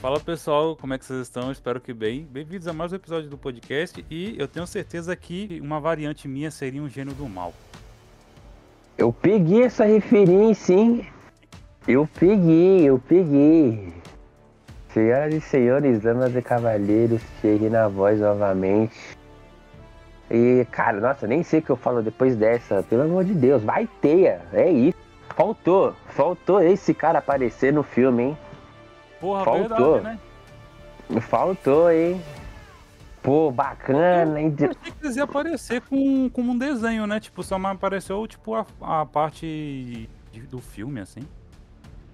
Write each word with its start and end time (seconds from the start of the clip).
Fala 0.00 0.20
pessoal, 0.20 0.76
como 0.76 0.94
é 0.94 0.98
que 0.98 1.04
vocês 1.04 1.22
estão? 1.22 1.50
Espero 1.50 1.80
que 1.80 1.92
bem. 1.92 2.24
Bem-vindos 2.30 2.68
a 2.68 2.72
mais 2.72 2.92
um 2.92 2.94
episódio 2.94 3.28
do 3.28 3.36
podcast 3.36 4.04
e 4.08 4.38
eu 4.38 4.46
tenho 4.46 4.64
certeza 4.64 5.16
que 5.16 5.58
uma 5.60 5.80
variante 5.80 6.28
minha 6.28 6.52
seria 6.52 6.80
um 6.80 6.88
gênio 6.88 7.12
do 7.14 7.28
mal. 7.28 7.52
Eu 8.96 9.12
peguei 9.12 9.64
essa 9.64 9.84
referência, 9.84 10.72
hein? 10.72 11.04
Eu 11.88 12.08
peguei, 12.14 12.84
eu 12.84 13.00
peguei. 13.00 13.92
Senhoras 14.90 15.34
e 15.34 15.40
senhores, 15.40 16.00
damas 16.00 16.32
e 16.36 16.42
cavalheiros, 16.42 17.20
cheguei 17.40 17.68
na 17.68 17.88
voz 17.88 18.20
novamente. 18.20 19.18
E, 20.30 20.64
cara, 20.70 21.00
nossa, 21.00 21.26
nem 21.26 21.42
sei 21.42 21.58
o 21.58 21.62
que 21.62 21.70
eu 21.70 21.76
falo 21.76 22.02
depois 22.02 22.36
dessa. 22.36 22.84
Pelo 22.84 23.02
amor 23.02 23.24
de 23.24 23.34
Deus, 23.34 23.64
vai 23.64 23.88
teia, 24.00 24.42
é 24.52 24.70
isso. 24.70 24.98
Faltou, 25.34 25.92
faltou 26.10 26.62
esse 26.62 26.94
cara 26.94 27.18
aparecer 27.18 27.72
no 27.72 27.82
filme, 27.82 28.22
hein? 28.22 28.38
Porra, 29.20 29.44
Faltou. 29.44 29.92
verdade, 29.94 30.18
né? 31.10 31.20
Faltou, 31.20 31.90
hein? 31.90 32.20
Pô, 33.22 33.50
bacana, 33.50 34.40
hein? 34.40 34.54
Eu 34.58 34.70
achei 34.70 34.92
que 34.92 35.04
eles 35.04 35.16
iam 35.16 35.24
aparecer 35.24 35.80
com, 35.82 36.28
com 36.30 36.42
um 36.42 36.56
desenho, 36.56 37.06
né? 37.06 37.18
Tipo, 37.18 37.42
só 37.42 37.58
mais 37.58 37.74
apareceu 37.76 38.26
tipo, 38.26 38.54
a, 38.54 38.64
a 38.80 39.04
parte 39.06 40.08
de- 40.32 40.40
do 40.42 40.60
filme, 40.60 41.00
assim. 41.00 41.20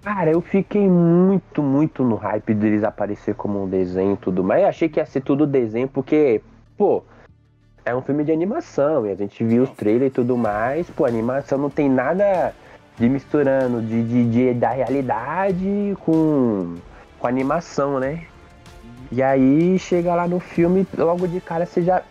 Cara, 0.01 0.31
eu 0.31 0.41
fiquei 0.41 0.87
muito, 0.87 1.61
muito 1.63 2.03
no 2.03 2.15
hype 2.15 2.53
deles 2.53 2.83
aparecer 2.83 3.35
como 3.35 3.63
um 3.63 3.67
desenho 3.69 4.13
e 4.13 4.17
tudo 4.17 4.43
mais. 4.43 4.63
Eu 4.63 4.69
achei 4.69 4.89
que 4.89 4.99
ia 4.99 5.05
ser 5.05 5.21
tudo 5.21 5.45
desenho, 5.47 5.87
porque, 5.87 6.41
pô, 6.77 7.03
é 7.83 7.95
um 7.95 8.01
filme 8.01 8.23
de 8.23 8.31
animação 8.31 9.05
e 9.05 9.11
a 9.11 9.15
gente 9.15 9.43
viu 9.43 9.63
os 9.63 9.69
trailers 9.71 10.11
e 10.11 10.13
tudo 10.15 10.35
mais. 10.37 10.89
Pô, 10.89 11.05
a 11.05 11.07
animação 11.07 11.57
não 11.57 11.69
tem 11.69 11.89
nada 11.89 12.53
de 12.97 13.07
misturando 13.09 13.81
de, 13.81 14.03
de, 14.03 14.25
de- 14.29 14.53
da 14.53 14.69
realidade 14.71 15.95
com, 16.05 16.75
com 17.19 17.27
animação, 17.27 17.99
né? 17.99 18.25
E 19.11 19.21
aí 19.21 19.77
chega 19.77 20.15
lá 20.15 20.27
no 20.27 20.39
filme, 20.39 20.87
logo 20.97 21.27
de 21.27 21.39
cara 21.39 21.65
você 21.65 21.81
já. 21.81 22.01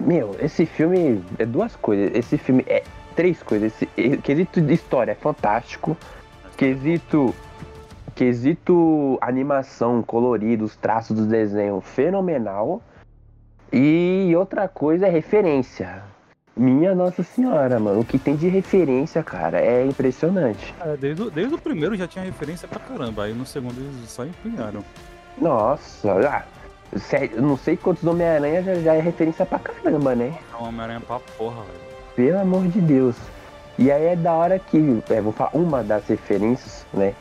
Meu, 0.00 0.36
esse 0.40 0.64
filme 0.64 1.22
é 1.38 1.44
duas 1.44 1.76
coisas. 1.76 2.14
Esse 2.14 2.38
filme 2.38 2.64
é 2.66 2.82
três 3.14 3.42
coisas. 3.42 3.72
Esse, 3.72 3.88
esse 3.96 4.16
quesito 4.18 4.60
de 4.60 4.74
história 4.74 5.12
é 5.12 5.14
fantástico. 5.14 5.96
Quesito. 6.56 7.34
Quesito 8.14 9.18
animação, 9.20 10.02
coloridos, 10.02 10.76
traços 10.76 11.16
do 11.16 11.26
desenho 11.26 11.80
fenomenal. 11.80 12.82
E 13.72 14.34
outra 14.36 14.68
coisa 14.68 15.06
é 15.06 15.10
referência. 15.10 16.02
Minha 16.60 16.94
Nossa 16.94 17.22
Senhora, 17.22 17.78
mano. 17.80 18.00
O 18.00 18.04
que 18.04 18.18
tem 18.18 18.36
de 18.36 18.46
referência, 18.48 19.22
cara, 19.22 19.58
é 19.60 19.82
impressionante. 19.86 20.74
Desde, 21.00 21.22
o- 21.22 21.30
desde 21.30 21.54
o 21.54 21.58
primeiro 21.58 21.96
já 21.96 22.06
tinha 22.06 22.22
referência 22.24 22.68
pra 22.68 22.78
caramba, 22.78 23.24
aí 23.24 23.32
no 23.32 23.46
segundo 23.46 23.78
eles 23.80 24.10
só 24.10 24.24
empunharam. 24.26 24.84
Nossa, 25.40 26.12
ah, 26.28 26.42
sério, 26.98 27.40
não 27.40 27.56
sei 27.56 27.78
quantos 27.78 28.04
Homem-Aranha 28.04 28.62
já, 28.62 28.74
já 28.74 28.94
é 28.94 29.00
referência 29.00 29.46
pra 29.46 29.58
caramba, 29.58 30.14
né? 30.14 30.34
É 30.52 30.62
Homem-Aranha 30.62 31.00
pra 31.00 31.18
porra, 31.38 31.62
velho. 31.62 31.90
Pelo 32.14 32.38
amor 32.40 32.68
de 32.68 32.80
Deus. 32.82 33.16
E 33.78 33.90
aí 33.90 34.04
é 34.08 34.16
da 34.16 34.34
hora 34.34 34.58
que, 34.58 35.02
é, 35.08 35.20
vou 35.22 35.32
falar 35.32 35.52
uma 35.54 35.82
das 35.82 36.06
referências, 36.06 36.84
né? 36.92 37.14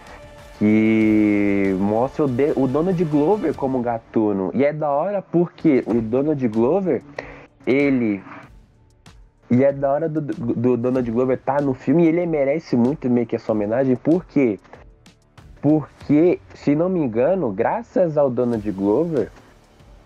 Que 0.57 1.73
mostra 1.79 2.25
o, 2.25 2.27
de, 2.27 2.51
o 2.57 2.67
Donald 2.67 3.01
Glover 3.05 3.53
como 3.55 3.81
gatuno. 3.81 4.51
E 4.53 4.65
é 4.65 4.73
da 4.73 4.89
hora 4.89 5.21
porque 5.21 5.81
o 5.87 5.93
Donald 6.01 6.45
Glover, 6.49 7.01
ele. 7.65 8.21
E 9.51 9.63
é 9.63 9.71
da 9.71 9.91
hora 9.91 10.07
do, 10.07 10.21
do 10.21 10.77
Donald 10.77 11.09
Glover 11.11 11.37
estar 11.37 11.61
no 11.61 11.73
filme 11.73 12.03
e 12.03 12.07
ele 12.07 12.25
merece 12.25 12.75
muito 12.75 13.09
meio 13.09 13.25
que 13.25 13.35
essa 13.35 13.51
homenagem, 13.51 13.95
por 13.95 14.23
quê? 14.25 14.59
Porque, 15.61 16.39
se 16.53 16.75
não 16.75 16.87
me 16.87 16.99
engano, 16.99 17.51
graças 17.51 18.17
ao 18.17 18.29
Donald 18.29 18.71
Glover, 18.71 19.29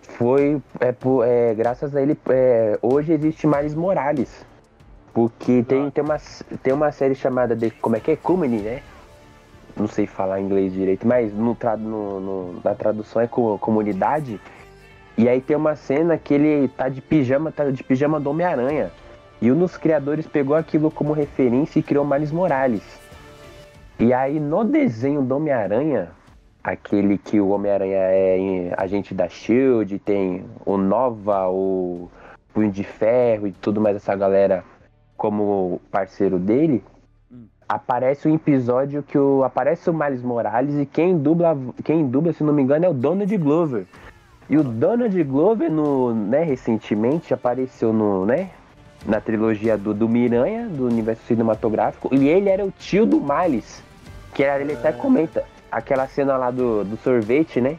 foi. 0.02 0.60
É, 0.80 0.92
por- 0.92 1.24
é, 1.24 1.54
graças 1.54 1.94
a 1.94 2.02
ele, 2.02 2.18
é, 2.28 2.78
hoje 2.82 3.12
existe 3.12 3.46
Miles 3.46 3.74
Morales. 3.74 4.44
Porque 5.12 5.62
tem, 5.62 5.88
tem, 5.90 6.02
uma, 6.02 6.16
tem 6.62 6.72
uma 6.72 6.90
série 6.90 7.14
chamada 7.14 7.54
de. 7.54 7.70
Como 7.70 7.94
é 7.94 8.00
que 8.00 8.10
é? 8.12 8.16
Comedy, 8.16 8.56
né? 8.56 8.82
Não 9.76 9.86
sei 9.86 10.06
falar 10.06 10.40
inglês 10.40 10.72
direito, 10.72 11.06
mas 11.06 11.32
no, 11.32 11.56
no- 11.78 12.20
no- 12.20 12.60
na 12.64 12.74
tradução 12.74 13.22
é 13.22 13.26
co- 13.28 13.58
comunidade. 13.58 14.40
E 15.16 15.28
aí 15.28 15.40
tem 15.40 15.56
uma 15.56 15.76
cena 15.76 16.18
que 16.18 16.34
ele 16.34 16.66
tá 16.68 16.88
de 16.88 17.00
pijama, 17.00 17.52
tá 17.52 17.70
de 17.70 17.84
pijama 17.84 18.18
do 18.18 18.30
Homem-Aranha. 18.30 18.90
E 19.44 19.52
um 19.52 19.58
dos 19.58 19.76
criadores 19.76 20.26
pegou 20.26 20.56
aquilo 20.56 20.90
como 20.90 21.12
referência 21.12 21.78
e 21.78 21.82
criou 21.82 22.02
Miles 22.02 22.32
Morales. 22.32 22.82
E 23.98 24.10
aí 24.10 24.40
no 24.40 24.64
desenho 24.64 25.20
do 25.20 25.36
Homem-Aranha, 25.36 26.12
aquele 26.62 27.18
que 27.18 27.38
o 27.38 27.50
Homem-Aranha 27.50 27.98
é 27.98 28.72
agente 28.74 29.12
da 29.12 29.28
Shield, 29.28 29.98
tem 29.98 30.46
o 30.64 30.78
Nova, 30.78 31.46
o 31.50 32.08
Punho 32.54 32.72
de 32.72 32.84
Ferro 32.84 33.46
e 33.46 33.52
tudo 33.52 33.82
mais 33.82 33.96
essa 33.96 34.16
galera 34.16 34.64
como 35.14 35.78
parceiro 35.90 36.38
dele, 36.38 36.82
Hum. 37.30 37.44
aparece 37.68 38.26
um 38.26 38.34
episódio 38.34 39.02
que 39.02 39.18
o, 39.18 39.44
aparece 39.44 39.90
o 39.90 39.92
Miles 39.92 40.22
Morales 40.22 40.74
e 40.76 40.86
quem 40.86 41.18
dubla, 41.18 41.54
quem 41.84 42.06
dubla, 42.06 42.32
se 42.32 42.42
não 42.42 42.54
me 42.54 42.62
engano, 42.62 42.86
é 42.86 42.88
o 42.88 42.94
Donald 42.94 43.36
Glover. 43.36 43.84
E 44.48 44.56
o 44.56 44.64
Donald 44.64 45.22
Glover, 45.22 45.70
no, 45.70 46.14
né, 46.14 46.42
recentemente, 46.42 47.34
apareceu 47.34 47.92
no, 47.92 48.24
né, 48.24 48.48
na 49.06 49.20
trilogia 49.20 49.76
do, 49.76 49.92
do 49.92 50.08
Miranha, 50.08 50.68
do 50.68 50.86
universo 50.86 51.22
cinematográfico, 51.26 52.14
e 52.14 52.28
ele 52.28 52.48
era 52.48 52.64
o 52.64 52.70
tio 52.70 53.04
do 53.06 53.20
Miles. 53.20 53.82
Que 54.32 54.42
era, 54.42 54.62
ele 54.62 54.72
até 54.72 54.92
comenta 54.92 55.44
aquela 55.70 56.06
cena 56.06 56.36
lá 56.36 56.50
do, 56.50 56.84
do 56.84 56.96
sorvete, 56.96 57.60
né? 57.60 57.78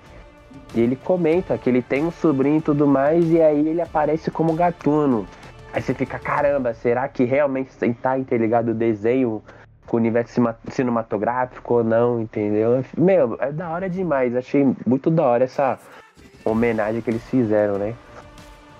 E 0.73 0.81
ele 0.81 0.95
comenta 0.95 1.57
que 1.57 1.69
ele 1.69 1.81
tem 1.81 2.05
um 2.05 2.11
sobrinho 2.11 2.57
e 2.57 2.61
tudo 2.61 2.87
mais, 2.87 3.29
e 3.31 3.41
aí 3.41 3.67
ele 3.67 3.81
aparece 3.81 4.29
como 4.31 4.53
gatuno. 4.53 5.27
Aí 5.73 5.81
você 5.81 5.93
fica, 5.93 6.17
caramba, 6.17 6.73
será 6.73 7.07
que 7.07 7.23
realmente 7.23 7.71
tá 8.01 8.17
interligado 8.17 8.71
o 8.71 8.73
desenho 8.73 9.41
com 9.85 9.97
o 9.97 9.99
universo 9.99 10.41
cinematográfico 10.69 11.75
ou 11.75 11.83
não, 11.83 12.21
entendeu? 12.21 12.83
Meu, 12.97 13.37
é 13.39 13.51
da 13.51 13.69
hora 13.69 13.89
demais. 13.89 14.35
Achei 14.35 14.65
muito 14.85 15.11
da 15.11 15.23
hora 15.23 15.43
essa 15.43 15.77
homenagem 16.43 17.01
que 17.01 17.09
eles 17.09 17.23
fizeram, 17.29 17.77
né? 17.77 17.93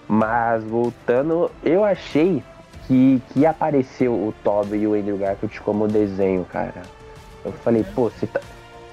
Mas 0.08 0.64
voltando, 0.64 1.52
eu 1.64 1.84
achei 1.84 2.44
que, 2.88 3.22
que 3.30 3.46
apareceu 3.46 4.14
o 4.14 4.34
Toby 4.44 4.78
e 4.78 4.88
o 4.88 4.94
Andrew 4.94 5.18
Garfield 5.18 5.60
como 5.62 5.88
desenho, 5.88 6.46
cara. 6.46 6.84
Eu 7.44 7.52
falei, 7.52 7.84
pô, 7.96 8.10
se, 8.10 8.28
tá- 8.28 8.42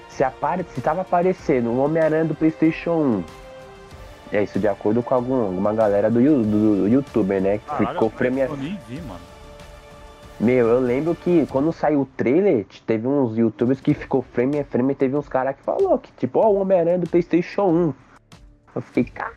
se, 0.09 0.25
apare, 0.25 0.65
se 0.75 0.81
tava 0.81 1.03
aparecendo 1.03 1.71
o 1.71 1.83
Homem-Aranha 1.85 2.25
do 2.25 2.35
Playstation 2.35 2.93
1. 2.93 3.25
É 4.33 4.43
isso 4.43 4.59
de 4.59 4.67
acordo 4.67 5.03
com 5.03 5.15
algum, 5.15 5.43
alguma 5.43 5.75
galera 5.75 6.11
do, 6.11 6.19
do, 6.21 6.77
do 6.83 6.89
youtuber, 6.89 7.41
né? 7.41 7.59
Que 7.59 7.67
Caralho, 7.67 7.89
ficou 7.89 8.11
frame 8.11 8.41
eu 8.41 8.57
nem 8.57 8.79
vi, 8.89 9.01
mano. 9.03 9.21
Meu, 10.41 10.67
eu 10.67 10.81
lembro 10.81 11.15
que 11.15 11.47
quando 11.47 11.71
saiu 11.73 12.01
o 12.01 12.07
trailer, 12.07 12.67
teve 12.87 13.07
uns 13.07 13.37
youtubers 13.37 13.81
que 13.81 13.93
ficou 13.95 14.23
frame 14.23 14.59
a 14.59 14.65
frame 14.65 14.93
e 14.93 14.97
teve 14.97 15.15
uns 15.15 15.29
caras 15.29 15.55
que 15.55 15.63
falou 15.63 15.99
que, 15.99 16.11
tipo, 16.13 16.41
ó, 16.41 16.49
o 16.49 16.57
Homem-Aranha 16.61 16.99
do 16.99 17.09
Playstation 17.09 17.63
1. 17.69 17.95
Eu 18.75 18.83
fiquei, 18.83 19.05
cara, 19.05 19.35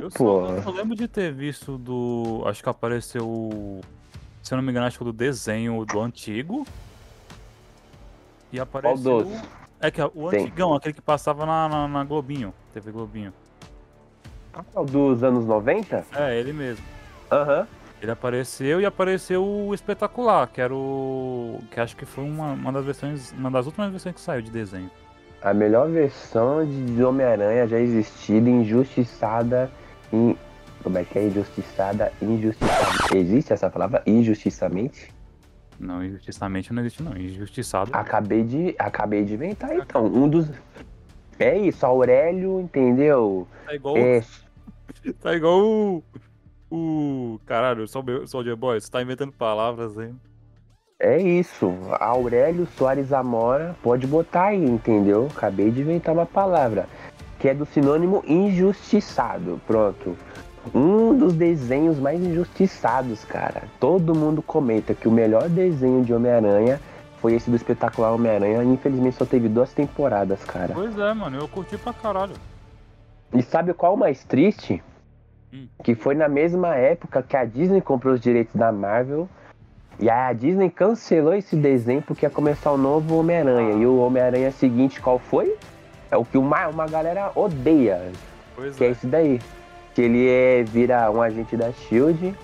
Eu 0.00 0.10
só, 0.10 0.46
eu 0.48 0.62
só 0.62 0.70
lembro 0.70 0.94
de 0.94 1.08
ter 1.08 1.32
visto 1.32 1.78
do. 1.78 2.42
Acho 2.46 2.62
que 2.62 2.68
apareceu. 2.68 3.80
Se 4.42 4.52
eu 4.52 4.56
não 4.56 4.62
me 4.62 4.70
engano, 4.70 4.86
acho 4.86 4.98
que 4.98 5.04
do 5.04 5.12
desenho 5.12 5.84
do 5.84 6.00
antigo. 6.00 6.66
E 8.52 8.60
apareceu. 8.60 9.24
dos? 9.24 9.42
É 9.80 9.90
que 9.90 10.00
o 10.02 10.30
Tem. 10.30 10.42
antigão, 10.42 10.74
aquele 10.74 10.94
que 10.94 11.02
passava 11.02 11.44
na, 11.44 11.68
na, 11.68 11.88
na 11.88 12.04
Globinho. 12.04 12.52
TV 12.72 12.90
Globinho. 12.92 13.32
Ah, 14.54 14.62
o 14.74 14.84
dos 14.84 15.22
anos 15.22 15.44
90? 15.44 16.06
É, 16.14 16.38
ele 16.38 16.52
mesmo. 16.52 16.84
Aham. 17.30 17.66
Ele 18.00 18.10
apareceu 18.10 18.80
e 18.80 18.86
apareceu 18.86 19.44
o 19.44 19.74
espetacular, 19.74 20.46
que 20.48 20.60
era 20.60 20.74
o. 20.74 21.60
que 21.70 21.80
acho 21.80 21.96
que 21.96 22.04
foi 22.04 22.24
uma, 22.24 22.52
uma 22.52 22.72
das 22.72 22.84
versões. 22.84 23.32
Uma 23.32 23.50
das 23.50 23.66
últimas 23.66 23.90
versões 23.90 24.14
que 24.14 24.20
saiu 24.20 24.42
de 24.42 24.50
desenho. 24.50 24.90
A 25.42 25.52
melhor 25.54 25.88
versão 25.88 26.64
de 26.64 26.94
de 26.94 27.02
Homem-Aranha 27.04 27.66
já 27.66 27.78
existida, 27.78 28.48
injustiçada 28.48 29.70
em. 30.12 30.36
Como 30.82 30.98
é 30.98 31.04
que 31.04 31.18
é? 31.18 31.26
Injustiçada, 31.26 32.12
injustiçada. 32.22 33.16
Existe 33.16 33.52
essa 33.52 33.68
palavra? 33.70 34.02
Injustiçamente? 34.06 35.12
Não, 35.78 36.02
injustiçamente 36.04 36.72
não 36.72 36.82
existe, 36.82 37.02
não. 37.02 37.16
Injustiçado. 37.16 37.90
Acabei 37.92 38.42
de, 38.44 38.74
acabei 38.78 39.24
de 39.24 39.34
inventar, 39.34 39.74
então. 39.76 40.06
Um 40.06 40.28
dos. 40.28 40.48
É 41.38 41.56
isso, 41.58 41.84
Aurélio, 41.84 42.60
entendeu? 42.60 43.46
Tá 43.66 43.74
igual, 43.74 43.96
É, 43.96 44.22
tá 45.20 45.34
igual 45.34 45.60
o. 45.60 46.04
O. 46.70 47.40
Caralho, 47.46 47.86
Soldier 47.88 48.56
Boy, 48.56 48.80
você 48.80 48.90
tá 48.90 49.02
inventando 49.02 49.32
palavras 49.32 49.96
aí. 49.98 50.12
é 50.98 51.18
isso. 51.20 51.72
Aurélio 52.00 52.66
Soares 52.76 53.12
Amora, 53.12 53.76
pode 53.82 54.06
botar 54.06 54.46
aí, 54.46 54.64
entendeu? 54.64 55.28
Acabei 55.36 55.70
de 55.70 55.82
inventar 55.82 56.14
uma 56.14 56.26
palavra. 56.26 56.88
Que 57.38 57.48
é 57.48 57.54
do 57.54 57.66
sinônimo 57.66 58.22
injustiçado. 58.26 59.60
Pronto. 59.66 60.16
Um 60.74 61.16
dos 61.16 61.34
desenhos 61.34 61.98
mais 61.98 62.20
injustiçados, 62.20 63.24
cara. 63.24 63.64
Todo 63.78 64.14
mundo 64.14 64.42
comenta 64.42 64.94
que 64.94 65.06
o 65.06 65.12
melhor 65.12 65.48
desenho 65.48 66.04
de 66.04 66.12
Homem-Aranha 66.12 66.80
foi 67.20 67.34
esse 67.34 67.48
do 67.48 67.56
espetacular 67.56 68.12
Homem-Aranha. 68.12 68.64
Infelizmente 68.64 69.16
só 69.16 69.24
teve 69.24 69.48
duas 69.48 69.72
temporadas, 69.72 70.44
cara. 70.44 70.74
Pois 70.74 70.98
é, 70.98 71.14
mano, 71.14 71.38
eu 71.38 71.48
curti 71.48 71.78
pra 71.78 71.92
caralho. 71.92 72.34
E 73.32 73.42
sabe 73.42 73.72
qual 73.74 73.94
o 73.94 73.98
mais 73.98 74.24
triste? 74.24 74.82
Hum. 75.52 75.66
Que 75.82 75.94
foi 75.94 76.14
na 76.14 76.28
mesma 76.28 76.74
época 76.74 77.22
que 77.22 77.36
a 77.36 77.44
Disney 77.44 77.80
comprou 77.80 78.14
os 78.14 78.20
direitos 78.20 78.54
da 78.54 78.72
Marvel. 78.72 79.28
E 79.98 80.10
aí 80.10 80.30
a 80.30 80.32
Disney 80.32 80.68
cancelou 80.68 81.34
esse 81.34 81.56
desenho 81.56 82.02
porque 82.02 82.26
ia 82.26 82.30
começar 82.30 82.72
o 82.72 82.76
novo 82.76 83.18
Homem-Aranha. 83.18 83.74
E 83.74 83.86
o 83.86 83.98
Homem-Aranha 83.98 84.50
seguinte, 84.50 85.00
qual 85.00 85.18
foi? 85.18 85.56
É 86.10 86.16
o 86.16 86.24
que 86.24 86.38
uma, 86.38 86.68
uma 86.68 86.86
galera 86.86 87.30
odeia. 87.34 88.12
Pois 88.54 88.76
Que 88.76 88.84
é 88.84 88.88
é. 88.88 88.90
esse 88.90 89.06
daí. 89.06 89.40
Que 89.94 90.02
ele 90.02 90.28
é, 90.28 90.62
vira 90.62 91.10
um 91.10 91.22
agente 91.22 91.56
da 91.56 91.72
Shield. 91.72 92.34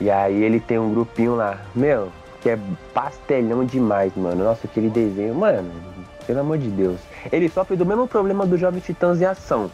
E 0.00 0.10
aí 0.10 0.42
ele 0.42 0.60
tem 0.60 0.78
um 0.78 0.92
grupinho 0.92 1.36
lá. 1.36 1.58
Meu, 1.74 2.10
que 2.40 2.50
é 2.50 2.58
pastelhão 2.92 3.64
demais, 3.64 4.14
mano. 4.16 4.44
Nossa, 4.44 4.66
aquele 4.66 4.90
desenho, 4.90 5.34
mano, 5.34 5.70
pelo 6.26 6.40
amor 6.40 6.58
de 6.58 6.68
Deus. 6.68 7.00
Ele 7.32 7.48
sofre 7.48 7.76
do 7.76 7.86
mesmo 7.86 8.06
problema 8.06 8.44
do 8.46 8.58
Jovem 8.58 8.80
Titãs 8.80 9.20
em 9.20 9.24
ação. 9.24 9.70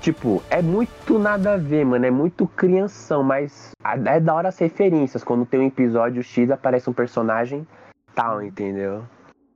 Tipo, 0.00 0.42
é 0.48 0.62
muito 0.62 1.18
nada 1.18 1.54
a 1.54 1.56
ver, 1.56 1.84
mano. 1.84 2.06
É 2.06 2.10
muito 2.10 2.46
crianção, 2.46 3.22
mas 3.22 3.72
é 4.06 4.20
da 4.20 4.34
hora 4.34 4.48
as 4.48 4.58
referências. 4.58 5.22
Quando 5.22 5.44
tem 5.44 5.60
um 5.60 5.66
episódio 5.66 6.22
X, 6.22 6.50
aparece 6.50 6.88
um 6.88 6.92
personagem 6.92 7.66
tal, 8.14 8.42
entendeu? 8.42 9.02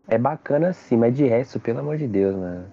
É 0.06 0.18
bacana 0.18 0.72
sim, 0.72 0.96
mas 0.96 1.16
de 1.16 1.24
resto, 1.24 1.58
pelo 1.58 1.80
amor 1.80 1.96
de 1.96 2.06
Deus, 2.06 2.34
mano. 2.34 2.66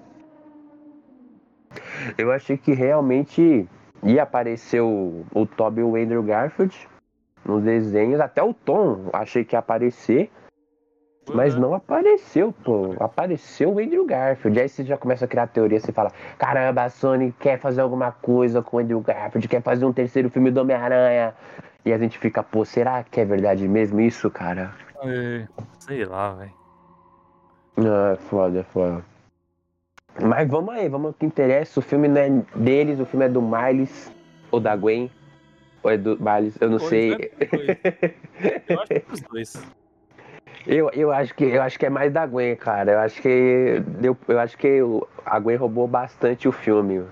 Eu 2.18 2.32
achei 2.32 2.58
que 2.58 2.74
realmente 2.74 3.68
ia 4.04 4.24
aparecer 4.24 4.82
o, 4.82 5.24
o 5.34 5.46
Toby 5.46 5.82
e 5.82 5.84
o 5.84 5.96
Andrew 5.96 6.24
Garfield 6.24 6.88
nos 7.46 7.64
desenhos. 7.64 8.20
Até 8.20 8.44
o 8.44 8.54
Tom 8.54 9.10
achei 9.14 9.44
que 9.44 9.56
ia 9.56 9.60
aparecer. 9.60 10.30
Mas 11.34 11.56
é. 11.56 11.60
não 11.60 11.74
apareceu, 11.74 12.52
pô. 12.52 12.96
Apareceu 13.00 13.74
o 13.74 13.80
Andrew 13.80 14.06
Garfield. 14.06 14.60
Aí 14.60 14.68
você 14.68 14.84
já 14.84 14.98
começa 14.98 15.26
a 15.26 15.28
criar 15.28 15.48
teoria, 15.48 15.80
você 15.80 15.92
fala, 15.92 16.12
caramba, 16.38 16.84
a 16.84 16.90
Sony 16.90 17.34
quer 17.40 17.60
fazer 17.60 17.82
alguma 17.82 18.12
coisa 18.12 18.62
com 18.62 18.78
o 18.78 18.80
Andrew 18.80 19.00
Garfield, 19.00 19.48
quer 19.48 19.62
fazer 19.62 19.86
um 19.86 19.94
terceiro 19.94 20.30
filme 20.30 20.52
do 20.52 20.62
Homem-Aranha. 20.62 21.34
E 21.86 21.94
a 21.94 21.98
gente 21.98 22.18
fica, 22.18 22.44
pô, 22.44 22.66
será 22.66 23.04
que 23.04 23.22
é 23.22 23.26
verdade 23.26 23.68
mesmo 23.68 24.02
isso, 24.02 24.30
cara? 24.30 24.74
É, 25.04 25.48
Sei 25.80 26.04
lá, 26.06 26.34
velho. 26.34 26.61
Ah, 27.78 28.12
é 28.14 28.16
foda, 28.18 28.60
é 28.60 28.64
foda. 28.64 29.04
Mas 30.22 30.48
vamos 30.50 30.74
aí, 30.74 30.90
vamos 30.90 31.08
ao 31.08 31.14
que 31.14 31.26
interessa. 31.26 31.80
O 31.80 31.84
filme 31.84 32.08
não 32.08 32.20
é 32.22 32.30
deles, 32.56 33.00
o 33.00 33.06
filme 33.06 33.26
é 33.26 33.30
do 33.30 33.42
Miles 33.42 34.12
ou 34.52 34.60
da 34.60 34.76
Gwen. 34.76 35.10
Ou 35.84 35.90
é 35.90 35.98
do 35.98 36.18
Miles, 36.22 36.58
eu 36.62 36.70
não 36.70 36.78
Pois 36.78 36.90
sei. 36.90 37.12
é, 37.14 38.14
Eu 38.70 38.80
acho 38.80 38.88
que 38.88 38.94
é 38.98 39.04
os 39.12 39.22
dois. 39.22 39.54
Eu, 40.68 40.92
eu, 40.92 41.12
acho 41.12 41.34
que, 41.34 41.44
eu 41.46 41.62
acho 41.64 41.80
que 41.80 41.88
é 41.88 41.90
mais 41.90 42.14
da 42.14 42.24
Gwen, 42.28 42.56
cara. 42.56 42.92
Eu 42.92 43.00
acho 43.00 43.20
que 43.20 43.80
deu, 44.00 44.16
eu 44.28 44.40
acho 44.40 44.56
que 44.56 44.80
a 45.26 45.40
Gwen 45.40 45.56
roubou 45.58 45.88
bastante 45.88 46.48
o 46.48 46.52
filme. 46.52 47.04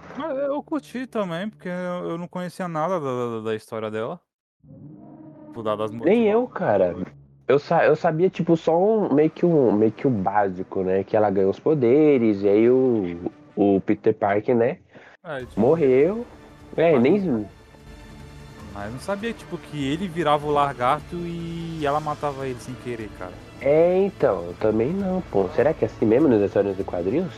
Eu 0.46 0.62
curti 0.62 1.08
também, 1.08 1.50
porque 1.50 1.68
eu 1.68 2.12
eu 2.12 2.18
não 2.20 2.28
conhecia 2.28 2.68
nada 2.68 3.00
da, 3.00 3.38
da- 3.38 3.42
da 3.46 3.56
história 3.56 3.90
dela. 3.90 4.20
Tipo, 5.52 6.06
Nem 6.06 6.28
eu, 6.28 6.48
cara. 6.48 6.96
Eu, 7.50 7.58
sa 7.58 7.84
eu 7.84 7.96
sabia, 7.96 8.30
tipo, 8.30 8.56
só 8.56 8.78
um, 8.80 9.12
meio 9.12 9.30
que 9.32 9.44
um, 9.44 9.72
meio 9.72 9.92
que 9.92 10.06
o 10.06 10.10
básico, 10.10 10.84
né? 10.84 11.04
Que 11.04 11.18
ela 11.18 11.32
ganhou 11.32 11.50
os 11.50 11.60
poderes, 11.60 12.44
e 12.44 12.48
aí 12.48 12.70
o, 12.70 13.18
o 13.56 13.82
Peter 13.84 14.14
Parker, 14.14 14.56
né? 14.56 14.78
É, 15.24 15.40
tipo, 15.40 15.60
Morreu. 15.60 16.26
É, 16.78 16.92
Mas- 16.94 17.02
nem. 17.02 17.48
Mas 18.72 18.86
eu 18.86 18.92
não 18.92 19.00
sabia, 19.00 19.34
tipo, 19.34 19.58
que 19.58 19.92
ele 19.92 20.08
virava 20.08 20.46
o 20.46 20.52
largato 20.52 21.16
e 21.16 21.82
ela 21.84 22.00
matava 22.00 22.46
ele 22.48 22.60
sem 22.60 22.76
querer, 22.76 23.10
cara. 23.18 23.34
É, 23.60 23.98
então, 23.98 24.44
eu 24.46 24.54
também 24.60 24.94
não, 24.94 25.20
pô. 25.32 25.50
Será 25.56 25.74
que 25.74 25.84
é 25.84 25.88
assim 25.88 26.06
mesmo 26.06 26.28
nas 26.28 26.42
histórias 26.44 26.78
de 26.78 26.84
quadrinhos? 26.84 27.34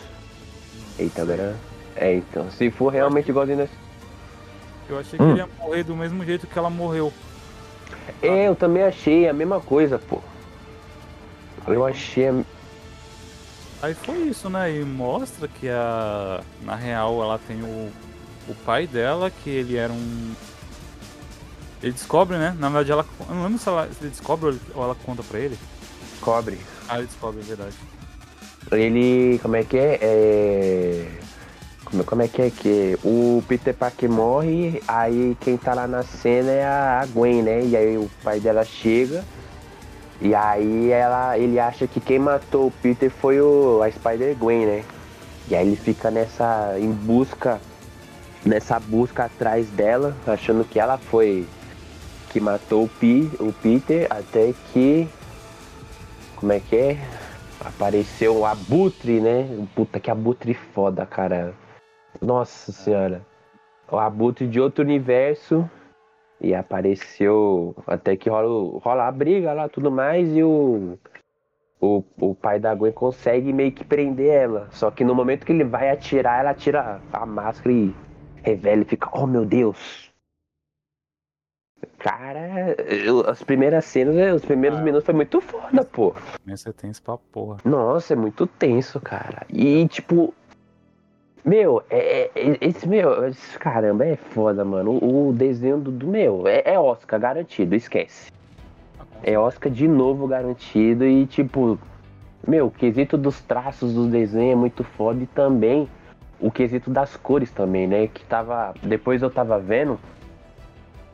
Eita, 0.99 1.21
agora. 1.21 1.55
É, 1.95 2.13
então. 2.15 2.51
Se 2.51 2.69
for 2.69 2.91
realmente 2.91 3.29
igualzinho 3.29 3.59
nesse. 3.59 3.73
Eu 4.89 4.99
achei 4.99 5.17
que 5.17 5.23
Hum. 5.23 5.29
ele 5.31 5.39
ia 5.39 5.49
morrer 5.57 5.83
do 5.83 5.95
mesmo 5.95 6.23
jeito 6.25 6.45
que 6.45 6.59
ela 6.59 6.69
morreu. 6.69 7.13
É, 8.21 8.47
eu 8.47 8.55
também 8.55 8.83
achei 8.83 9.27
a 9.27 9.33
mesma 9.33 9.59
coisa, 9.59 9.97
pô. 9.99 10.19
Eu 11.67 11.85
achei. 11.85 12.27
a- 12.29 12.43
Aí 13.83 13.93
foi 13.95 14.17
isso, 14.23 14.49
né? 14.49 14.75
E 14.75 14.83
mostra 14.85 15.47
que 15.47 15.67
a. 15.69 16.41
Na 16.61 16.75
real 16.75 17.21
ela 17.21 17.39
tem 17.47 17.61
o. 17.61 17.91
O 18.47 18.55
pai 18.65 18.87
dela, 18.87 19.29
que 19.31 19.49
ele 19.49 19.77
era 19.77 19.91
um. 19.93 20.33
Ele 21.81 21.91
descobre, 21.91 22.37
né? 22.37 22.55
Na 22.59 22.69
verdade 22.69 22.91
ela. 22.91 23.05
Eu 23.29 23.35
não 23.35 23.43
lembro 23.43 23.59
se, 23.59 23.67
ela, 23.69 23.87
se 23.87 24.01
ele 24.01 24.09
descobre 24.09 24.57
ou 24.75 24.83
ela 24.83 24.95
conta 25.05 25.23
pra 25.23 25.39
ele. 25.39 25.57
Cobre. 26.19 26.59
Ah, 26.89 26.97
ele 26.97 27.07
descobre, 27.07 27.39
é 27.41 27.43
verdade. 27.43 27.75
Ele. 28.71 29.39
Como 29.41 29.55
é 29.55 29.63
que 29.63 29.77
é? 29.77 29.99
É. 30.01 31.07
Como, 31.91 32.05
como 32.05 32.21
é 32.21 32.27
que 32.29 32.41
é 32.41 32.49
que 32.49 32.97
o 33.03 33.43
Peter 33.49 33.73
Parker 33.73 34.09
morre, 34.09 34.81
aí 34.87 35.35
quem 35.41 35.57
tá 35.57 35.73
lá 35.73 35.85
na 35.85 36.03
cena 36.03 36.49
é 36.49 36.63
a 36.65 37.05
Gwen, 37.13 37.43
né? 37.43 37.65
E 37.65 37.75
aí 37.75 37.97
o 37.97 38.09
pai 38.23 38.39
dela 38.39 38.63
chega. 38.63 39.25
E 40.21 40.33
aí 40.33 40.89
ela, 40.89 41.37
ele 41.37 41.59
acha 41.59 41.87
que 41.87 41.99
quem 41.99 42.17
matou 42.17 42.67
o 42.67 42.71
Peter 42.71 43.11
foi 43.11 43.41
o, 43.41 43.81
a 43.83 43.91
Spider 43.91 44.37
Gwen, 44.37 44.65
né? 44.65 44.83
E 45.49 45.55
aí 45.55 45.67
ele 45.67 45.75
fica 45.75 46.09
nessa. 46.09 46.75
em 46.79 46.91
busca. 46.91 47.59
Nessa 48.45 48.79
busca 48.79 49.25
atrás 49.25 49.67
dela, 49.69 50.15
achando 50.25 50.63
que 50.63 50.79
ela 50.79 50.97
foi 50.97 51.45
que 52.29 52.39
matou 52.39 52.85
o, 52.85 52.87
Pi, 52.87 53.29
o 53.39 53.51
Peter, 53.51 54.07
até 54.09 54.53
que. 54.71 55.07
Como 56.37 56.53
é 56.53 56.59
que 56.59 56.75
é? 56.75 56.97
Apareceu 57.59 58.37
o 58.37 58.45
Abutre, 58.45 59.19
né? 59.19 59.47
Puta 59.75 59.99
que 59.99 60.09
Abutre 60.09 60.53
foda, 60.53 61.05
cara. 61.05 61.53
Nossa 62.19 62.71
senhora. 62.71 63.25
O 63.91 63.97
Abutre 63.97 64.47
de 64.47 64.59
outro 64.59 64.83
universo. 64.83 65.69
E 66.39 66.55
apareceu. 66.55 67.75
Até 67.85 68.15
que 68.17 68.29
rola, 68.29 68.79
rola 68.79 69.07
a 69.07 69.11
briga 69.11 69.53
lá 69.53 69.69
tudo 69.69 69.91
mais. 69.91 70.27
E 70.35 70.43
o, 70.43 70.97
o. 71.79 72.03
O 72.19 72.33
pai 72.35 72.59
da 72.59 72.73
Gwen 72.73 72.91
consegue 72.91 73.53
meio 73.53 73.71
que 73.71 73.83
prender 73.83 74.31
ela. 74.33 74.67
Só 74.71 74.89
que 74.89 75.03
no 75.03 75.13
momento 75.13 75.45
que 75.45 75.51
ele 75.51 75.63
vai 75.63 75.89
atirar, 75.91 76.39
ela 76.39 76.53
tira 76.53 76.99
a 77.13 77.25
máscara 77.25 77.71
e 77.71 77.93
revela 78.43 78.81
e 78.81 78.85
fica, 78.85 79.07
oh 79.13 79.27
meu 79.27 79.45
Deus. 79.45 80.09
Cara, 81.97 82.75
eu- 82.87 83.27
as 83.29 83.43
primeiras 83.43 83.85
cenas, 83.85 84.35
os 84.35 84.45
primeiros 84.45 84.79
Ah. 84.79 84.83
minutos 84.83 85.05
foi 85.05 85.13
muito 85.13 85.39
foda, 85.41 85.83
pô. 85.83 86.13
Mas 86.45 86.61
você 86.61 86.73
tem 86.73 86.89
isso 86.89 87.01
pra 87.03 87.17
porra. 87.17 87.57
Nossa, 87.63 88.13
é 88.13 88.15
muito 88.15 88.45
tenso, 88.47 88.99
cara. 88.99 89.45
E, 89.49 89.87
tipo. 89.87 90.33
Meu, 91.43 91.81
é, 91.89 92.29
é- 92.35 92.57
esse 92.61 92.87
meu. 92.87 93.25
esse- 93.27 93.57
Caramba, 93.57 94.05
é 94.05 94.15
foda, 94.15 94.63
mano. 94.63 94.91
O, 94.91 95.29
o 95.29 95.33
desenho 95.33 95.77
do, 95.77 96.05
meu 96.07 96.47
é, 96.47 96.61
é 96.65 96.79
Oscar 96.79 97.19
garantido, 97.19 97.75
esquece. 97.75 98.31
É 99.23 99.37
Oscar 99.37 99.71
de 99.71 99.87
novo 99.87 100.27
garantido 100.27 101.05
e, 101.05 101.25
tipo. 101.25 101.79
Meu, 102.47 102.67
o 102.67 102.71
quesito 102.71 103.17
dos 103.17 103.39
traços 103.41 103.93
do 103.93 104.07
desenho 104.07 104.53
é 104.53 104.55
muito 104.55 104.83
foda 104.83 105.21
e 105.21 105.27
também 105.27 105.87
o 106.39 106.49
quesito 106.49 106.89
das 106.89 107.15
cores 107.15 107.51
também, 107.51 107.87
né? 107.87 108.07
Que 108.07 108.23
tava. 108.25 108.73
Depois 108.81 109.21
eu 109.21 109.29
tava 109.29 109.59
vendo 109.59 109.99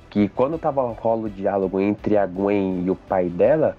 que 0.10 0.30
quando 0.30 0.58
tava 0.58 0.82
rola 0.82 1.24
o 1.24 1.30
diálogo 1.30 1.80
entre 1.82 2.18
a 2.18 2.26
Gwen 2.26 2.84
e 2.86 2.90
o 2.90 2.96
pai 2.96 3.28
dela, 3.28 3.76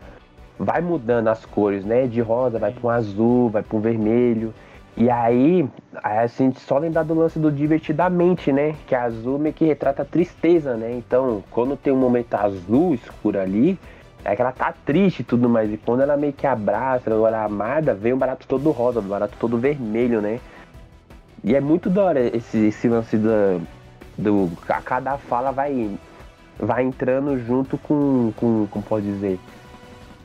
vai 0.58 0.80
mudando 0.82 1.28
as 1.28 1.44
cores, 1.46 1.84
né? 1.84 2.06
De 2.06 2.20
rosa 2.20 2.58
vai 2.58 2.70
para 2.72 2.86
um 2.86 2.90
azul, 2.90 3.48
vai 3.48 3.62
para 3.62 3.76
um 3.76 3.80
vermelho. 3.80 4.52
E 5.00 5.08
aí, 5.08 5.64
a 6.02 6.26
gente 6.26 6.58
só 6.58 6.76
lembrar 6.76 7.04
do 7.04 7.14
lance 7.14 7.38
do 7.38 7.52
divertidamente, 7.52 8.50
né? 8.52 8.74
Que 8.84 8.96
azul 8.96 9.38
meio 9.38 9.54
que 9.54 9.64
retrata 9.64 10.02
a 10.02 10.04
tristeza, 10.04 10.76
né? 10.76 10.92
Então, 10.92 11.44
quando 11.52 11.76
tem 11.76 11.92
um 11.92 11.96
momento 11.96 12.34
azul 12.34 12.94
escuro 12.94 13.38
ali, 13.38 13.78
é 14.24 14.34
que 14.34 14.42
ela 14.42 14.50
tá 14.50 14.74
triste 14.84 15.20
e 15.20 15.24
tudo 15.24 15.48
mais. 15.48 15.72
E 15.72 15.76
quando 15.76 16.00
ela 16.00 16.16
meio 16.16 16.32
que 16.32 16.48
abraça, 16.48 17.10
ela 17.10 17.30
é 17.30 17.44
amada, 17.44 17.94
vem 17.94 18.12
um 18.12 18.18
barato 18.18 18.44
todo 18.48 18.72
rosa, 18.72 18.98
um 18.98 19.04
barato 19.04 19.36
todo 19.38 19.56
vermelho, 19.56 20.20
né? 20.20 20.40
E 21.44 21.54
é 21.54 21.60
muito 21.60 21.88
da 21.88 22.02
hora 22.02 22.36
esse, 22.36 22.66
esse 22.66 22.88
lance 22.88 23.16
do, 23.16 23.62
do. 24.18 24.50
A 24.68 24.82
cada 24.82 25.16
fala 25.16 25.52
vai, 25.52 25.96
vai 26.58 26.82
entrando 26.82 27.38
junto 27.38 27.78
com. 27.78 28.32
com 28.34 28.66
como 28.68 28.84
pode 28.84 29.06
dizer? 29.06 29.38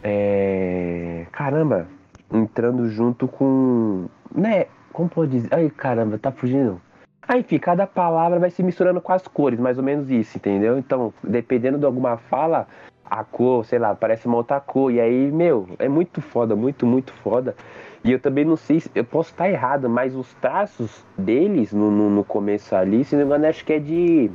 É. 0.03 1.27
Caramba! 1.32 1.86
Entrando 2.34 2.89
junto 2.89 3.27
com. 3.27 4.08
Né? 4.34 4.66
Como 4.92 5.10
pode 5.10 5.32
dizer? 5.32 5.50
Ai, 5.52 5.70
caramba, 5.70 6.18
tá 6.18 6.32
fugindo. 6.32 6.80
Ah, 7.28 7.38
enfim, 7.38 7.58
cada 7.58 7.88
palavra 7.88 8.38
vai 8.40 8.50
se 8.50 8.62
misturando 8.62 9.00
com 9.00 9.13
as 9.13 9.28
cores, 9.28 9.60
mais 9.60 9.78
ou 9.78 9.84
menos 9.84 10.10
isso, 10.12 10.38
entendeu? 10.38 10.78
Então, 10.78 11.13
dependendo 11.24 11.78
de 11.78 11.86
alguma 11.86 12.18
fala, 12.18 12.68
a 13.06 13.24
cor, 13.24 13.63
sei 13.66 13.80
lá, 13.80 13.96
parece 13.96 14.28
uma 14.28 14.38
outra 14.38 14.60
cor. 14.60 14.92
E 14.92 15.00
aí, 15.00 15.32
meu, 15.32 15.68
é 15.80 15.88
muito 15.88 16.22
foda, 16.22 16.56
muito, 16.56 16.86
muito 16.86 17.13
foda. 17.13 17.56
E 18.04 18.12
eu 18.12 18.20
também 18.20 18.44
não 18.44 18.58
sei, 18.58 18.82
se- 18.82 18.92
eu 18.94 19.06
posso 19.06 19.32
estar 19.32 19.50
errado, 19.50 19.90
mas 19.90 20.13
os 20.16 20.34
traços 20.36 21.06
deles 21.18 21.72
no, 21.72 21.90
no, 21.90 22.10
no 22.10 22.24
começo 22.25 22.75
ali, 22.75 23.06
se 23.06 23.16
não 23.16 23.22
me 23.24 23.28
engano, 23.28 23.48
acho 23.48 23.63
que 23.63 23.74
é 23.74 23.80
de. 23.80 24.30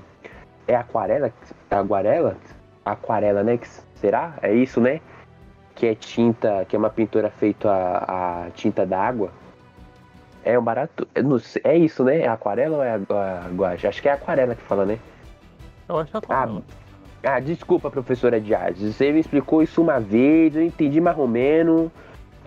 É 0.67 0.75
aquarela? 0.75 1.31
Aguarela? 1.71 2.37
Aquarela, 2.85 3.43
né? 3.43 3.59
que 3.59 3.69
Será? 3.97 4.35
É 4.41 4.53
isso, 4.55 4.81
né? 4.81 5.01
que 5.75 5.87
é 5.87 5.95
tinta, 5.95 6.65
que 6.69 6.75
é 6.75 6.79
uma 6.79 6.91
pintura 6.91 7.31
feita 7.31 7.71
a, 7.71 8.47
a 8.47 8.51
tinta 8.51 8.85
d'água. 8.85 9.31
É 10.49 10.59
um 10.59 10.63
barato. 10.63 11.07
É 11.63 11.77
isso, 11.77 12.03
né? 12.03 12.21
É 12.21 12.27
aquarela 12.27 12.79
ou 12.79 12.83
é 12.83 12.95
a, 12.95 13.49
guache? 13.55 13.87
Acho 13.87 14.01
que 14.01 14.09
é 14.09 14.13
aquarela 14.13 14.55
que 14.55 14.63
fala, 14.63 14.87
né? 14.87 14.99
Eu 15.87 15.99
acho 15.99 16.17
aquarela. 16.17 16.63
Ah, 17.23 17.35
ah, 17.35 17.39
desculpa, 17.39 17.91
professora 17.91 18.41
de 18.41 18.55
artes. 18.55 18.95
Você 18.95 19.13
me 19.13 19.21
explicou 19.21 19.63
isso 19.63 19.83
uma 19.83 20.01
vez, 20.01 20.57
eu 20.57 20.63
entendi 20.63 21.03
mais 21.03 21.19
ou 21.19 21.29
menos. 21.29 21.91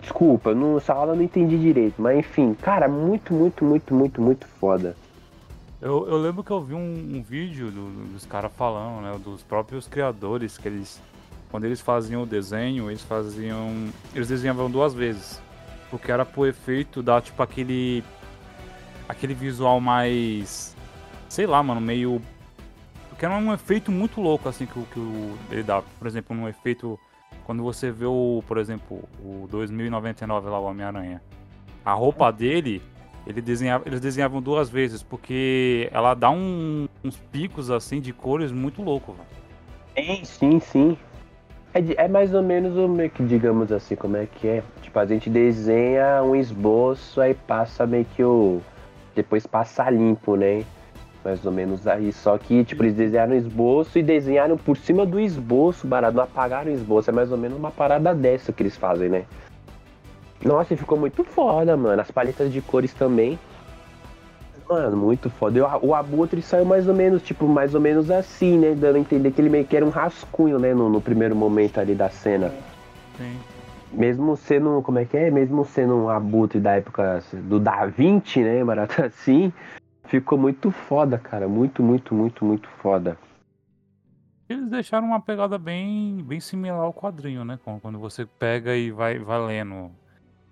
Desculpa, 0.00 0.52
no, 0.52 0.78
essa 0.78 0.92
aula 0.92 1.12
eu 1.12 1.16
não 1.16 1.22
entendi 1.22 1.56
direito. 1.56 2.02
Mas 2.02 2.18
enfim, 2.18 2.54
cara, 2.54 2.88
muito, 2.88 3.32
muito, 3.32 3.64
muito, 3.64 3.94
muito, 3.94 4.20
muito 4.20 4.48
foda. 4.48 4.96
Eu, 5.80 6.08
eu 6.08 6.16
lembro 6.16 6.42
que 6.42 6.50
eu 6.50 6.60
vi 6.60 6.74
um, 6.74 7.18
um 7.18 7.22
vídeo 7.22 7.70
do, 7.70 7.88
dos 8.14 8.26
caras 8.26 8.50
falando, 8.56 9.00
né? 9.02 9.16
Dos 9.22 9.44
próprios 9.44 9.86
criadores, 9.86 10.58
que 10.58 10.66
eles. 10.66 11.00
Quando 11.52 11.66
eles 11.66 11.80
faziam 11.80 12.24
o 12.24 12.26
desenho, 12.26 12.90
eles 12.90 13.02
faziam. 13.02 13.70
Eles 14.12 14.26
desenhavam 14.26 14.68
duas 14.68 14.92
vezes. 14.92 15.40
Porque 15.92 16.10
era 16.10 16.24
pro 16.24 16.46
efeito 16.46 17.02
dar, 17.02 17.20
tipo, 17.20 17.42
aquele. 17.42 18.02
Aquele 19.06 19.34
visual 19.34 19.78
mais. 19.78 20.74
Sei 21.28 21.46
lá, 21.46 21.62
mano, 21.62 21.82
meio. 21.82 22.18
Porque 23.10 23.26
era 23.26 23.34
um 23.34 23.52
efeito 23.52 23.92
muito 23.92 24.18
louco, 24.18 24.48
assim, 24.48 24.64
que, 24.64 24.72
que 24.72 24.98
o, 24.98 25.36
ele 25.50 25.62
dá. 25.62 25.82
Por 25.82 26.06
exemplo, 26.06 26.34
um 26.34 26.48
efeito. 26.48 26.98
Quando 27.44 27.62
você 27.62 27.90
vê 27.90 28.06
o, 28.06 28.42
por 28.48 28.56
exemplo, 28.56 29.06
o 29.20 29.46
2099 29.50 30.48
lá, 30.48 30.58
o 30.58 30.64
Homem-Aranha. 30.64 31.20
A 31.84 31.92
roupa 31.92 32.32
dele, 32.32 32.80
ele 33.26 33.42
desenhava, 33.42 33.84
eles 33.86 34.00
desenhavam 34.00 34.40
duas 34.40 34.70
vezes, 34.70 35.02
porque 35.02 35.90
ela 35.92 36.14
dá 36.14 36.30
um, 36.30 36.88
uns 37.04 37.18
picos, 37.30 37.70
assim, 37.70 38.00
de 38.00 38.14
cores 38.14 38.50
muito 38.50 38.80
louco, 38.80 39.12
velho. 39.12 39.28
Sim, 39.94 40.24
sim, 40.24 40.60
sim. 40.60 40.98
É, 41.74 42.04
é, 42.04 42.08
mais 42.08 42.34
ou 42.34 42.42
menos 42.42 42.76
o 42.76 43.08
que, 43.08 43.22
digamos 43.24 43.72
assim, 43.72 43.96
como 43.96 44.16
é 44.16 44.26
que 44.26 44.46
é? 44.46 44.62
Tipo, 44.82 44.98
a 44.98 45.06
gente 45.06 45.30
desenha 45.30 46.22
um 46.22 46.36
esboço, 46.36 47.20
aí 47.20 47.34
passa 47.34 47.86
meio 47.86 48.04
que 48.04 48.22
o. 48.22 48.60
Depois 49.14 49.46
passa 49.46 49.88
limpo, 49.88 50.36
né? 50.36 50.64
Mais 51.24 51.44
ou 51.46 51.52
menos 51.52 51.86
aí. 51.86 52.12
Só 52.12 52.36
que, 52.36 52.62
tipo, 52.64 52.82
eles 52.82 52.94
desenharam 52.94 53.32
o 53.32 53.36
esboço 53.36 53.98
e 53.98 54.02
desenharam 54.02 54.58
por 54.58 54.76
cima 54.76 55.06
do 55.06 55.18
esboço, 55.18 55.86
barato, 55.86 56.16
não 56.16 56.24
apagaram 56.24 56.70
o 56.70 56.74
esboço. 56.74 57.08
É 57.08 57.12
mais 57.12 57.32
ou 57.32 57.38
menos 57.38 57.56
uma 57.56 57.70
parada 57.70 58.14
dessa 58.14 58.52
que 58.52 58.62
eles 58.62 58.76
fazem, 58.76 59.08
né? 59.08 59.24
Nossa, 60.44 60.76
ficou 60.76 60.98
muito 60.98 61.24
foda, 61.24 61.74
mano. 61.76 62.02
As 62.02 62.10
paletas 62.10 62.52
de 62.52 62.60
cores 62.60 62.92
também. 62.92 63.38
Mano, 64.72 64.96
muito 64.96 65.28
foda. 65.28 65.58
Eu, 65.58 65.66
o 65.82 65.94
Abutre 65.94 66.40
saiu 66.40 66.64
mais 66.64 66.88
ou 66.88 66.94
menos, 66.94 67.22
tipo, 67.22 67.46
mais 67.46 67.74
ou 67.74 67.80
menos 67.80 68.10
assim, 68.10 68.58
né? 68.58 68.74
Dando 68.74 68.96
a 68.96 69.00
entender 69.00 69.30
que 69.30 69.38
ele 69.38 69.50
meio 69.50 69.66
que 69.66 69.76
era 69.76 69.84
um 69.84 69.90
rascunho, 69.90 70.58
né? 70.58 70.72
No, 70.72 70.88
no 70.88 70.98
primeiro 70.98 71.36
momento 71.36 71.78
ali 71.78 71.94
da 71.94 72.08
cena. 72.08 72.50
Sim. 73.18 73.38
Mesmo 73.92 74.34
sendo, 74.34 74.80
como 74.80 74.98
é 74.98 75.04
que 75.04 75.14
é? 75.14 75.30
Mesmo 75.30 75.62
sendo 75.66 75.94
um 75.94 76.08
Abutre 76.08 76.58
da 76.58 76.72
época 76.76 77.22
do 77.34 77.60
Da 77.60 77.84
Vinci, 77.84 78.40
né? 78.40 78.64
Barato 78.64 79.02
assim. 79.04 79.52
Ficou 80.04 80.38
muito 80.38 80.70
foda, 80.70 81.18
cara. 81.18 81.46
Muito, 81.46 81.82
muito, 81.82 82.14
muito, 82.14 82.42
muito 82.42 82.66
foda. 82.80 83.18
Eles 84.48 84.70
deixaram 84.70 85.08
uma 85.08 85.20
pegada 85.20 85.58
bem, 85.58 86.24
bem 86.26 86.40
similar 86.40 86.80
ao 86.80 86.94
quadrinho, 86.94 87.44
né? 87.44 87.58
Quando 87.82 87.98
você 87.98 88.24
pega 88.24 88.74
e 88.74 88.90
vai, 88.90 89.18
vai 89.18 89.38
lendo. 89.38 89.90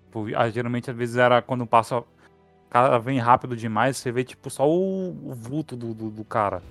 Tipo, 0.05 0.27
geralmente, 0.51 0.91
às 0.91 0.95
vezes, 0.95 1.17
era 1.17 1.41
quando 1.41 1.65
passa 1.65 2.03
cara 2.71 2.97
vem 2.97 3.19
rápido 3.19 3.55
demais, 3.55 3.97
você 3.97 4.11
vê 4.11 4.23
tipo 4.23 4.49
só 4.49 4.67
o, 4.67 5.09
o 5.09 5.33
vulto 5.33 5.75
do, 5.75 5.93
do, 5.93 6.09
do, 6.09 6.23
cara. 6.23 6.61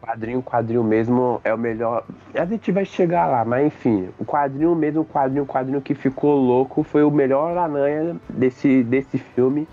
Quadrinho, 0.00 0.40
quadrinho 0.40 0.84
mesmo 0.84 1.40
é 1.42 1.52
o 1.52 1.58
melhor. 1.58 2.04
A 2.32 2.44
gente 2.44 2.70
vai 2.70 2.84
chegar 2.84 3.26
lá, 3.26 3.44
mas 3.44 3.66
enfim, 3.66 4.08
o 4.16 4.24
quadrinho 4.24 4.76
mesmo, 4.76 5.00
o 5.00 5.04
quadrinho, 5.04 5.42
o 5.42 5.46
quadrinho 5.46 5.82
que 5.82 5.94
ficou 5.94 6.36
louco 6.36 6.84
foi 6.84 7.02
o 7.02 7.10
melhor 7.10 7.58
Aranha 7.58 8.16
desse, 8.28 8.84
desse 8.84 9.18
filme. 9.18 9.66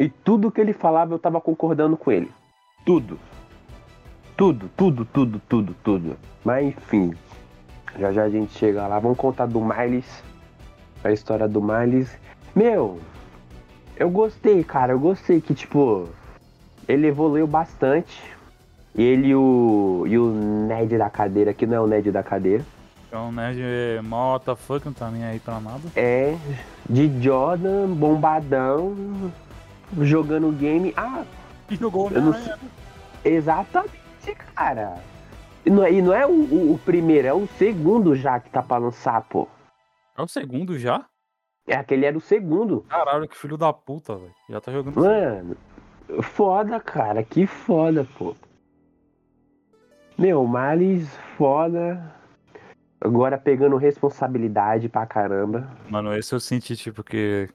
E 0.00 0.08
tudo 0.08 0.50
que 0.50 0.60
ele 0.60 0.72
falava 0.72 1.14
eu 1.14 1.18
tava 1.18 1.40
concordando 1.40 1.96
com 1.96 2.10
ele. 2.10 2.28
Tudo. 2.84 3.20
Tudo, 4.36 4.68
tudo, 4.76 5.04
tudo, 5.04 5.40
tudo, 5.48 5.76
tudo. 5.84 6.16
Mas 6.44 6.66
enfim, 6.66 7.14
já 7.96 8.10
já 8.10 8.24
a 8.24 8.30
gente 8.30 8.52
chega 8.58 8.88
lá. 8.88 8.98
Vamos 8.98 9.18
contar 9.18 9.46
do 9.46 9.60
Miles. 9.60 10.24
A 11.04 11.12
história 11.12 11.46
do 11.46 11.62
Miles. 11.62 12.18
Meu, 12.56 12.98
eu 14.00 14.08
gostei, 14.08 14.64
cara. 14.64 14.94
Eu 14.94 14.98
gostei 14.98 15.42
que, 15.42 15.54
tipo, 15.54 16.08
ele 16.88 17.06
evoluiu 17.06 17.46
bastante. 17.46 18.18
Ele 18.94 19.28
e 19.28 19.34
o, 19.34 20.04
e 20.08 20.18
o 20.18 20.32
Ned 20.32 20.96
da 20.96 21.10
cadeira, 21.10 21.52
que 21.52 21.66
não 21.66 21.76
é 21.76 21.80
o 21.80 21.86
Ned 21.86 22.10
da 22.10 22.22
cadeira. 22.22 22.64
É 23.12 23.18
um 23.18 23.30
Ned 23.30 23.60
mó 24.02 24.40
fuck, 24.56 24.86
não 24.86 24.92
tá 24.94 25.10
nem 25.10 25.22
aí 25.22 25.38
pra 25.38 25.60
nada. 25.60 25.82
É, 25.94 26.34
de 26.88 27.22
Jordan, 27.22 27.88
bombadão, 27.88 29.30
jogando 30.00 30.50
game. 30.50 30.94
Ah, 30.96 31.22
e 31.70 31.76
jogou 31.76 32.10
eu 32.10 32.22
não 32.22 32.32
sei. 32.32 32.54
Exatamente, 33.22 34.34
cara. 34.54 34.94
E 35.64 35.70
não 35.70 35.84
é, 35.84 35.92
e 35.92 36.00
não 36.00 36.14
é 36.14 36.26
o, 36.26 36.30
o, 36.30 36.74
o, 36.74 36.78
primeiro, 36.78 37.28
é 37.28 37.34
o 37.34 37.46
segundo 37.58 38.16
já 38.16 38.40
que 38.40 38.48
tá 38.48 38.62
pra 38.62 38.78
lançar, 38.78 39.20
pô. 39.28 39.46
É 40.16 40.22
o 40.22 40.26
segundo 40.26 40.78
já? 40.78 41.04
É, 41.70 41.76
aquele 41.76 42.04
era 42.04 42.18
o 42.18 42.20
segundo. 42.20 42.80
Caralho, 42.88 43.28
que 43.28 43.36
filho 43.36 43.56
da 43.56 43.72
puta, 43.72 44.16
velho. 44.16 44.34
Já 44.48 44.60
tá 44.60 44.72
jogando. 44.72 44.96
Mano, 44.96 45.56
foda, 46.20 46.80
cara. 46.80 47.22
Que 47.22 47.46
foda, 47.46 48.04
pô. 48.18 48.34
Meu, 50.18 50.44
Miles, 50.48 51.08
foda. 51.38 52.12
Agora 53.00 53.38
pegando 53.38 53.76
responsabilidade 53.76 54.88
pra 54.88 55.06
caramba. 55.06 55.70
Mano, 55.88 56.12
esse 56.12 56.34
eu 56.34 56.40
senti, 56.40 56.74
tipo, 56.74 57.04
que. 57.04 57.48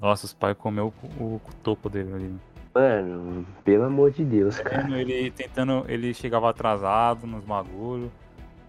Nossa, 0.00 0.24
os 0.24 0.32
pais 0.32 0.56
comeu 0.56 0.90
o, 1.20 1.22
o, 1.22 1.34
o 1.36 1.54
topo 1.62 1.90
dele 1.90 2.14
ali. 2.14 2.34
Mano, 2.74 3.44
pelo 3.62 3.84
amor 3.84 4.10
de 4.10 4.24
Deus, 4.24 4.58
cara. 4.58 4.88
Ele 4.98 5.30
tentando. 5.30 5.84
Ele 5.86 6.14
chegava 6.14 6.48
atrasado 6.48 7.26
nos 7.26 7.44
bagulhos. 7.44 8.10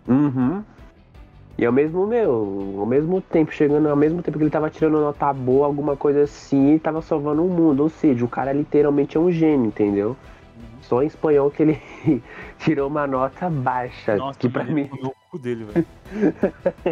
Uhum. 0.05 0.65
E 1.57 1.65
ao 1.65 1.71
mesmo, 1.71 2.05
meu, 2.05 2.75
ao 2.79 2.85
mesmo 2.85 3.21
tempo, 3.21 3.53
chegando 3.53 3.87
ao 3.87 3.95
mesmo 3.95 4.21
tempo 4.21 4.37
que 4.37 4.43
ele 4.43 4.51
tava 4.51 4.69
tirando 4.69 4.99
nota 4.99 5.31
boa, 5.31 5.65
alguma 5.65 5.95
coisa 5.95 6.23
assim, 6.23 6.77
tava 6.77 7.01
salvando 7.01 7.45
o 7.45 7.49
mundo. 7.49 7.83
Ou 7.83 7.89
seja, 7.89 8.25
o 8.25 8.27
cara 8.27 8.51
literalmente 8.51 9.15
é 9.15 9.19
um 9.19 9.31
gênio, 9.31 9.67
entendeu? 9.67 10.09
Uhum. 10.09 10.81
Só 10.81 11.01
em 11.01 11.07
espanhol 11.07 11.49
que 11.49 11.63
ele 11.63 11.81
tirou 12.59 12.89
uma 12.89 13.07
nota 13.07 13.49
baixa. 13.49 14.17
Nossa, 14.17 14.37
que 14.37 14.49
pra 14.49 14.65
mim. 14.65 14.89
O 15.01 15.13
cu 15.31 15.39
dele, 15.39 15.65
velho. 15.65 15.85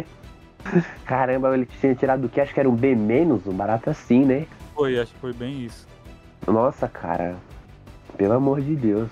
Caramba, 1.04 1.54
ele 1.54 1.66
tinha 1.66 1.94
tirado 1.94 2.24
o 2.24 2.28
que? 2.30 2.40
Acho 2.40 2.54
que 2.54 2.60
era 2.60 2.68
um 2.68 2.74
B 2.74 2.94
menos, 2.94 3.46
um 3.46 3.52
barato 3.52 3.90
assim, 3.90 4.24
né? 4.24 4.46
Foi, 4.74 4.98
acho 4.98 5.12
que 5.12 5.20
foi 5.20 5.34
bem 5.34 5.62
isso. 5.62 5.86
Nossa, 6.46 6.88
cara. 6.88 7.36
Pelo 8.16 8.32
amor 8.32 8.62
de 8.62 8.74
Deus. 8.74 9.10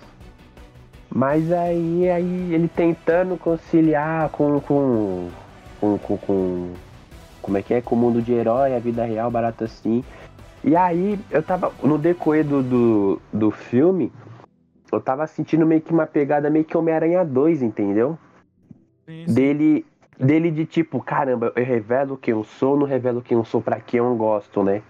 Mas 1.14 1.52
aí, 1.52 2.08
aí 2.08 2.54
ele 2.54 2.68
tentando 2.68 3.36
conciliar 3.36 4.30
com, 4.30 4.58
com, 4.60 5.28
com, 5.82 5.98
com, 5.98 6.16
com 6.16 6.74
como 7.42 7.58
é 7.58 7.62
que 7.62 7.74
é, 7.74 7.82
com 7.82 7.96
o 7.96 7.98
mundo 7.98 8.22
de 8.22 8.32
herói, 8.32 8.76
a 8.76 8.78
vida 8.78 9.04
real, 9.04 9.28
barato 9.30 9.64
assim. 9.64 10.04
E 10.62 10.76
aí 10.76 11.18
eu 11.28 11.42
tava, 11.42 11.72
no 11.82 11.98
decorrer 11.98 12.46
do, 12.46 12.62
do, 12.62 13.22
do 13.32 13.50
filme, 13.50 14.12
eu 14.92 15.00
tava 15.00 15.26
sentindo 15.26 15.66
meio 15.66 15.80
que 15.80 15.92
uma 15.92 16.06
pegada 16.06 16.48
meio 16.48 16.64
que 16.64 16.76
Homem-Aranha 16.76 17.24
2, 17.24 17.62
entendeu? 17.62 18.16
Sim. 19.04 19.24
Dele, 19.26 19.84
dele 20.16 20.52
de 20.52 20.64
tipo, 20.64 21.02
caramba, 21.02 21.52
eu 21.56 21.64
revelo 21.64 22.16
quem 22.16 22.30
eu 22.30 22.44
sou, 22.44 22.78
não 22.78 22.86
revelo 22.86 23.20
quem 23.20 23.36
eu 23.36 23.44
sou 23.44 23.60
pra 23.60 23.80
quem 23.80 23.98
eu 23.98 24.14
gosto, 24.14 24.62
né? 24.62 24.82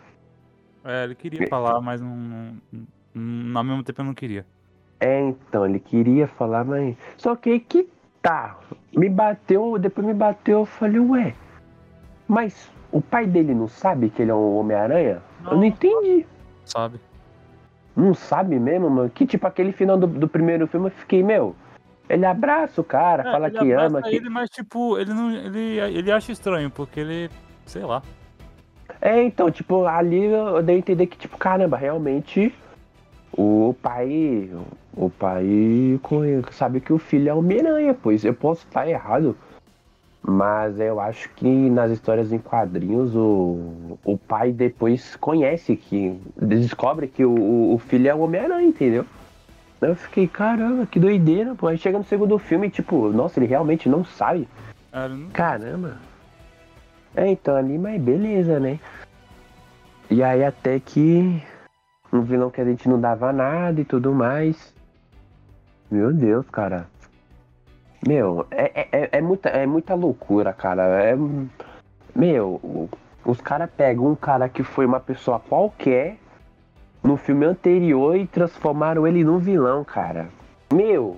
É, 0.84 1.04
ele 1.04 1.14
queria 1.14 1.48
falar, 1.48 1.80
mas 1.80 2.02
não, 2.02 2.54
não, 3.14 3.58
ao 3.58 3.64
mesmo 3.64 3.82
tempo 3.82 4.02
eu 4.02 4.04
não 4.04 4.14
queria. 4.14 4.44
É, 5.00 5.20
então, 5.20 5.64
ele 5.64 5.80
queria 5.80 6.26
falar, 6.26 6.64
mas. 6.64 6.96
Só 7.16 7.34
que 7.34 7.50
aí 7.50 7.60
que 7.60 7.88
tá. 8.22 8.56
Me 8.96 9.08
bateu, 9.08 9.78
depois 9.78 10.06
me 10.06 10.14
bateu, 10.14 10.60
eu 10.60 10.64
falei, 10.64 11.00
ué. 11.00 11.34
Mas 12.28 12.70
o 12.90 13.00
pai 13.00 13.26
dele 13.26 13.52
não 13.52 13.68
sabe 13.68 14.08
que 14.08 14.22
ele 14.22 14.30
é 14.30 14.34
um 14.34 14.56
Homem-Aranha? 14.58 15.20
Eu 15.44 15.56
não 15.56 15.64
entendi. 15.64 16.26
Sabe? 16.64 17.00
Não 17.94 18.14
sabe 18.14 18.58
mesmo, 18.58 18.88
mano? 18.88 19.10
Que 19.10 19.26
tipo, 19.26 19.46
aquele 19.46 19.72
final 19.72 19.98
do, 19.98 20.06
do 20.06 20.28
primeiro 20.28 20.66
filme 20.66 20.86
eu 20.86 20.92
fiquei, 20.92 21.22
meu. 21.22 21.54
Ele 22.08 22.24
abraça 22.24 22.80
o 22.80 22.84
cara, 22.84 23.28
É, 23.28 23.32
fala 23.32 23.50
que 23.50 23.72
ama. 23.72 24.02
Que... 24.02 24.16
ele, 24.16 24.28
mas 24.28 24.50
tipo, 24.50 24.98
ele 24.98 25.12
não. 25.12 25.30
Ele, 25.30 25.78
ele 25.78 26.12
acha 26.12 26.32
estranho, 26.32 26.70
porque 26.70 27.00
ele. 27.00 27.30
Sei 27.66 27.82
lá. 27.82 28.02
É, 29.00 29.22
então, 29.22 29.50
tipo, 29.50 29.86
ali 29.86 30.24
eu 30.24 30.62
dei 30.62 30.76
a 30.76 30.78
entender 30.78 31.06
que, 31.06 31.16
tipo, 31.16 31.36
caramba, 31.38 31.76
realmente 31.76 32.54
o 33.36 33.74
pai. 33.82 34.50
O 34.94 35.08
pai 35.08 35.98
sabe 36.52 36.80
que 36.80 36.92
o 36.92 36.98
filho 36.98 37.30
é 37.30 37.34
Homem-Aranha, 37.34 37.94
pois 37.94 38.24
eu 38.24 38.34
posso 38.34 38.64
estar 38.66 38.86
errado. 38.86 39.36
Mas 40.24 40.78
eu 40.78 41.00
acho 41.00 41.28
que 41.30 41.48
nas 41.70 41.90
histórias 41.90 42.32
em 42.32 42.38
quadrinhos 42.38 43.14
o, 43.16 43.98
o 44.04 44.16
pai 44.16 44.52
depois 44.52 45.16
conhece 45.16 45.74
que. 45.76 46.16
descobre 46.36 47.08
que 47.08 47.24
o, 47.24 47.30
o- 47.34 47.74
o 47.74 47.78
filho 47.78 48.08
é 48.08 48.14
o 48.14 48.20
Homem-Aranha, 48.20 48.68
entendeu? 48.68 49.04
Eu 49.80 49.96
fiquei, 49.96 50.28
caramba, 50.28 50.86
que 50.86 51.00
doideira, 51.00 51.56
pô. 51.56 51.66
Aí 51.66 51.76
chega 51.76 51.98
no 51.98 52.04
segundo 52.04 52.38
filme, 52.38 52.70
tipo, 52.70 53.08
nossa, 53.08 53.40
ele 53.40 53.46
realmente 53.46 53.88
não 53.88 54.04
sabe. 54.04 54.46
Não- 54.92 55.28
Caramba. 55.30 55.96
É, 57.16 57.26
então 57.28 57.56
ali, 57.56 57.76
mas 57.76 58.00
beleza, 58.00 58.60
né? 58.60 58.78
E 60.08 60.22
aí 60.22 60.44
até 60.44 60.78
que 60.78 61.42
um 62.12 62.20
vilão 62.20 62.50
que 62.50 62.60
a 62.60 62.64
gente 62.64 62.88
não 62.88 63.00
dava 63.00 63.32
nada 63.32 63.80
e 63.80 63.84
tudo 63.84 64.12
mais. 64.12 64.74
Meu 65.90 66.12
Deus, 66.12 66.48
cara. 66.50 66.86
Meu, 68.06 68.46
é, 68.50 68.88
é, 68.92 69.08
é, 69.12 69.20
muita, 69.20 69.48
é 69.48 69.66
muita 69.66 69.94
loucura, 69.94 70.52
cara. 70.52 70.82
É, 71.02 71.16
meu, 72.14 72.88
os 73.24 73.40
caras 73.40 73.70
pegam 73.76 74.08
um 74.08 74.14
cara 74.14 74.48
que 74.48 74.62
foi 74.62 74.84
uma 74.84 75.00
pessoa 75.00 75.38
qualquer 75.38 76.18
no 77.02 77.16
filme 77.16 77.46
anterior 77.46 78.16
e 78.16 78.26
transformaram 78.26 79.06
ele 79.06 79.24
num 79.24 79.38
vilão, 79.38 79.84
cara. 79.84 80.28
Meu. 80.72 81.16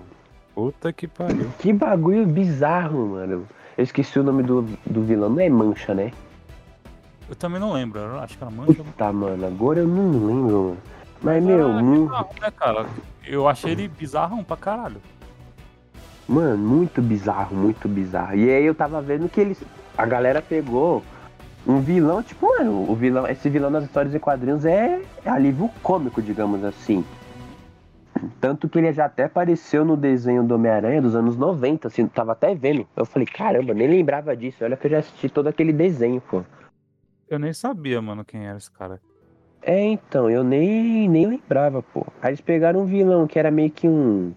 Puta 0.55 0.93
que 0.93 1.09
pariu. 1.09 1.51
Que 1.59 1.73
bagulho 1.73 2.27
bizarro, 2.27 3.09
mano. 3.09 3.47
Eu 3.77 3.85
esqueci 3.85 4.19
o 4.19 4.23
nome 4.23 4.43
do, 4.43 4.63
do 4.87 5.03
vilão. 5.03 5.29
Não 5.29 5.41
é 5.41 5.49
Mancha, 5.49 5.95
né? 5.95 6.13
Eu 7.29 7.35
também 7.35 7.61
não 7.61 7.73
lembro. 7.73 8.01
Eu 8.01 8.19
acho 8.19 8.37
que 8.37 8.45
era 8.45 8.51
Mancha. 8.51 8.85
Puta, 8.85 9.13
mano. 9.13 9.47
Agora 9.47 9.81
eu 9.81 9.89
não 9.89 10.27
lembro. 10.27 10.77
Mas, 11.23 11.43
Mas 11.43 11.45
meu. 11.45 11.69
Muito... 11.69 12.11
Bizarro, 12.11 12.35
né, 12.41 12.51
cara? 12.51 12.87
Eu 13.27 13.49
achei 13.49 13.73
ele 13.73 13.89
bizarrão 13.89 14.45
pra 14.45 14.57
caralho. 14.57 15.01
Mano, 16.29 16.59
muito 16.59 17.03
bizarro, 17.03 17.55
muito 17.55 17.89
bizarro. 17.89 18.37
E 18.37 18.51
aí 18.51 18.65
eu 18.65 18.75
tava 18.75 19.01
vendo 19.01 19.29
que 19.29 19.41
eles. 19.41 19.63
A 19.97 20.07
galera 20.07 20.43
pegou 20.43 21.03
um 21.67 21.81
vilão, 21.81 22.23
tipo, 22.23 22.47
mano, 22.47 22.91
o 22.91 22.95
vilão, 22.95 23.27
esse 23.27 23.49
vilão 23.49 23.71
nas 23.71 23.85
histórias 23.85 24.15
e 24.15 24.19
quadrinhos 24.19 24.65
é, 24.65 25.01
é 25.25 25.31
alívio 25.31 25.71
cômico, 25.83 26.21
digamos 26.21 26.63
assim. 26.65 27.05
Tanto 28.41 28.69
que 28.69 28.79
ele 28.79 28.93
já 28.93 29.07
até 29.07 29.25
apareceu 29.25 29.85
no 29.85 29.97
desenho 29.97 30.43
do 30.43 30.55
Homem-Aranha 30.55 31.03
dos 31.03 31.15
anos 31.15 31.37
90, 31.37 31.89
assim, 31.89 32.07
tava 32.07 32.33
até 32.33 32.55
vendo. 32.55 32.87
Eu 32.97 33.05
falei, 33.05 33.27
caramba, 33.27 33.75
nem 33.75 33.89
lembrava 33.89 34.37
disso. 34.37 34.65
Olha 34.65 34.77
que 34.77 34.87
eu 34.87 34.93
já 34.93 34.99
assisti 34.99 35.29
todo 35.29 35.49
aquele 35.49 35.73
desenho, 35.73 36.21
pô. 36.21 36.43
Eu 37.35 37.39
nem 37.39 37.53
sabia, 37.53 38.01
mano, 38.01 38.25
quem 38.25 38.47
era 38.47 38.57
esse 38.57 38.71
cara. 38.71 39.01
É, 39.61 39.83
então, 39.83 40.31
eu 40.31 40.45
nem, 40.45 41.09
nem 41.09 41.27
lembrava, 41.27 41.83
pô. 41.83 42.07
Aí 42.23 42.31
eles 42.31 42.41
pegaram 42.41 42.81
um 42.81 42.87
vilão 42.87 43.27
que 43.27 43.39
era 43.39 43.51
meio 43.51 43.71
que 43.71 43.89
um 43.89 44.33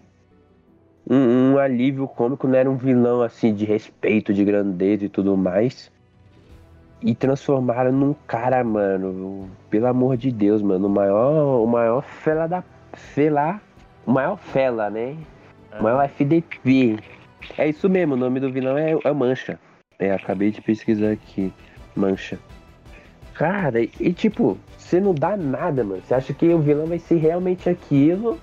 um, 1.08 1.52
um, 1.52 1.58
alívio 1.58 2.06
cômico, 2.06 2.46
não 2.46 2.54
era 2.58 2.70
um 2.70 2.76
vilão 2.76 3.22
assim 3.22 3.54
de 3.54 3.64
respeito, 3.64 4.34
de 4.34 4.44
grandeza 4.44 5.06
e 5.06 5.08
tudo 5.08 5.36
mais. 5.36 5.90
E 7.00 7.14
transformaram 7.14 7.92
num 7.92 8.14
cara, 8.26 8.62
mano, 8.62 9.48
pelo 9.70 9.86
amor 9.86 10.16
de 10.16 10.30
Deus, 10.32 10.60
mano, 10.60 10.88
o 10.88 10.90
maior, 10.90 11.62
o 11.62 11.66
maior 11.66 12.02
fela 12.02 12.46
da. 12.46 12.62
Fela. 12.92 13.60
O 14.04 14.10
maior 14.10 14.36
fela, 14.36 14.90
né? 14.90 15.16
O 15.78 15.82
maior 15.82 16.04
FDP. 16.04 16.98
É 17.56 17.68
isso 17.68 17.88
mesmo, 17.88 18.14
o 18.14 18.16
nome 18.16 18.40
do 18.40 18.50
vilão 18.50 18.76
é, 18.76 18.98
é 19.04 19.12
Mancha. 19.12 19.58
É, 19.98 20.12
acabei 20.12 20.50
de 20.50 20.60
pesquisar 20.60 21.12
aqui. 21.12 21.52
Mancha. 21.94 22.38
Cara, 23.38 23.80
e, 23.80 24.12
tipo, 24.12 24.58
você 24.76 24.98
não 24.98 25.14
dá 25.14 25.36
nada, 25.36 25.84
mano. 25.84 26.02
Você 26.04 26.12
acha 26.12 26.34
que 26.34 26.52
o 26.52 26.58
vilão 26.58 26.86
vai 26.86 26.98
ser 26.98 27.18
realmente 27.18 27.70
aquilo 27.70 28.36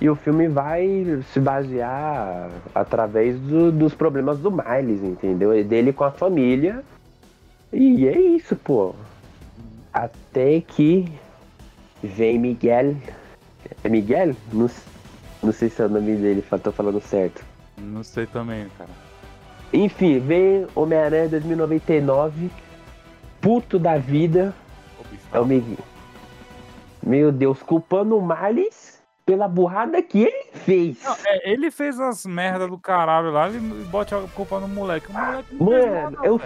e 0.00 0.08
o 0.08 0.14
filme 0.14 0.46
vai 0.46 1.20
se 1.32 1.40
basear 1.40 2.48
através 2.72 3.36
do, 3.40 3.72
dos 3.72 3.92
problemas 3.92 4.38
do 4.38 4.48
Miles, 4.48 5.02
entendeu? 5.02 5.52
E 5.52 5.64
dele 5.64 5.92
com 5.92 6.04
a 6.04 6.12
família. 6.12 6.84
E 7.72 8.06
é 8.06 8.20
isso, 8.20 8.54
pô. 8.54 8.94
Até 9.92 10.60
que 10.60 11.12
vem 12.00 12.38
Miguel. 12.38 12.94
É 13.82 13.88
Miguel? 13.88 14.36
Não, 14.52 14.70
não 15.42 15.52
sei 15.52 15.68
se 15.68 15.82
é 15.82 15.86
o 15.86 15.88
nome 15.88 16.14
dele, 16.14 16.44
tô 16.62 16.70
falando 16.70 17.00
certo. 17.00 17.44
Não 17.76 18.04
sei 18.04 18.26
também, 18.26 18.68
cara. 18.78 18.90
Enfim, 19.72 20.20
vem 20.20 20.68
Homem-Aranha 20.76 21.28
2099, 21.30 22.48
puto 23.40 23.78
da 23.78 23.96
vida. 23.96 24.54
É 25.32 25.40
o 25.40 25.46
Miguel. 25.46 25.78
Meu 27.02 27.32
Deus, 27.32 27.62
culpando 27.62 28.16
o 28.16 28.26
Miles 28.26 29.00
pela 29.24 29.46
burrada 29.46 30.02
que 30.02 30.22
ele 30.22 30.50
fez. 30.52 31.02
Não, 31.04 31.16
é, 31.24 31.52
ele 31.52 31.70
fez 31.70 31.98
as 32.00 32.26
merdas 32.26 32.68
do 32.68 32.76
caralho 32.76 33.30
lá 33.30 33.48
e 33.48 33.58
bote 33.58 34.14
a 34.14 34.20
culpa 34.34 34.58
no 34.58 34.68
moleque. 34.68 35.08
O 35.08 35.12
moleque 35.12 35.54
não 35.54 35.66
mano, 35.66 36.10
nada, 36.10 36.26
eu. 36.26 36.40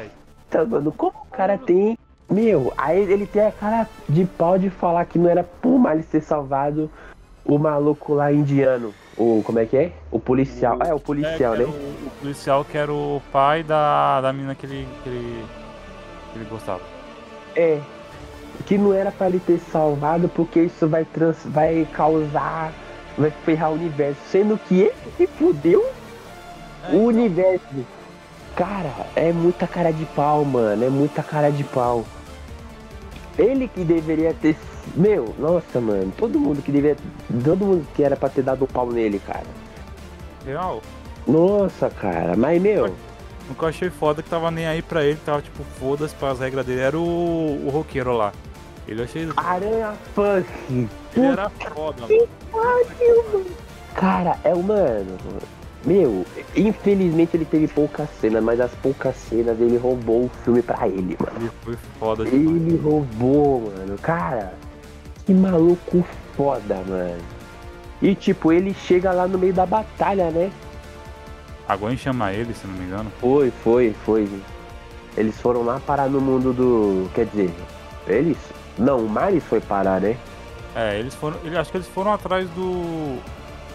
Tá, 0.51 0.65
mano, 0.65 0.93
como 0.93 1.17
o 1.19 1.37
cara 1.37 1.57
tem. 1.59 1.99
Meu, 2.31 2.73
aí 2.77 3.01
ele 3.01 3.27
tem 3.27 3.47
a 3.47 3.53
cara 3.53 3.89
de 4.09 4.25
pau 4.25 4.59
de 4.59 4.71
falar 4.71 5.05
que 5.07 5.19
não 5.19 5.29
era 5.29 5.43
por 5.43 5.79
mais 5.79 6.07
ter 6.07 6.21
salvado 6.21 6.91
o 7.45 7.59
maluco 7.59 8.15
lá 8.15 8.33
indiano. 8.33 8.95
O, 9.17 9.43
como 9.45 9.59
é 9.59 9.67
que 9.67 9.77
é? 9.77 9.93
O 10.11 10.19
policial. 10.19 10.77
O, 10.77 10.83
ah, 10.83 10.89
é, 10.89 10.95
o 10.95 11.01
policial, 11.01 11.55
é, 11.55 11.59
né? 11.59 11.65
O, 11.65 11.69
o, 11.69 12.11
policial 12.21 12.65
que 12.65 12.77
era 12.77 12.93
o 12.93 13.23
pai 13.33 13.63
da, 13.63 14.21
da 14.21 14.33
mina 14.33 14.55
que 14.55 14.67
ele, 14.67 14.89
que 15.03 15.09
ele, 15.09 15.45
que 16.35 16.39
ele 16.41 16.51
gostava. 16.51 16.83
É, 17.57 17.81
que 18.67 18.77
não 18.77 18.93
era 18.93 19.11
para 19.11 19.29
ele 19.29 19.41
ter 19.41 19.59
salvado 19.71 20.29
porque 20.29 20.61
isso 20.61 20.87
vai, 20.89 21.05
trans, 21.05 21.39
vai 21.45 21.87
causar, 21.93 22.73
vai 23.17 23.31
ferrar 23.45 23.71
o 23.71 23.75
universo, 23.75 24.21
sendo 24.31 24.59
que 24.59 24.81
ele 24.81 24.95
se 25.17 25.27
fudeu 25.27 25.85
é, 26.85 26.89
o 26.89 26.95
então. 26.95 27.05
universo. 27.07 27.87
Cara, 28.57 28.91
é 29.17 29.33
muita 29.33 29.67
cara 29.67 29.93
de 29.93 30.05
pau, 30.07 30.45
mano, 30.45 30.85
é 30.85 30.89
muita 30.89 31.23
cara 31.23 31.51
de 31.51 31.65
pau. 31.65 32.05
Ele 33.37 33.67
que 33.67 33.85
deveria 33.85 34.33
ter, 34.33 34.57
meu, 34.95 35.35
nossa, 35.39 35.81
mano, 35.81 36.13
todo 36.17 36.39
mundo 36.39 36.63
que 36.63 36.71
deveria, 36.71 36.97
todo 37.45 37.65
mundo 37.65 37.87
que 37.95 38.03
era 38.03 38.15
para 38.15 38.29
ter 38.29 38.43
dado 38.43 38.65
o 38.65 38.69
pau 38.69 38.91
nele, 38.91 39.19
cara. 39.19 39.47
Real. 40.47 40.81
Nossa, 41.27 41.91
cara, 41.91 42.37
mas 42.37 42.63
meu, 42.63 42.95
o 43.51 43.55
que 43.55 43.63
eu 43.63 43.69
achei 43.69 43.91
foda 43.91 44.23
que 44.23 44.31
tava 44.31 44.51
nem 44.51 44.67
aí 44.67 44.83
pra 44.83 45.05
ele, 45.05 45.19
tava 45.25 45.43
tipo, 45.43 45.63
foda-se 45.79 46.15
as 46.21 46.41
regras 46.41 46.65
dele, 46.65 46.81
era 46.81 46.99
o, 46.99 47.67
o 47.67 47.71
roqueiro 47.71 48.13
lá. 48.13 48.33
Ele 48.87 49.03
achei. 49.03 49.29
Aranha 49.37 49.95
Punk! 50.15 50.47
Ele 51.17 51.27
era 51.27 51.51
foda, 51.51 52.03
mano. 52.03 53.47
Cara, 53.95 54.39
é 54.45 54.55
o 54.55 54.63
mano. 54.63 55.17
Meu, 55.85 56.25
infelizmente 56.57 57.37
ele 57.37 57.45
teve 57.45 57.69
poucas 57.69 58.09
cenas, 58.21 58.43
mas 58.43 58.59
as 58.61 58.71
poucas 58.77 59.15
cenas 59.17 59.61
ele 59.61 59.77
roubou 59.77 60.25
o 60.25 60.31
filme 60.43 60.63
pra 60.63 60.89
ele, 60.89 61.17
mano. 61.21 61.37
Ele 61.37 61.51
foi 61.63 61.77
foda 61.99 62.25
demais. 62.25 62.63
Ele 62.63 62.77
roubou, 62.77 63.61
mano. 63.71 63.99
Cara, 63.99 64.55
que 65.27 65.35
maluco 65.35 66.05
foda, 66.37 66.77
mano. 66.87 67.23
E 68.01 68.15
tipo, 68.15 68.53
ele 68.53 68.75
chega 68.75 69.13
lá 69.13 69.29
no 69.29 69.39
meio 69.39 69.53
da 69.53 69.67
batalha, 69.67 70.31
né? 70.31 70.51
A 71.69 71.77
Gwen 71.77 71.97
chama 71.97 72.33
ele, 72.33 72.53
se 72.53 72.67
não 72.67 72.75
me 72.75 72.85
engano. 72.85 73.11
Foi, 73.21 73.51
foi, 73.63 73.95
foi. 74.05 74.29
Eles 75.17 75.41
foram 75.41 75.63
lá 75.63 75.81
parar 75.81 76.09
no 76.09 76.21
mundo 76.21 76.53
do. 76.53 77.11
Quer 77.15 77.27
dizer, 77.27 77.55
eles? 78.07 78.37
Não, 78.79 78.99
o 78.99 79.09
Miles 79.09 79.45
foi 79.45 79.61
parar, 79.61 80.01
né? 80.01 80.17
É, 80.75 80.99
eles 80.99 81.15
foram. 81.15 81.39
Ele, 81.45 81.57
acho 81.57 81.71
que 81.71 81.77
eles 81.77 81.89
foram 81.89 82.13
atrás 82.13 82.49
do. 82.51 83.19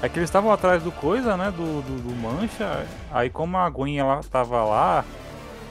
É 0.02 0.08
que 0.08 0.20
eles 0.20 0.30
estavam 0.30 0.52
atrás 0.52 0.84
do 0.84 0.92
coisa, 0.92 1.36
né? 1.36 1.52
Do, 1.52 1.82
do, 1.82 2.02
do, 2.04 2.16
Mancha. 2.16 2.86
Aí 3.12 3.30
como 3.30 3.58
a 3.58 3.70
Gwen 3.70 4.00
ela 4.00 4.22
tava 4.30 4.64
lá, 4.64 5.04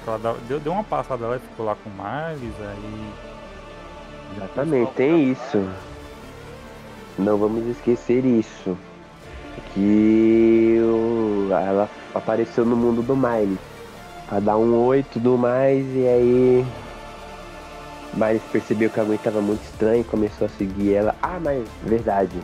ela 0.06 0.36
deu, 0.48 0.58
deu 0.58 0.72
uma 0.72 0.84
passada 0.84 1.26
lá 1.26 1.36
e 1.36 1.40
ficou 1.40 1.66
lá 1.66 1.76
com 1.76 1.88
o 1.88 1.92
Miles, 1.92 2.54
aí. 2.60 3.12
Exatamente, 4.36 4.92
tem 4.92 5.32
isso. 5.32 5.68
Não 7.18 7.36
vamos 7.36 7.66
esquecer 7.66 8.24
isso. 8.24 8.76
Que 9.78 10.76
ela 11.52 11.88
apareceu 12.12 12.64
no 12.64 12.74
mundo 12.74 13.00
do 13.00 13.16
Miles. 13.16 13.60
Pra 14.28 14.40
dar 14.40 14.56
um 14.56 14.74
oi 14.74 14.98
e 14.98 15.02
tudo 15.04 15.38
mais, 15.38 15.86
e 15.94 16.04
aí. 16.04 16.66
Miles 18.12 18.42
percebeu 18.50 18.90
que 18.90 18.98
a 18.98 19.04
Gwen 19.04 19.14
estava 19.14 19.40
muito 19.40 19.62
estranha 19.62 20.00
e 20.00 20.04
começou 20.04 20.46
a 20.46 20.50
seguir 20.50 20.94
ela. 20.94 21.14
Ah, 21.22 21.38
mas 21.40 21.64
verdade. 21.84 22.36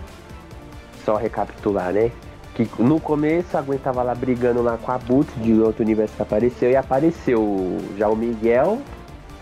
Só 1.05 1.17
recapitular, 1.17 1.93
né? 1.93 2.13
Que 2.55 2.71
no 2.79 3.01
começo 3.01 3.59
a 3.59 3.63
Gwen 3.63 3.81
tava 3.81 4.05
lá 4.05 4.15
brigando 4.15 4.63
lá 4.63 4.79
com 4.81 4.93
a 4.93 4.99
Boots 4.99 5.35
de 5.43 5.61
outro 5.61 5.83
universo 5.83 6.15
que 6.15 6.23
apareceu 6.23 6.71
e 6.71 6.77
apareceu 6.77 7.79
já 7.99 8.09
o 8.09 8.15
Miguel 8.15 8.79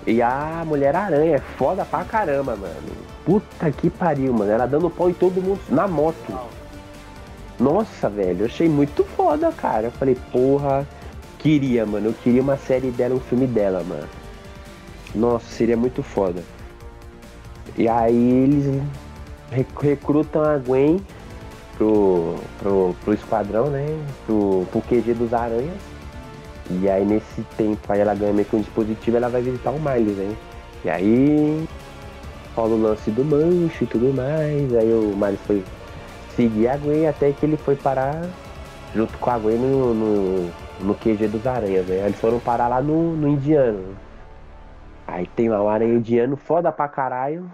e 0.07 0.23
a 0.23 0.65
Mulher 0.67 0.97
Aranha. 0.97 1.43
Foda 1.59 1.85
pra 1.85 2.05
caramba, 2.05 2.57
mano. 2.57 2.75
Puta 3.27 3.71
que 3.71 3.91
pariu, 3.91 4.33
mano. 4.33 4.51
Ela 4.51 4.65
dando 4.65 4.89
pau 4.89 5.11
em 5.11 5.15
todo 5.15 5.43
mundo 5.43 5.61
na 5.69 5.87
moto. 5.87 6.62
Nossa, 7.63 8.09
velho, 8.09 8.41
eu 8.41 8.47
achei 8.47 8.69
muito 8.69 9.05
foda, 9.05 9.53
cara. 9.53 9.87
Eu 9.87 9.93
falei, 9.93 10.17
porra, 10.33 10.85
queria, 11.39 11.87
mano. 11.87 12.09
Eu 12.09 12.13
queria 12.13 12.43
uma 12.43 12.57
série 12.57 12.91
dela, 12.91 13.15
um 13.15 13.21
filme 13.21 13.47
dela, 13.47 13.85
mano. 13.85 14.09
Nossa, 15.15 15.47
seria 15.47 15.77
muito 15.77 16.03
foda. 16.03 16.43
E 17.79 17.89
aí 17.89 18.17
eles 18.17 18.83
recrutam 19.79 20.43
a 20.43 20.59
Gwen 20.59 21.01
pro, 21.79 22.35
pro, 22.59 22.97
pro 23.05 23.15
esquadrão, 23.15 23.71
né? 23.71 23.87
Pro, 24.27 24.67
pro 24.73 24.83
QG 24.83 25.15
dos 25.15 25.33
aranhas. 25.33 25.79
E 26.69 26.89
aí 26.91 27.05
nesse 27.05 27.43
tempo 27.57 27.81
aí 27.93 28.01
ela 28.01 28.15
ganha 28.15 28.33
meio 28.33 28.47
que 28.47 28.57
um 28.57 28.61
dispositivo 28.61 29.17
ela 29.17 29.29
vai 29.29 29.41
visitar 29.41 29.71
o 29.71 29.79
Miles, 29.79 30.17
né? 30.17 30.35
E 30.85 30.91
aí 30.91 31.69
rola 32.57 32.75
o 32.75 32.83
lance 32.83 33.09
do 33.13 33.25
mancho 33.25 33.85
e 33.85 33.87
tudo 33.87 34.13
mais. 34.13 34.75
Aí 34.75 34.93
o 34.93 35.17
Miles 35.17 35.41
foi 35.47 35.63
seguir 36.37 36.69
a 36.69 36.77
Gwen 36.77 37.07
até 37.09 37.33
que 37.33 37.45
ele 37.47 37.57
foi 37.57 37.77
parar 37.77 38.23
junto 38.95 39.17
com 39.19 39.31
a 39.31 39.39
Gwen 39.39 39.59
no, 39.59 39.95
no, 39.95 40.51
no 40.81 40.95
QG 40.95 41.29
dos 41.29 41.47
Aranhas, 41.47 41.87
né? 41.87 42.05
Eles 42.07 42.21
foram 42.21 42.39
parar 42.41 42.69
lá 42.69 42.81
no, 42.83 43.15
no 43.17 43.29
Indiano. 43.29 43.97
Aí 45.07 45.27
tem 45.37 45.49
lá 45.49 45.63
o 45.63 45.69
Aranha 45.69 45.95
Indiano, 45.95 46.37
foda 46.37 46.71
pra 46.73 46.89
caralho. 46.89 47.51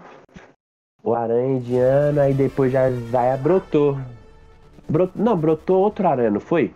O 1.03 1.13
Aranha 1.15 1.57
Indiano, 1.57 2.21
aí 2.21 2.33
depois 2.33 2.71
já, 2.71 2.89
já 2.91 3.35
brotou. 3.37 3.97
Brot... 4.87 5.11
Não, 5.15 5.35
brotou 5.37 5.79
outro 5.81 6.07
aranha, 6.07 6.31
não 6.31 6.39
foi? 6.39 6.73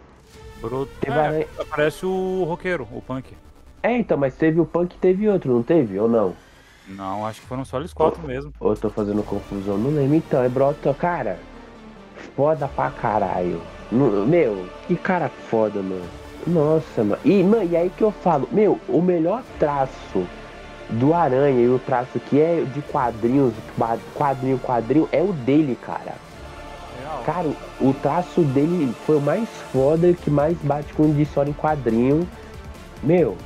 Brotou. 0.61 0.87
Teve 0.99 1.17
É, 1.17 1.21
aranha- 1.21 1.47
Aparece 1.59 2.05
o 2.05 2.43
roqueiro, 2.45 2.87
o 2.91 3.01
punk. 3.01 3.33
É, 3.81 3.97
então, 3.97 4.17
mas 4.17 4.33
teve 4.35 4.61
o 4.61 4.65
Punk 4.65 4.95
e 4.95 4.97
teve 4.97 5.27
outro, 5.27 5.51
não 5.51 5.61
teve? 5.61 5.99
Ou 5.99 6.07
não? 6.07 6.33
Não, 6.87 7.25
acho 7.25 7.41
que 7.41 7.47
foram 7.47 7.65
só 7.65 7.77
eles 7.79 7.91
quatro 7.91 8.25
mesmo. 8.25 8.53
Ou 8.57 8.71
eu 8.71 8.77
tô 8.77 8.89
fazendo 8.89 9.21
confusão? 9.23 9.77
Não 9.77 9.89
lembro. 9.89 10.15
Então, 10.15 10.41
é 10.41 10.47
brota, 10.47 10.93
cara. 10.93 11.37
Foda 12.35 12.67
pra 12.67 12.89
caralho. 12.89 13.61
Meu, 13.91 14.65
que 14.87 14.95
cara 14.95 15.29
foda, 15.49 15.81
mano. 15.81 16.05
Nossa, 16.47 17.03
mano. 17.03 17.21
E, 17.23 17.43
mano, 17.43 17.63
e 17.71 17.77
aí 17.77 17.89
que 17.95 18.03
eu 18.03 18.11
falo, 18.11 18.47
meu, 18.51 18.79
o 18.89 19.01
melhor 19.01 19.43
traço 19.59 20.25
do 20.89 21.13
Aranha 21.13 21.61
e 21.61 21.69
o 21.69 21.79
traço 21.79 22.19
que 22.19 22.39
é 22.41 22.63
de 22.73 22.81
quadrinhos, 22.81 23.53
qua- 23.77 23.97
quadrinho, 24.15 24.59
quadrinho, 24.59 25.07
é 25.11 25.21
o 25.21 25.31
dele, 25.31 25.77
cara. 25.79 26.15
Cara, 27.25 27.47
o 27.79 27.93
traço 27.93 28.41
dele 28.41 28.93
foi 29.05 29.17
o 29.17 29.21
mais 29.21 29.47
foda 29.71 30.11
que 30.13 30.29
mais 30.29 30.57
bate 30.63 30.93
com 30.93 31.03
o 31.03 31.13
de 31.13 31.21
história 31.21 31.49
em 31.49 31.53
quadrinho. 31.53 32.27
Meu, 33.01 33.37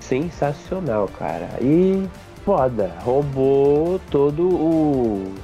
sensacional, 0.00 1.08
cara. 1.18 1.48
E 1.60 2.06
foda, 2.44 2.92
roubou 3.04 4.00
todo 4.10 4.42
o 4.48 5.34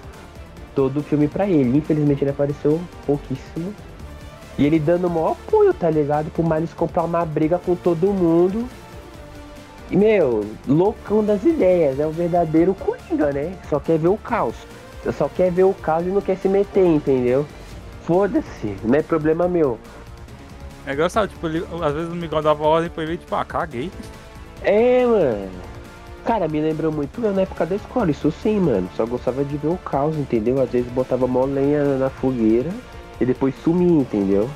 todo 0.77 0.99
o 0.99 1.03
filme 1.03 1.27
pra 1.27 1.49
ele. 1.49 1.79
Infelizmente 1.79 2.23
ele 2.23 2.31
apareceu 2.31 2.81
pouquíssimo. 3.05 3.75
E 4.57 4.65
ele 4.65 4.79
dando 4.79 5.09
o 5.09 5.11
maior 5.11 5.33
apoio, 5.33 5.75
tá 5.75 5.91
ligado? 5.91 6.31
Pro 6.31 6.45
Miles 6.45 6.73
comprar 6.73 7.03
uma 7.03 7.25
briga 7.25 7.59
com 7.59 7.75
todo 7.75 8.07
mundo. 8.07 8.69
E, 9.91 9.97
meu, 9.97 10.45
loucão 10.69 11.25
das 11.25 11.45
ideias. 11.45 11.99
É 11.99 12.07
o 12.07 12.11
verdadeiro 12.11 12.75
Coringa, 12.75 13.33
né? 13.33 13.57
Só 13.69 13.81
quer 13.81 13.99
ver 13.99 14.09
o 14.09 14.17
caos. 14.17 14.55
Só 15.17 15.29
quer 15.29 15.51
ver 15.51 15.65
o 15.65 15.75
caos 15.75 16.07
e 16.07 16.11
não 16.11 16.21
quer 16.21 16.37
se 16.37 16.49
meter, 16.49 16.87
entendeu? 16.87 17.47
Foda-se, 18.03 18.77
não 18.85 18.95
é 18.95 19.03
problema 19.03 19.49
meu. 19.49 19.79
É 20.87 20.93
engraçado, 20.93 21.29
tipo, 21.29 21.47
ele, 21.47 21.65
às 21.83 21.93
vezes 21.93 22.11
o 22.11 22.15
Miguel 22.15 22.43
dava 22.43 22.65
ordem 22.65 22.89
pra 22.89 23.03
ele, 23.03 23.17
tipo, 23.17 23.35
ah, 23.35 23.45
caguei. 23.45 23.91
É, 24.63 25.05
mano. 25.05 25.49
Cara, 26.27 26.49
me 26.49 26.61
lembrou 26.61 26.91
muito 26.91 27.25
eu 27.25 27.33
na 27.33 27.43
época 27.43 27.65
da 27.65 27.77
escola, 27.77 28.11
isso 28.11 28.33
sim, 28.33 28.59
mano. 28.59 28.91
Só 28.97 29.07
gostava 29.07 29.45
de 29.45 29.57
ver 29.57 29.69
o 29.69 29.77
caos, 29.77 30.17
entendeu? 30.17 30.61
Às 30.61 30.71
vezes 30.71 30.91
botava 30.91 31.25
mó 31.25 31.45
lenha 31.45 31.97
na 31.97 32.11
fogueira 32.11 32.71
e 33.21 33.25
depois 33.25 33.55
sumia, 33.63 34.01
entendeu? 34.01 34.51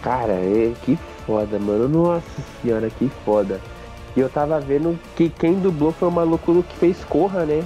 Cara, 0.00 0.32
é, 0.32 0.72
que 0.82 0.98
foda, 1.26 1.58
mano. 1.58 1.88
Nossa 1.88 2.42
senhora, 2.62 2.88
que 2.88 3.10
foda. 3.22 3.60
E 4.16 4.20
eu 4.20 4.30
tava 4.30 4.58
vendo 4.60 4.98
que 5.14 5.28
quem 5.28 5.60
dublou 5.60 5.92
foi 5.92 6.08
o 6.08 6.10
maluco 6.10 6.62
que 6.62 6.76
fez 6.76 7.04
Corra, 7.04 7.44
né? 7.44 7.62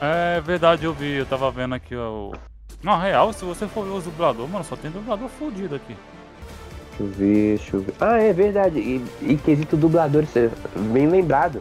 É 0.00 0.40
verdade, 0.40 0.84
eu 0.84 0.94
vi, 0.94 1.16
eu 1.16 1.26
tava 1.26 1.50
vendo 1.50 1.74
aqui 1.74 1.96
o. 1.96 2.32
Na 2.80 2.96
real, 2.96 3.32
se 3.32 3.44
você 3.44 3.66
for 3.66 3.84
ver 3.84 3.94
os 3.94 4.04
dubladores, 4.04 4.52
mano, 4.52 4.64
só 4.64 4.76
tem 4.76 4.92
dublador 4.92 5.28
fudido 5.28 5.74
aqui. 5.74 5.96
Deixa 6.98 7.02
eu 7.02 7.06
ver, 7.08 7.56
deixa 7.56 7.76
eu 7.76 7.80
ver. 7.80 7.94
Ah, 7.98 8.18
é 8.18 8.32
verdade. 8.32 8.78
E, 8.78 9.04
e 9.22 9.36
quesito 9.36 9.76
dubladores, 9.76 10.36
é 10.36 10.48
bem 10.92 11.08
lembrado. 11.08 11.60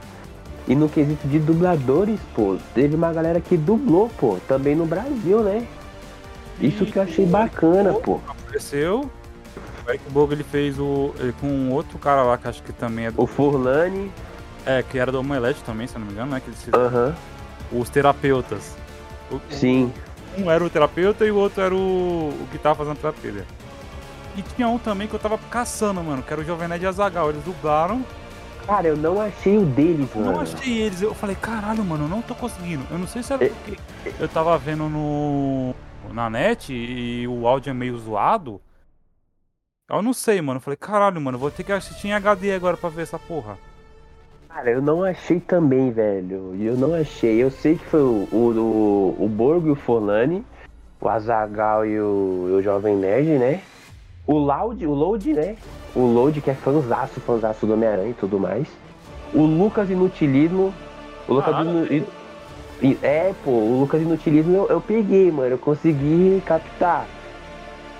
E 0.68 0.76
no 0.76 0.88
quesito 0.88 1.28
de 1.28 1.40
dubladores, 1.40 2.20
pô, 2.34 2.58
teve 2.74 2.96
uma 2.96 3.12
galera 3.12 3.42
que 3.42 3.58
dublou, 3.58 4.10
pô, 4.18 4.38
também 4.48 4.76
no 4.76 4.86
Brasil, 4.86 5.42
né? 5.42 5.68
Isso 6.62 6.86
que 6.86 6.98
eu 6.98 7.04
achei 7.04 7.26
bacana, 7.26 7.94
pô. 7.94 8.20
Apareceu. 8.28 9.10
O 9.86 9.90
Eric 9.90 10.10
Bogo 10.12 10.32
ele 10.34 10.44
fez 10.44 10.80
o. 10.80 11.14
Ele 11.20 11.34
com 11.42 11.48
um 11.48 11.72
outro 11.74 11.98
cara 12.00 12.24
lá 12.24 12.38
que 12.38 12.48
acho 12.48 12.64
que 12.64 12.72
também 12.72 13.08
é 13.08 13.12
do. 13.12 13.22
O 13.22 13.28
Furlane, 13.28 14.10
É, 14.66 14.82
que 14.82 14.98
era 14.98 15.12
do 15.12 15.20
Omelete 15.20 15.62
também, 15.64 15.86
se 15.88 15.98
não 16.00 16.06
me 16.06 16.14
engano, 16.14 16.32
né? 16.32 16.40
Que 16.40 16.50
eles 16.50 16.64
fizeram. 16.64 16.86
aham, 16.86 17.16
Os 17.72 17.90
terapeutas. 17.90 18.76
O- 19.30 19.42
sim. 19.50 19.92
Um 20.38 20.50
era 20.50 20.64
o 20.64 20.70
terapeuta 20.70 21.26
e 21.26 21.32
o 21.32 21.36
outro 21.36 21.62
era 21.62 21.76
o, 21.76 22.30
o 22.30 22.48
que 22.52 22.58
tava 22.58 22.76
fazendo 22.76 22.96
terapia. 22.98 23.46
E 24.38 24.42
tinha 24.42 24.68
um 24.70 24.78
também 24.80 25.08
que 25.08 25.14
eu 25.14 25.20
tava 25.20 25.38
caçando, 25.52 26.02
mano, 26.02 26.24
que 26.24 26.32
era 26.32 26.42
o 26.42 26.46
Jovem 26.46 26.68
Nerd 26.70 26.86
Azagal. 26.88 27.30
Eles 27.30 27.44
dublaram. 27.44 28.04
Cara, 28.66 28.88
eu 28.88 28.96
não 28.98 29.20
achei 29.20 29.58
o 29.58 29.66
deles, 29.66 30.10
Eu 30.16 30.22
mano. 30.22 30.34
não 30.34 30.42
achei 30.42 30.82
eles. 30.82 31.02
Eu 31.02 31.14
falei, 31.14 31.36
caralho, 31.36 31.84
mano, 31.84 32.06
eu 32.06 32.10
não 32.10 32.22
tô 32.22 32.34
conseguindo. 32.34 32.84
Eu 32.90 32.98
não 32.98 33.08
sei 33.08 33.22
se 33.22 33.34
era 33.34 33.44
É. 33.46 33.50
porque 33.50 33.78
eu 34.20 34.28
tava 34.30 34.58
vendo 34.58 34.88
no. 34.88 35.74
na 36.14 36.30
net 36.30 36.74
e 36.74 37.28
o 37.28 37.46
áudio 37.48 37.72
é 37.72 37.74
meio 37.74 37.98
zoado. 37.98 38.62
Eu 39.90 40.02
não 40.02 40.14
sei, 40.14 40.42
mano. 40.42 40.58
Eu 40.58 40.62
falei, 40.62 40.78
caralho, 40.78 41.20
mano, 41.20 41.38
vou 41.38 41.52
ter 41.52 41.64
que 41.64 41.72
assistir 41.74 42.08
em 42.08 42.14
HD 42.14 42.54
agora 42.54 42.78
pra 42.78 42.90
ver 42.90 43.02
essa 43.04 43.20
porra. 43.20 43.58
Cara, 44.48 44.70
eu 44.72 44.82
não 44.82 45.04
achei 45.04 45.40
também, 45.40 45.92
velho. 45.92 46.56
Eu 46.60 46.78
não 46.78 46.94
achei. 46.94 47.44
Eu 47.44 47.52
sei 47.52 47.76
que 47.78 47.86
foi 47.86 48.02
o, 48.02 48.28
o, 48.32 49.16
o, 49.20 49.28
Borgo 49.28 49.68
e 49.68 49.72
o 49.72 49.76
Forlani, 49.76 50.46
o 51.02 51.10
Azagal 51.10 51.86
e 51.86 52.00
o, 52.00 52.56
o 52.58 52.62
Jovem 52.62 52.96
Nerd, 52.96 53.28
né? 53.40 53.62
O 54.26 54.38
Loud, 54.38 54.86
o 54.86 54.94
Load, 54.94 55.34
né? 55.34 55.58
O 55.96 56.02
Load, 56.02 56.42
que 56.42 56.50
é 56.50 56.56
fanzaço, 56.56 57.20
fanzaço 57.22 57.66
do 57.66 57.74
Homem-Aranha 57.74 58.10
e 58.10 58.14
tudo 58.16 58.40
mais. 58.40 58.68
O 59.34 59.44
Lucas 59.44 59.90
Inutilismo. 59.90 60.74
O 61.28 61.34
Lucas 61.36 61.52
Caralho. 61.54 61.86
Inu- 61.94 62.06
I- 62.82 62.88
I- 62.88 63.00
É, 63.02 63.34
pô, 63.44 63.52
o 63.52 63.80
Lucas 63.80 64.02
Inutilismo 64.02 64.56
eu, 64.56 64.68
eu 64.70 64.82
peguei, 64.82 65.32
mano. 65.32 65.52
Eu 65.52 65.58
consegui 65.58 66.42
captar. 66.46 67.06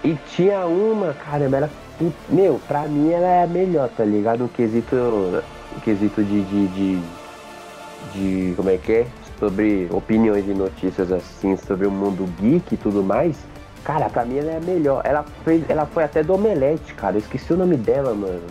E 0.04 0.16
tinha 0.36 0.66
uma, 0.66 1.14
caramba, 1.14 1.70
put- 1.98 2.14
Meu, 2.30 2.60
pra 2.68 2.82
mim 2.88 3.12
ela 3.12 3.28
é 3.28 3.44
a 3.44 3.48
melhor, 3.48 3.90
tá 3.90 4.04
ligado? 4.04 4.40
No 4.40 4.50
quesito. 4.50 4.96
No 4.96 5.82
quesito 5.84 6.24
de, 6.24 6.42
de, 6.44 6.68
de. 6.68 7.00
de- 8.14 8.54
Como 8.56 8.70
é 8.70 8.78
que 8.78 8.92
é? 8.92 9.08
Sobre 9.40 9.88
opiniões 9.92 10.48
e 10.48 10.54
notícias 10.54 11.12
assim, 11.12 11.56
sobre 11.58 11.86
o 11.86 11.92
mundo 11.92 12.28
geek 12.40 12.74
e 12.74 12.78
tudo 12.78 13.04
mais. 13.04 13.38
Cara, 13.84 14.10
pra 14.10 14.24
mim 14.26 14.38
ela 14.38 14.52
é 14.52 14.58
a 14.58 14.62
melhor. 14.62 15.02
Ela, 15.04 15.26
fez, 15.44 15.70
ela 15.70 15.86
foi 15.86 16.04
até 16.04 16.24
do 16.24 16.34
Omelete, 16.34 16.94
cara. 16.94 17.16
Eu 17.16 17.20
esqueci 17.20 17.52
o 17.54 17.58
nome 17.58 17.76
dela, 17.76 18.14
mano. 18.14 18.42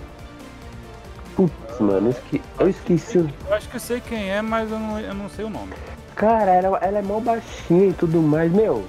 Putz, 1.34 1.80
mano, 1.80 2.08
eu, 2.08 2.10
esque- 2.10 2.42
eu 2.58 2.68
esqueci. 2.68 3.18
Eu 3.18 3.54
acho 3.54 3.68
que 3.68 3.76
eu 3.76 3.80
sei 3.80 4.00
quem 4.00 4.30
é, 4.30 4.42
mas 4.42 4.70
eu 4.70 4.78
não, 4.78 5.00
eu 5.00 5.14
não 5.14 5.28
sei 5.30 5.44
o 5.44 5.50
nome. 5.50 5.72
Cara, 6.14 6.50
ela, 6.50 6.78
ela 6.82 6.98
é 6.98 7.02
mó 7.02 7.18
baixinha 7.20 7.86
e 7.88 7.92
tudo 7.94 8.20
mais, 8.20 8.52
meu. 8.52 8.84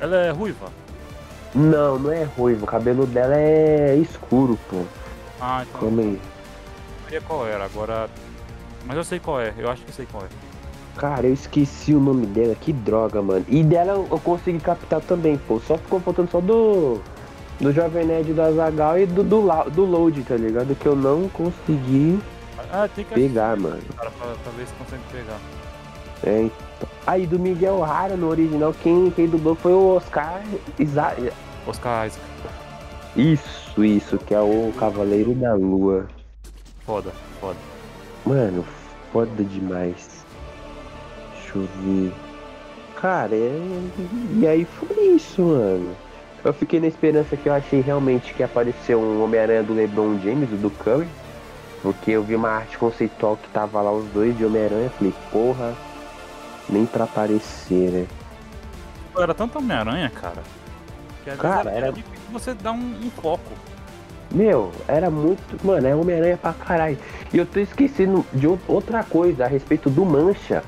Ela 0.00 0.16
é 0.16 0.30
ruiva? 0.30 0.66
Não, 1.54 1.96
não 2.00 2.10
é 2.10 2.24
ruivo. 2.24 2.64
O 2.64 2.66
cabelo 2.66 3.06
dela 3.06 3.36
é 3.36 3.94
escuro, 3.96 4.58
pô. 4.68 4.82
Ah, 5.40 5.64
então. 5.68 5.80
Calma 5.82 6.02
aí. 6.02 6.20
Eu 7.12 7.22
qual 7.22 7.46
era, 7.46 7.64
agora. 7.64 8.08
Mas 8.84 8.96
eu 8.96 9.04
sei 9.04 9.20
qual 9.20 9.40
é, 9.40 9.54
eu 9.56 9.70
acho 9.70 9.84
que 9.84 9.92
sei 9.92 10.06
qual 10.10 10.24
é. 10.24 10.26
Cara, 10.96 11.26
eu 11.26 11.34
esqueci 11.34 11.92
o 11.92 12.00
nome 12.00 12.26
dela, 12.26 12.54
que 12.54 12.72
droga, 12.72 13.20
mano. 13.20 13.44
E 13.48 13.62
dela 13.64 13.92
eu 14.10 14.20
consegui 14.20 14.60
captar 14.60 15.00
também, 15.00 15.36
pô. 15.36 15.58
Só 15.60 15.76
ficou 15.76 16.00
faltando 16.00 16.30
só 16.30 16.40
do. 16.40 17.00
Do 17.60 17.72
Jovem 17.72 18.04
Nerd 18.04 18.32
do 18.32 18.42
Azagal 18.42 18.98
e 18.98 19.06
do, 19.06 19.22
do, 19.22 19.42
do 19.70 19.84
Load, 19.84 20.22
tá 20.24 20.34
ligado? 20.36 20.74
Que 20.74 20.86
eu 20.86 20.96
não 20.96 21.28
consegui 21.28 22.18
Ah, 22.72 22.88
pegar, 23.12 23.56
mano. 23.56 23.78
cara, 23.96 24.10
pra, 24.10 24.26
pra 24.42 24.52
ver 24.56 24.66
se 24.66 24.72
consegue 24.74 25.02
pegar. 25.12 25.38
É, 26.24 26.42
então. 26.42 26.88
Aí 27.06 27.26
do 27.28 27.38
Miguel 27.38 27.80
Rara 27.80 28.16
no 28.16 28.28
original, 28.28 28.74
quem, 28.82 29.08
quem 29.10 29.28
dublou 29.28 29.54
foi 29.54 29.72
o 29.72 29.94
Oscar 29.96 30.42
Isa... 30.78 31.14
Oscar 31.66 32.06
Isaac. 32.06 32.24
Isso, 33.16 33.84
isso, 33.84 34.18
que 34.18 34.34
é 34.34 34.40
o 34.40 34.72
Cavaleiro 34.76 35.32
da 35.34 35.54
Lua. 35.54 36.06
Foda, 36.84 37.12
foda. 37.40 37.56
Mano, 38.26 38.64
foda 39.12 39.44
demais. 39.44 40.13
Deixa 41.54 41.58
eu 41.58 41.68
ver. 41.82 42.12
Cara, 43.00 43.34
é... 43.34 43.60
e 44.40 44.46
aí 44.46 44.64
foi 44.64 44.96
isso, 45.08 45.42
mano. 45.42 45.94
Eu 46.44 46.52
fiquei 46.52 46.78
na 46.80 46.86
esperança 46.86 47.36
que 47.36 47.48
eu 47.48 47.54
achei 47.54 47.80
realmente 47.80 48.34
que 48.34 48.42
apareceu 48.42 49.00
um 49.00 49.22
Homem-Aranha 49.24 49.62
do 49.62 49.72
LeBron 49.74 50.18
James, 50.22 50.48
do 50.50 50.70
Curry. 50.70 51.06
Porque 51.82 52.10
eu 52.12 52.22
vi 52.22 52.34
uma 52.34 52.48
arte 52.50 52.78
conceitual 52.78 53.36
que 53.36 53.48
tava 53.50 53.80
lá 53.82 53.92
os 53.92 54.04
dois 54.06 54.36
de 54.36 54.44
Homem-Aranha. 54.44 54.90
Falei, 54.90 55.12
porra, 55.30 55.74
nem 56.68 56.86
pra 56.86 57.04
aparecer, 57.04 57.90
né? 57.90 58.06
Era 59.16 59.34
tanto 59.34 59.58
Homem-Aranha, 59.58 60.10
cara. 60.10 60.42
Que 61.22 61.30
às 61.30 61.38
Cara, 61.38 61.56
vezes 61.64 61.76
era, 61.76 61.86
era- 61.86 61.92
difícil 61.92 62.18
você 62.32 62.54
dar 62.54 62.72
um, 62.72 62.76
um 63.04 63.10
foco. 63.10 63.52
Meu, 64.30 64.72
era 64.88 65.10
muito. 65.10 65.40
Mano, 65.64 65.86
é 65.86 65.94
Homem-Aranha 65.94 66.36
pra 66.36 66.52
caralho. 66.52 66.98
E 67.32 67.38
eu 67.38 67.46
tô 67.46 67.60
esquecendo 67.60 68.24
de 68.32 68.46
ou- 68.46 68.58
outra 68.66 69.02
coisa 69.04 69.44
a 69.44 69.48
respeito 69.48 69.88
do 69.88 70.04
Mancha. 70.04 70.62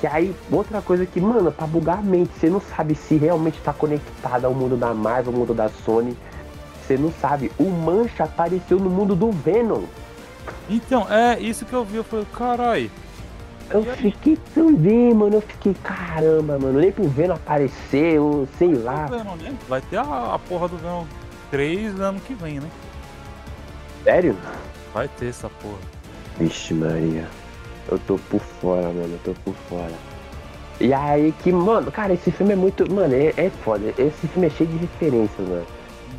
Que 0.00 0.06
aí, 0.06 0.34
outra 0.50 0.82
coisa 0.82 1.06
que, 1.06 1.20
mano, 1.20 1.50
pra 1.50 1.66
bugar 1.66 1.98
a 1.98 2.02
mente, 2.02 2.30
você 2.38 2.50
não 2.50 2.60
sabe 2.60 2.94
se 2.94 3.16
realmente 3.16 3.58
tá 3.60 3.72
conectado 3.72 4.44
ao 4.44 4.54
mundo 4.54 4.76
da 4.76 4.92
Marvel, 4.92 5.32
ao 5.32 5.38
mundo 5.38 5.54
da 5.54 5.68
Sony. 5.68 6.16
Você 6.82 6.96
não 6.98 7.12
sabe. 7.12 7.50
O 7.58 7.64
Mancha 7.64 8.24
apareceu 8.24 8.78
no 8.78 8.90
mundo 8.90 9.14
do 9.14 9.30
Venom. 9.30 9.84
Então, 10.68 11.06
é 11.10 11.38
isso 11.40 11.64
que 11.64 11.72
eu 11.72 11.84
vi. 11.84 11.96
Eu 11.96 12.04
falei, 12.04 12.26
carai. 12.34 12.90
Eu 13.70 13.82
fiquei 13.84 14.36
também, 14.54 15.14
mano. 15.14 15.36
Eu 15.36 15.40
fiquei, 15.40 15.74
caramba, 15.82 16.58
mano. 16.58 16.80
Nem 16.80 16.92
pro 16.92 17.08
Venom 17.08 17.34
aparecer, 17.34 18.20
ou 18.20 18.46
sei 18.58 18.74
lá. 18.74 19.06
Venom, 19.06 19.36
né? 19.36 19.56
Vai 19.68 19.80
ter 19.80 19.96
a, 19.96 20.34
a 20.34 20.38
porra 20.38 20.68
do 20.68 20.76
Venom 20.76 21.04
3 21.50 21.98
ano 22.00 22.20
que 22.20 22.34
vem, 22.34 22.60
né? 22.60 22.68
Sério? 24.02 24.36
Vai 24.92 25.08
ter 25.08 25.28
essa 25.28 25.48
porra. 25.48 25.78
Vixe, 26.38 26.74
Maria. 26.74 27.26
Eu 27.90 27.98
tô 27.98 28.18
por 28.30 28.40
fora, 28.40 28.88
mano. 28.88 29.12
Eu 29.12 29.20
tô 29.24 29.40
por 29.42 29.54
fora. 29.68 29.92
E 30.80 30.92
aí 30.92 31.32
que, 31.42 31.52
mano, 31.52 31.92
cara, 31.92 32.12
esse 32.12 32.30
filme 32.30 32.52
é 32.52 32.56
muito. 32.56 32.90
Mano, 32.92 33.14
é, 33.14 33.32
é 33.36 33.50
foda. 33.50 33.94
Esse 33.98 34.26
filme 34.28 34.46
é 34.46 34.50
cheio 34.50 34.68
de 34.70 34.76
referências, 34.76 35.48
mano. 35.48 35.66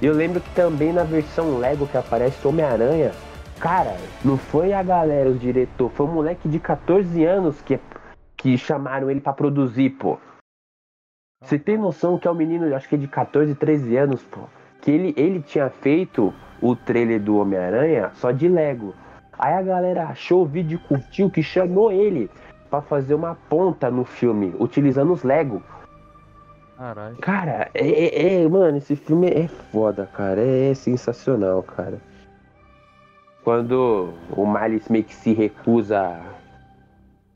Eu 0.01 0.13
lembro 0.13 0.41
que 0.41 0.49
também 0.51 0.91
na 0.91 1.03
versão 1.03 1.57
Lego 1.57 1.87
que 1.87 1.97
aparece 1.97 2.45
Homem-Aranha, 2.45 3.11
cara, 3.59 3.95
não 4.23 4.37
foi 4.37 4.73
a 4.73 4.83
galera, 4.83 5.29
o 5.29 5.35
diretor, 5.35 5.89
foi 5.91 6.05
um 6.05 6.13
moleque 6.13 6.49
de 6.49 6.59
14 6.59 7.23
anos 7.23 7.61
que, 7.61 7.79
que 8.35 8.57
chamaram 8.57 9.09
ele 9.09 9.21
para 9.21 9.33
produzir, 9.33 9.91
pô. 9.91 10.17
Você 11.41 11.57
tem 11.57 11.77
noção 11.77 12.17
que 12.17 12.27
é 12.27 12.31
um 12.31 12.35
menino, 12.35 12.73
acho 12.75 12.89
que 12.89 12.95
é 12.95 12.97
de 12.97 13.07
14, 13.07 13.55
13 13.55 13.95
anos, 13.97 14.23
pô. 14.23 14.41
Que 14.81 14.91
ele, 14.91 15.13
ele 15.15 15.41
tinha 15.41 15.69
feito 15.69 16.33
o 16.61 16.75
trailer 16.75 17.21
do 17.21 17.37
Homem-Aranha 17.37 18.11
só 18.15 18.31
de 18.31 18.47
Lego. 18.47 18.93
Aí 19.37 19.53
a 19.53 19.61
galera 19.61 20.05
achou 20.05 20.43
o 20.43 20.45
vídeo 20.45 20.79
e 20.83 20.87
curtiu 20.87 21.29
que 21.29 21.43
chamou 21.43 21.91
ele 21.91 22.29
para 22.69 22.81
fazer 22.81 23.13
uma 23.13 23.35
ponta 23.49 23.91
no 23.91 24.03
filme, 24.03 24.53
utilizando 24.59 25.13
os 25.13 25.23
Lego. 25.23 25.61
Caralho. 26.77 27.15
Cara, 27.17 27.69
é, 27.73 27.87
é, 27.87 28.43
é, 28.43 28.49
Mano, 28.49 28.77
esse 28.77 28.95
filme 28.95 29.29
é 29.29 29.47
foda, 29.47 30.09
cara. 30.13 30.41
É, 30.41 30.73
sensacional, 30.73 31.63
cara. 31.63 31.99
Quando 33.43 34.13
o 34.31 34.45
Miles 34.45 34.89
meio 34.89 35.03
que 35.03 35.13
se 35.13 35.31
recusa 35.31 36.19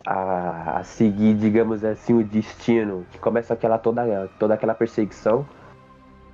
a, 0.06 0.80
a, 0.80 0.84
seguir, 0.84 1.36
digamos 1.36 1.86
assim, 1.86 2.14
o 2.14 2.24
destino, 2.24 3.06
que 3.12 3.20
começa 3.20 3.54
aquela 3.54 3.78
toda, 3.78 4.28
toda 4.40 4.56
aquela 4.56 4.74
perseguição. 4.74 5.46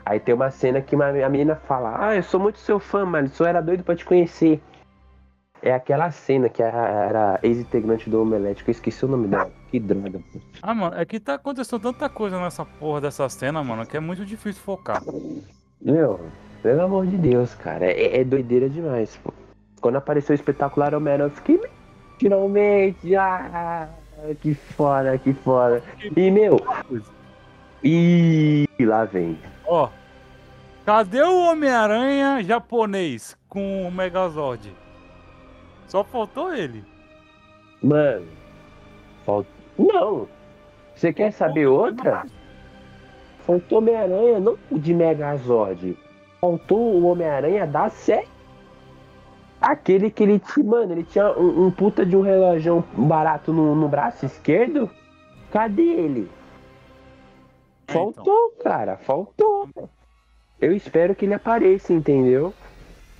Aí 0.05 0.19
tem 0.19 0.33
uma 0.33 0.49
cena 0.49 0.81
que 0.81 0.95
uma, 0.95 1.09
a 1.09 1.29
menina 1.29 1.55
fala: 1.55 1.95
Ah, 1.99 2.15
eu 2.15 2.23
sou 2.23 2.39
muito 2.39 2.57
seu 2.59 2.79
fã, 2.79 3.05
mano. 3.05 3.27
Só 3.27 3.45
era 3.45 3.61
doido 3.61 3.83
para 3.83 3.95
te 3.95 4.05
conhecer. 4.05 4.61
É 5.61 5.73
aquela 5.73 6.11
cena 6.11 6.47
que 6.47 6.61
era 6.61 7.39
ex-integrante 7.41 8.09
do 8.09 8.21
Omelete, 8.21 8.63
que 8.63 8.69
eu 8.69 8.73
esqueci 8.73 9.03
o 9.03 9.07
nome 9.07 9.27
dela. 9.27 9.51
Que 9.71 9.79
droga. 9.79 10.21
Ah, 10.61 10.73
mano, 10.75 10.95
é 10.95 11.03
que 11.05 11.19
tá 11.19 11.35
acontecendo 11.35 11.81
tanta 11.81 12.07
coisa 12.07 12.39
nessa 12.39 12.63
porra 12.63 13.01
dessa 13.01 13.27
cena, 13.29 13.63
mano, 13.63 13.85
que 13.85 13.97
é 13.97 13.99
muito 13.99 14.23
difícil 14.25 14.61
focar. 14.61 15.01
Meu, 15.81 16.19
pelo 16.61 16.83
amor 16.83 17.07
de 17.07 17.17
Deus, 17.17 17.55
cara. 17.55 17.85
É, 17.85 18.21
é 18.21 18.23
doideira 18.23 18.69
demais, 18.69 19.17
pô. 19.23 19.33
Quando 19.81 19.95
apareceu 19.95 20.33
o 20.33 20.35
espetacular 20.35 20.93
Homero, 20.93 21.23
eu 21.23 21.29
fiquei. 21.31 21.59
Finalmente! 22.19 23.15
Ah, 23.15 23.89
que 24.41 24.53
foda, 24.53 25.17
que 25.17 25.33
foda. 25.33 25.81
E, 26.15 26.31
meu. 26.31 26.59
E 27.83 28.67
lá 28.79 29.05
vem. 29.05 29.37
Ó. 29.65 29.89
Cadê 30.85 31.23
o 31.23 31.49
Homem-Aranha 31.49 32.43
japonês 32.43 33.35
com 33.49 33.87
o 33.87 33.91
Megazord? 33.91 34.75
Só 35.87 36.03
faltou 36.03 36.53
ele. 36.53 36.83
Mano, 37.81 38.27
faltou. 39.25 39.53
Não! 39.77 40.27
Você 40.95 41.11
quer 41.11 41.31
saber 41.31 41.67
outra? 41.67 42.25
Faltou 43.45 43.77
Homem-Aranha, 43.77 44.39
não 44.39 44.57
de 44.71 44.93
Megazord. 44.93 45.97
Faltou 46.39 46.79
o 46.79 47.05
Homem-Aranha 47.05 47.67
da 47.67 47.89
série. 47.89 48.27
Aquele 49.61 50.09
que 50.09 50.23
ele 50.23 50.39
tinha. 50.39 50.65
Mano, 50.65 50.93
ele 50.93 51.03
tinha 51.03 51.31
um, 51.37 51.67
um 51.67 51.71
puta 51.71 52.05
de 52.05 52.15
um 52.15 52.21
relógio 52.21 52.83
barato 52.93 53.53
no, 53.53 53.75
no, 53.75 53.87
braço 53.87 54.25
esquerdo. 54.25 54.89
Cadê 55.51 55.83
ele? 55.83 56.29
É, 57.87 57.93
faltou, 57.93 58.53
então. 58.53 58.63
cara, 58.63 58.97
faltou. 58.97 59.69
Eu 60.59 60.73
espero 60.73 61.13
que 61.13 61.25
ele 61.25 61.33
apareça, 61.33 61.93
entendeu? 61.93 62.53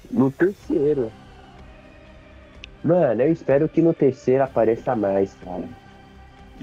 No 0.10 0.32
terceiro. 0.32 1.12
Mano, 2.86 3.19
eu 3.19 3.32
espero 3.32 3.67
que 3.67 3.82
no 3.82 3.95
terceiro 3.95 4.43
apareça 4.43 4.95
mais, 4.95 5.34
cara. 5.43 5.67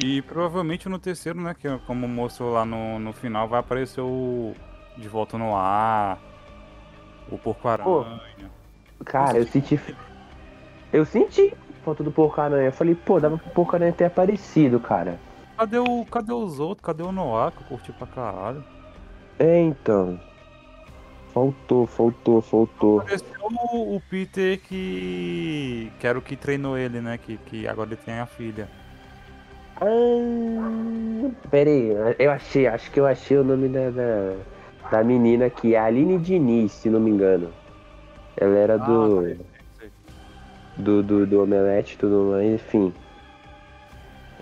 E 0.01 0.23
provavelmente 0.23 0.89
no 0.89 0.97
terceiro, 0.97 1.41
né? 1.41 1.53
Que 1.53 1.69
como 1.85 2.07
mostrou 2.07 2.53
lá 2.53 2.65
no, 2.65 3.01
no 3.01 3.13
final, 3.13 3.49
vai 3.49 3.59
aparecer 3.59 4.01
o 4.01 4.55
De 4.97 5.09
Volta 5.09 5.37
no 5.37 5.57
Ar, 5.57 6.21
o 7.29 7.37
Porco-Aranha. 7.37 8.21
Cara, 9.05 9.39
eu 9.39 9.47
senti. 9.49 9.81
Eu 10.93 11.05
senti 11.05 11.53
foto 11.85 12.05
do 12.05 12.13
Porco-Aranha. 12.13 12.69
Eu 12.69 12.73
falei, 12.73 12.95
pô, 12.95 13.19
dava 13.19 13.37
pro 13.37 13.51
Porco-Aranha 13.51 13.93
ter 13.93 14.05
aparecido, 14.05 14.79
cara. 14.79 15.19
Cadê, 15.59 15.79
o, 15.79 16.07
cadê 16.07 16.33
os 16.33 16.61
outros? 16.61 16.87
Cadê 16.87 17.03
o 17.03 17.11
Noah 17.11 17.51
que 17.51 17.63
eu 17.63 17.67
curti 17.67 17.93
pra 17.93 18.07
caralho? 18.07 18.65
É, 19.41 19.61
então. 19.61 20.21
Faltou, 21.33 21.87
faltou, 21.87 22.43
faltou. 22.43 23.01
Apareceu 23.01 23.27
o, 23.41 23.97
o 23.97 24.03
Peter 24.11 24.61
que. 24.61 25.91
que 25.99 26.07
era 26.07 26.19
o 26.19 26.23
que 26.23 26.37
treinou 26.37 26.77
ele, 26.77 27.01
né? 27.01 27.19
Que, 27.19 27.39
que 27.39 27.67
agora 27.67 27.89
ele 27.89 27.97
tem 27.97 28.19
a 28.19 28.27
filha. 28.27 28.69
Ah, 29.81 31.31
pera 31.51 31.71
aí, 31.71 32.17
eu 32.19 32.31
achei, 32.31 32.67
acho 32.67 32.91
que 32.91 33.01
eu 33.01 33.07
achei 33.07 33.37
o 33.37 33.43
nome 33.43 33.69
da, 33.69 33.91
da, 33.91 34.37
da 34.91 35.05
menina 35.05 35.47
aqui, 35.47 35.75
é 35.75 35.79
Aline 35.79 36.19
Diniz, 36.19 36.73
se 36.73 36.91
não 36.91 37.01
me 37.01 37.11
engano. 37.11 37.51
Ela 38.37 38.57
era 38.57 38.79
do. 38.79 39.37
Ah, 39.41 39.53
do, 40.77 41.03
do, 41.03 41.27
do 41.27 41.43
Omelete 41.43 41.95
e 41.95 41.99
tudo 41.99 42.31
mais, 42.31 42.55
enfim. 42.55 42.93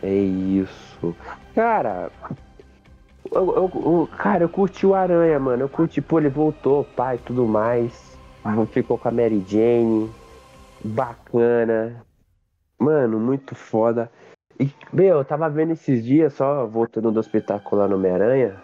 É 0.02 0.12
isso. 0.12 1.14
Cara, 1.54 2.10
eu, 3.32 3.70
eu, 3.74 4.08
cara, 4.16 4.44
eu 4.44 4.48
curti 4.48 4.86
o 4.86 4.94
Aranha, 4.94 5.38
mano. 5.38 5.62
Eu 5.64 5.68
curti, 5.68 6.00
pô, 6.00 6.18
ele 6.18 6.28
voltou, 6.28 6.84
pai, 6.96 7.18
tudo 7.18 7.46
mais. 7.46 8.18
Ficou 8.72 8.98
com 8.98 9.08
a 9.08 9.12
Mary 9.12 9.44
Jane. 9.46 10.10
Bacana. 10.82 12.04
Mano, 12.78 13.20
muito 13.20 13.54
foda. 13.54 14.10
E, 14.58 14.72
meu, 14.92 15.18
eu 15.18 15.24
tava 15.24 15.48
vendo 15.48 15.72
esses 15.72 16.04
dias, 16.04 16.34
só 16.34 16.66
voltando 16.66 17.12
do 17.12 17.20
espetacular 17.20 17.88
no 17.88 17.96
Homem-Aranha, 17.96 18.56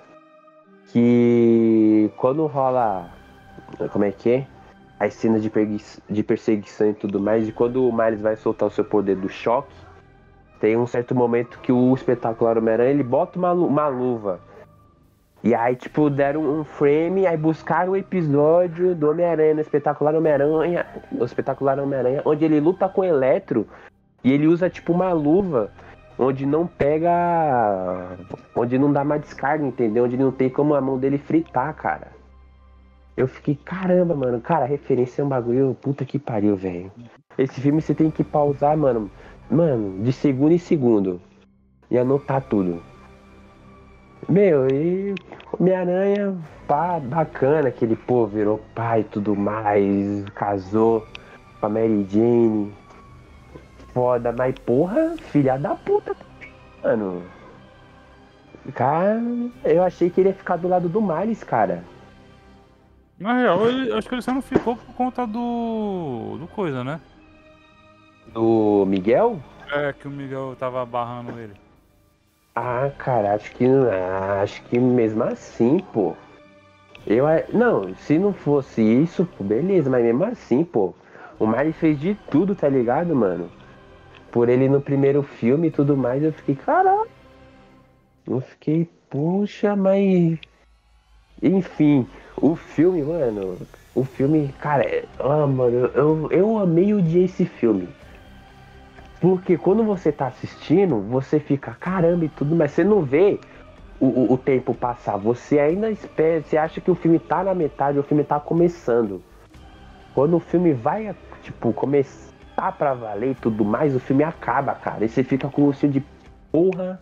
que 0.86 2.10
quando 2.16 2.46
rola. 2.46 3.10
Como 3.92 4.04
é 4.04 4.12
que 4.12 4.30
é? 4.30 4.46
As 4.98 5.14
cenas 5.14 5.42
de, 5.42 5.50
de 6.08 6.22
perseguição 6.22 6.88
e 6.88 6.94
tudo 6.94 7.20
mais, 7.20 7.48
e 7.48 7.52
quando 7.52 7.86
o 7.86 7.92
Miles 7.92 8.20
vai 8.20 8.36
soltar 8.36 8.68
o 8.68 8.70
seu 8.70 8.84
poder 8.84 9.16
do 9.16 9.28
choque, 9.28 9.74
tem 10.60 10.76
um 10.76 10.86
certo 10.86 11.14
momento 11.14 11.58
que 11.60 11.70
o 11.70 11.94
espetacular 11.94 12.56
Homem-Aranha 12.56 12.90
ele 12.90 13.02
bota 13.02 13.38
uma, 13.38 13.52
uma 13.52 13.88
luva 13.88 14.40
e 15.46 15.54
aí, 15.54 15.76
tipo, 15.76 16.10
deram 16.10 16.42
um 16.42 16.64
frame, 16.64 17.24
aí 17.24 17.36
buscaram 17.36 17.92
o 17.92 17.96
episódio 17.96 18.96
do 18.96 19.08
Homem-Aranha, 19.08 19.54
no 19.54 19.60
espetacular 19.60 20.12
Homem-Aranha, 20.12 20.84
o 21.12 21.24
espetacular 21.24 21.78
Homem-Aranha, 21.78 22.20
onde 22.24 22.44
ele 22.44 22.58
luta 22.58 22.88
com 22.88 23.02
o 23.02 23.04
Eletro 23.04 23.64
e 24.24 24.32
ele 24.32 24.48
usa, 24.48 24.68
tipo, 24.68 24.92
uma 24.92 25.12
luva 25.12 25.70
onde 26.18 26.44
não 26.44 26.66
pega. 26.66 28.18
onde 28.56 28.76
não 28.76 28.92
dá 28.92 29.04
mais 29.04 29.20
descarga, 29.20 29.64
entendeu? 29.64 30.02
Onde 30.02 30.16
não 30.16 30.32
tem 30.32 30.50
como 30.50 30.74
a 30.74 30.80
mão 30.80 30.98
dele 30.98 31.16
fritar, 31.16 31.72
cara. 31.76 32.08
Eu 33.16 33.28
fiquei, 33.28 33.54
caramba, 33.54 34.16
mano, 34.16 34.40
cara, 34.40 34.64
referência 34.64 35.22
é 35.22 35.24
um 35.24 35.28
bagulho, 35.28 35.76
puta 35.80 36.04
que 36.04 36.18
pariu, 36.18 36.56
velho. 36.56 36.90
Esse 37.38 37.60
filme 37.60 37.80
você 37.80 37.94
tem 37.94 38.10
que 38.10 38.24
pausar, 38.24 38.76
mano, 38.76 39.08
mano, 39.48 40.02
de 40.02 40.12
segundo 40.12 40.50
em 40.50 40.58
segundo 40.58 41.20
e 41.88 41.96
anotar 41.96 42.42
tudo. 42.42 42.82
Meu, 44.28 44.66
e 44.68 45.14
Homem-Aranha, 45.52 46.36
pá, 46.66 46.98
bacana, 46.98 47.70
que 47.70 47.84
ele, 47.84 47.96
pô, 47.96 48.26
virou 48.26 48.60
pai 48.74 49.00
e 49.00 49.04
tudo 49.04 49.36
mais, 49.36 50.24
casou 50.34 51.06
com 51.60 51.66
a 51.66 51.68
Mary 51.68 52.06
Jane. 52.10 52.72
Foda, 53.94 54.32
mas 54.32 54.54
porra, 54.58 55.14
filha 55.30 55.56
da 55.58 55.74
puta, 55.74 56.14
mano. 56.82 57.22
Cara, 58.74 59.22
eu 59.64 59.82
achei 59.82 60.10
que 60.10 60.20
ele 60.20 60.30
ia 60.30 60.34
ficar 60.34 60.56
do 60.56 60.68
lado 60.68 60.88
do 60.88 61.00
Miles, 61.00 61.44
cara. 61.44 61.84
Na 63.18 63.32
real, 63.38 63.66
ele, 63.68 63.92
acho 63.92 64.08
que 64.08 64.14
ele 64.14 64.22
só 64.22 64.34
não 64.34 64.42
ficou 64.42 64.76
por 64.76 64.94
conta 64.94 65.26
do. 65.26 66.36
do 66.38 66.46
coisa, 66.48 66.84
né? 66.84 67.00
Do 68.32 68.84
Miguel? 68.86 69.40
É, 69.72 69.92
que 69.92 70.06
o 70.06 70.10
Miguel 70.10 70.54
tava 70.58 70.84
barrando 70.84 71.38
ele. 71.38 71.54
Ah, 72.58 72.90
cara, 72.96 73.34
acho 73.34 73.52
que 73.52 73.66
acho 74.42 74.62
que 74.64 74.78
mesmo 74.78 75.22
assim, 75.24 75.78
pô. 75.78 76.16
Eu 77.06 77.26
não, 77.52 77.94
se 77.94 78.18
não 78.18 78.32
fosse 78.32 78.80
isso, 78.80 79.28
beleza, 79.38 79.90
mas 79.90 80.02
mesmo 80.02 80.24
assim, 80.24 80.64
pô, 80.64 80.94
o 81.38 81.46
Mari 81.46 81.74
fez 81.74 82.00
de 82.00 82.14
tudo, 82.30 82.56
tá 82.56 82.66
ligado, 82.66 83.14
mano? 83.14 83.50
Por 84.32 84.48
ele 84.48 84.70
no 84.70 84.80
primeiro 84.80 85.22
filme 85.22 85.68
e 85.68 85.70
tudo 85.70 85.98
mais, 85.98 86.22
eu 86.22 86.32
fiquei, 86.32 86.54
caralho. 86.54 87.06
Eu 88.26 88.40
fiquei, 88.40 88.88
puxa, 89.10 89.76
mas 89.76 90.38
enfim, 91.42 92.08
o 92.40 92.56
filme, 92.56 93.02
mano, 93.02 93.58
o 93.94 94.02
filme, 94.02 94.48
cara, 94.58 95.04
ah, 95.20 95.46
mano, 95.46 95.90
eu, 95.94 96.28
eu 96.32 96.58
amei 96.58 96.94
o 96.94 97.02
dia 97.02 97.26
esse 97.26 97.44
filme. 97.44 97.86
Porque 99.20 99.56
quando 99.56 99.82
você 99.82 100.12
tá 100.12 100.26
assistindo, 100.26 101.00
você 101.00 101.40
fica, 101.40 101.74
caramba 101.80 102.24
e 102.24 102.28
tudo, 102.28 102.54
mas 102.54 102.72
você 102.72 102.84
não 102.84 103.02
vê 103.02 103.40
o, 103.98 104.06
o, 104.06 104.32
o, 104.34 104.38
tempo 104.38 104.74
passar. 104.74 105.16
Você 105.16 105.58
ainda 105.58 105.90
espera, 105.90 106.42
você 106.42 106.56
acha 106.56 106.80
que 106.80 106.90
o 106.90 106.94
filme 106.94 107.18
tá 107.18 107.42
na 107.42 107.54
metade, 107.54 107.98
o 107.98 108.02
filme 108.02 108.24
tá 108.24 108.38
começando. 108.38 109.22
Quando 110.14 110.36
o 110.36 110.40
filme 110.40 110.72
vai, 110.72 111.14
tipo, 111.42 111.72
come, 111.72 112.04
tá 112.54 112.70
pra 112.70 112.94
valer 112.94 113.30
e 113.30 113.34
tudo 113.34 113.64
mais, 113.64 113.94
o 113.94 114.00
filme 114.00 114.22
acaba, 114.22 114.74
cara. 114.74 115.04
E 115.04 115.08
você 115.08 115.24
fica 115.24 115.48
com 115.48 115.66
o 115.66 115.74
seu 115.74 115.88
de 115.88 116.04
porra. 116.52 117.00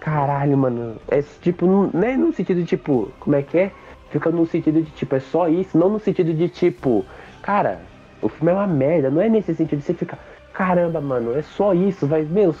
Caralho, 0.00 0.56
mano. 0.56 0.96
É 1.08 1.22
tipo, 1.22 1.66
não 1.66 2.02
é 2.02 2.16
no 2.16 2.32
sentido 2.32 2.60
de 2.60 2.66
tipo, 2.66 3.10
como 3.20 3.36
é 3.36 3.42
que 3.42 3.58
é? 3.58 3.72
Fica 4.10 4.30
no 4.30 4.46
sentido 4.46 4.82
de 4.82 4.90
tipo, 4.92 5.14
é 5.16 5.20
só 5.20 5.48
isso, 5.48 5.76
não 5.76 5.88
no 5.88 5.98
sentido 5.98 6.32
de 6.32 6.48
tipo, 6.48 7.04
cara, 7.42 7.80
o 8.22 8.28
filme 8.28 8.52
é 8.52 8.54
uma 8.54 8.66
merda, 8.66 9.10
não 9.10 9.20
é 9.20 9.28
nesse 9.28 9.54
sentido 9.54 9.80
de 9.80 9.84
você 9.84 9.94
ficar, 9.94 10.18
caramba, 10.54 11.00
mano, 11.00 11.36
é 11.36 11.42
só 11.42 11.74
isso, 11.74 12.06
vai, 12.06 12.22
meu, 12.22 12.54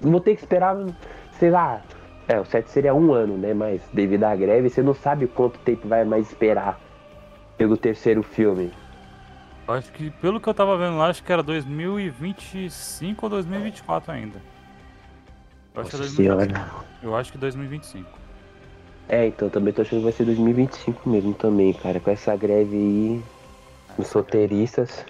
vou 0.00 0.20
ter 0.20 0.34
que 0.34 0.40
esperar, 0.40 0.76
sei 1.38 1.50
lá, 1.50 1.82
é, 2.26 2.40
o 2.40 2.44
certo 2.44 2.68
seria 2.68 2.94
um 2.94 3.12
ano, 3.12 3.36
né? 3.36 3.54
Mas 3.54 3.82
devido 3.92 4.24
à 4.24 4.34
greve, 4.34 4.68
você 4.68 4.82
não 4.82 4.94
sabe 4.94 5.28
quanto 5.28 5.58
tempo 5.60 5.86
vai 5.86 6.04
mais 6.04 6.26
esperar 6.26 6.80
pelo 7.56 7.76
terceiro 7.76 8.22
filme. 8.22 8.72
Acho 9.68 9.92
que, 9.92 10.10
pelo 10.10 10.40
que 10.40 10.48
eu 10.48 10.54
tava 10.54 10.76
vendo 10.76 10.96
lá, 10.96 11.08
acho 11.08 11.22
que 11.22 11.32
era 11.32 11.42
2025 11.42 13.26
ou 13.26 13.30
2024 13.30 14.12
ainda. 14.12 14.40
Eu 15.74 15.82
acho, 15.82 15.96
Nossa 15.98 16.16
que 16.16 16.28
é 16.28 17.06
eu 17.06 17.16
acho 17.16 17.32
que 17.32 17.38
2025. 17.38 18.08
É, 19.08 19.26
então 19.26 19.48
também 19.48 19.72
tô 19.72 19.82
achando 19.82 19.98
que 19.98 20.04
vai 20.04 20.12
ser 20.12 20.24
2025 20.24 21.08
mesmo 21.08 21.34
também, 21.34 21.72
cara. 21.72 22.00
Com 22.00 22.10
essa 22.10 22.34
greve 22.34 22.76
aí, 22.76 23.22
os 23.98 24.06
solteiristas. 24.08 25.04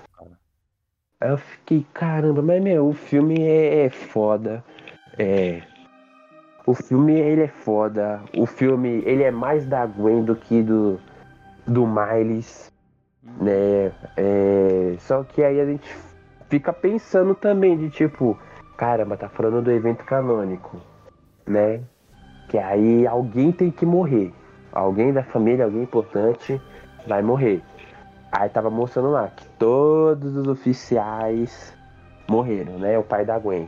Aí 1.20 1.30
eu 1.30 1.38
fiquei, 1.38 1.86
caramba, 1.94 2.42
mas 2.42 2.62
meu, 2.62 2.88
o 2.88 2.92
filme 2.92 3.40
é, 3.40 3.86
é 3.86 3.90
foda. 3.90 4.62
É. 5.18 5.62
O 6.66 6.74
filme 6.74 7.12
ele 7.18 7.42
é 7.42 7.48
foda. 7.48 8.22
O 8.36 8.46
filme 8.46 9.02
ele 9.04 9.22
é 9.22 9.30
mais 9.30 9.66
da 9.66 9.86
Gwen 9.86 10.24
do 10.24 10.36
que 10.36 10.62
do, 10.62 11.00
do 11.66 11.86
Miles 11.86 12.70
né? 13.40 13.92
É, 14.16 14.96
só 15.00 15.24
que 15.24 15.42
aí 15.42 15.60
a 15.60 15.66
gente 15.66 15.88
fica 16.48 16.72
pensando 16.72 17.34
também 17.34 17.76
de 17.76 17.90
tipo, 17.90 18.38
caramba, 18.76 19.16
tá 19.16 19.28
falando 19.28 19.62
do 19.62 19.70
evento 19.70 20.04
canônico, 20.04 20.80
né? 21.46 21.80
Que 22.48 22.58
aí 22.58 23.06
alguém 23.06 23.50
tem 23.50 23.70
que 23.70 23.84
morrer. 23.84 24.32
Alguém 24.72 25.12
da 25.12 25.24
família, 25.24 25.64
alguém 25.64 25.82
importante 25.82 26.60
vai 27.06 27.22
morrer. 27.22 27.62
Aí 28.38 28.50
tava 28.50 28.68
mostrando 28.68 29.12
lá 29.12 29.28
que 29.28 29.48
todos 29.58 30.36
os 30.36 30.46
oficiais 30.46 31.72
morreram, 32.28 32.78
né? 32.78 32.98
O 32.98 33.02
pai 33.02 33.24
da 33.24 33.38
Gwen. 33.38 33.66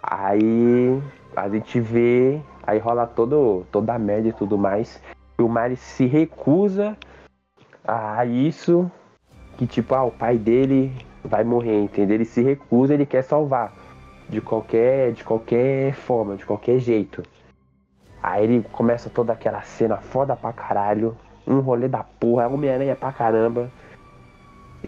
Aí 0.00 1.02
a 1.34 1.48
gente 1.48 1.80
vê, 1.80 2.40
aí 2.64 2.78
rola 2.78 3.04
todo, 3.04 3.66
toda 3.72 3.92
a 3.92 3.98
merda 3.98 4.28
e 4.28 4.32
tudo 4.32 4.56
mais. 4.56 5.02
E 5.36 5.42
o 5.42 5.48
Mari 5.48 5.74
se 5.74 6.06
recusa 6.06 6.96
a 7.84 8.24
isso 8.24 8.88
que 9.56 9.66
tipo, 9.66 9.92
ah, 9.96 10.04
o 10.04 10.12
pai 10.12 10.38
dele 10.38 10.96
vai 11.24 11.42
morrer, 11.42 11.82
entendeu? 11.82 12.14
Ele 12.14 12.24
se 12.24 12.44
recusa, 12.44 12.94
ele 12.94 13.04
quer 13.04 13.22
salvar 13.22 13.72
de 14.28 14.40
qualquer, 14.40 15.10
de 15.10 15.24
qualquer 15.24 15.94
forma, 15.94 16.36
de 16.36 16.46
qualquer 16.46 16.78
jeito. 16.78 17.24
Aí 18.22 18.44
ele 18.44 18.62
começa 18.70 19.10
toda 19.10 19.32
aquela 19.32 19.62
cena 19.62 19.96
foda 19.96 20.36
pra 20.36 20.52
caralho, 20.52 21.16
um 21.46 21.60
rolê 21.60 21.88
da 21.88 22.02
porra, 22.02 22.48
Homem-Aranha 22.48 22.96
pra 22.96 23.12
caramba. 23.12 23.70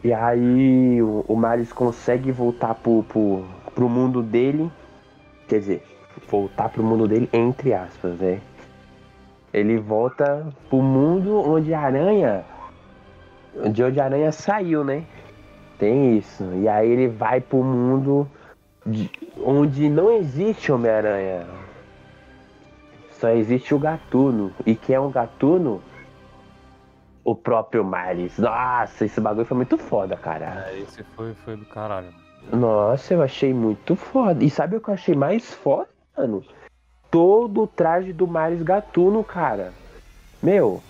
E 0.02 0.12
aí 0.12 1.02
o, 1.02 1.24
o 1.26 1.36
Miles 1.36 1.72
consegue 1.72 2.30
voltar 2.30 2.74
pro, 2.74 3.02
pro, 3.04 3.44
pro 3.74 3.88
mundo 3.88 4.22
dele, 4.22 4.70
quer 5.48 5.58
dizer, 5.58 5.82
voltar 6.28 6.68
pro 6.68 6.82
mundo 6.82 7.08
dele 7.08 7.28
entre 7.32 7.72
aspas, 7.72 8.18
né? 8.18 8.40
Ele 9.52 9.78
volta 9.78 10.46
pro 10.68 10.82
mundo 10.82 11.36
onde 11.36 11.72
a 11.72 11.80
aranha 11.80 12.44
de 13.70 13.82
onde 13.82 14.00
a 14.00 14.04
aranha 14.04 14.32
saiu, 14.32 14.84
né? 14.84 15.04
Tem 15.78 16.16
isso. 16.18 16.44
E 16.54 16.68
aí 16.68 16.88
ele 16.90 17.08
vai 17.08 17.40
pro 17.40 17.62
mundo 17.62 18.28
de, 18.84 19.10
onde 19.42 19.88
não 19.88 20.12
existe 20.12 20.70
Homem-Aranha. 20.70 21.46
Só 23.12 23.30
existe 23.30 23.74
o 23.74 23.78
gatuno. 23.78 24.52
E 24.64 24.74
quem 24.74 24.96
é 24.96 25.00
um 25.00 25.10
gatuno? 25.10 25.80
O 27.26 27.34
próprio 27.34 27.84
Miles. 27.84 28.38
Nossa, 28.38 29.04
esse 29.04 29.20
bagulho 29.20 29.44
foi 29.44 29.56
muito 29.56 29.76
foda, 29.76 30.16
cara. 30.16 30.68
É, 30.68 30.78
esse 30.78 31.02
foi, 31.02 31.34
foi 31.34 31.56
do 31.56 31.64
caralho. 31.64 32.14
Nossa, 32.52 33.14
eu 33.14 33.20
achei 33.20 33.52
muito 33.52 33.96
foda. 33.96 34.44
E 34.44 34.48
sabe 34.48 34.76
o 34.76 34.80
que 34.80 34.88
eu 34.88 34.94
achei 34.94 35.16
mais 35.16 35.52
foda, 35.52 35.88
mano? 36.16 36.44
Todo 37.10 37.62
o 37.62 37.66
traje 37.66 38.12
do 38.12 38.28
Miles 38.28 38.62
Gatuno, 38.62 39.24
cara. 39.24 39.72
Meu, 40.40 40.80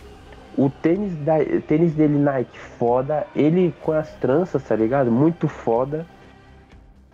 o 0.58 0.68
tênis, 0.68 1.16
da, 1.24 1.36
tênis 1.66 1.94
dele 1.94 2.18
Nike 2.18 2.58
foda, 2.58 3.26
ele 3.34 3.74
com 3.82 3.92
as 3.92 4.10
tranças, 4.16 4.62
tá 4.62 4.76
ligado? 4.76 5.10
Muito 5.10 5.48
foda. 5.48 6.04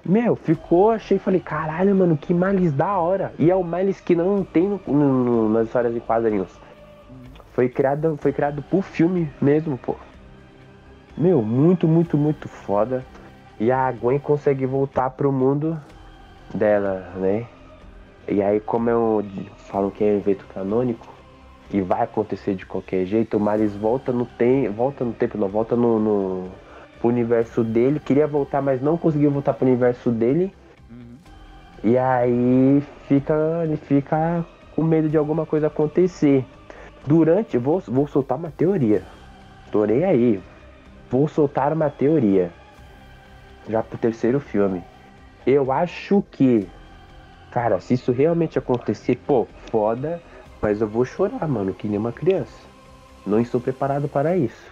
Meu, 0.04 0.34
ficou, 0.34 0.90
achei, 0.90 1.16
falei, 1.16 1.38
caralho, 1.38 1.94
mano, 1.94 2.16
que 2.16 2.34
Miles 2.34 2.72
da 2.72 2.98
hora. 2.98 3.32
E 3.38 3.52
é 3.52 3.54
o 3.54 3.62
Miles 3.62 4.00
que 4.00 4.16
não 4.16 4.42
tem 4.42 4.68
no, 4.68 4.80
no, 4.88 5.48
nas 5.48 5.68
histórias 5.68 5.94
de 5.94 6.00
quadrinhos. 6.00 6.60
Foi 7.52 7.68
criado, 7.68 8.16
foi 8.20 8.32
criado 8.32 8.62
por 8.62 8.82
filme 8.82 9.30
mesmo, 9.40 9.78
pô. 9.78 9.96
Meu, 11.16 11.42
muito, 11.42 11.86
muito, 11.86 12.16
muito 12.16 12.48
foda. 12.48 13.04
E 13.60 13.70
a 13.70 13.92
Gwen 13.92 14.18
consegue 14.18 14.66
voltar 14.66 15.10
pro 15.10 15.30
mundo 15.30 15.78
dela, 16.54 17.12
né? 17.16 17.46
E 18.26 18.42
aí, 18.42 18.60
como 18.60 18.88
eu 18.88 19.24
falo 19.56 19.90
que 19.90 20.02
é 20.02 20.16
evento 20.16 20.46
canônico, 20.54 21.06
e 21.72 21.80
vai 21.80 22.02
acontecer 22.02 22.54
de 22.54 22.66
qualquer 22.66 23.06
jeito, 23.06 23.36
o 23.36 23.40
Miles 23.40 23.74
volta 23.74 24.12
no, 24.12 24.26
tem, 24.26 24.68
volta 24.68 25.04
no 25.04 25.12
tempo, 25.12 25.38
não, 25.38 25.48
volta 25.48 25.74
no, 25.74 25.98
no 25.98 26.50
universo 27.02 27.64
dele, 27.64 27.98
queria 27.98 28.26
voltar, 28.26 28.60
mas 28.60 28.80
não 28.80 28.96
conseguiu 28.98 29.30
voltar 29.30 29.54
pro 29.54 29.66
universo 29.66 30.10
dele. 30.10 30.52
Uhum. 30.90 31.16
E 31.82 31.96
aí 31.96 32.82
fica, 33.08 33.62
ele 33.64 33.76
fica 33.76 34.44
com 34.76 34.82
medo 34.82 35.08
de 35.08 35.16
alguma 35.16 35.46
coisa 35.46 35.68
acontecer. 35.68 36.44
Durante, 37.06 37.58
vou, 37.58 37.80
vou 37.80 38.06
soltar 38.06 38.38
uma 38.38 38.50
teoria. 38.50 39.02
Torei 39.70 40.04
aí. 40.04 40.42
Vou 41.10 41.28
soltar 41.28 41.72
uma 41.72 41.90
teoria. 41.90 42.50
Já 43.68 43.82
pro 43.82 43.98
terceiro 43.98 44.40
filme. 44.40 44.82
Eu 45.46 45.72
acho 45.72 46.22
que, 46.30 46.68
cara, 47.50 47.80
se 47.80 47.94
isso 47.94 48.12
realmente 48.12 48.58
acontecer, 48.58 49.16
pô, 49.26 49.46
foda 49.70 50.20
mas 50.62 50.80
eu 50.80 50.86
vou 50.86 51.04
chorar, 51.04 51.48
mano, 51.48 51.74
que 51.74 51.88
nem 51.88 51.98
uma 51.98 52.12
criança. 52.12 52.56
Não 53.26 53.40
estou 53.40 53.60
preparado 53.60 54.08
para 54.08 54.36
isso. 54.36 54.70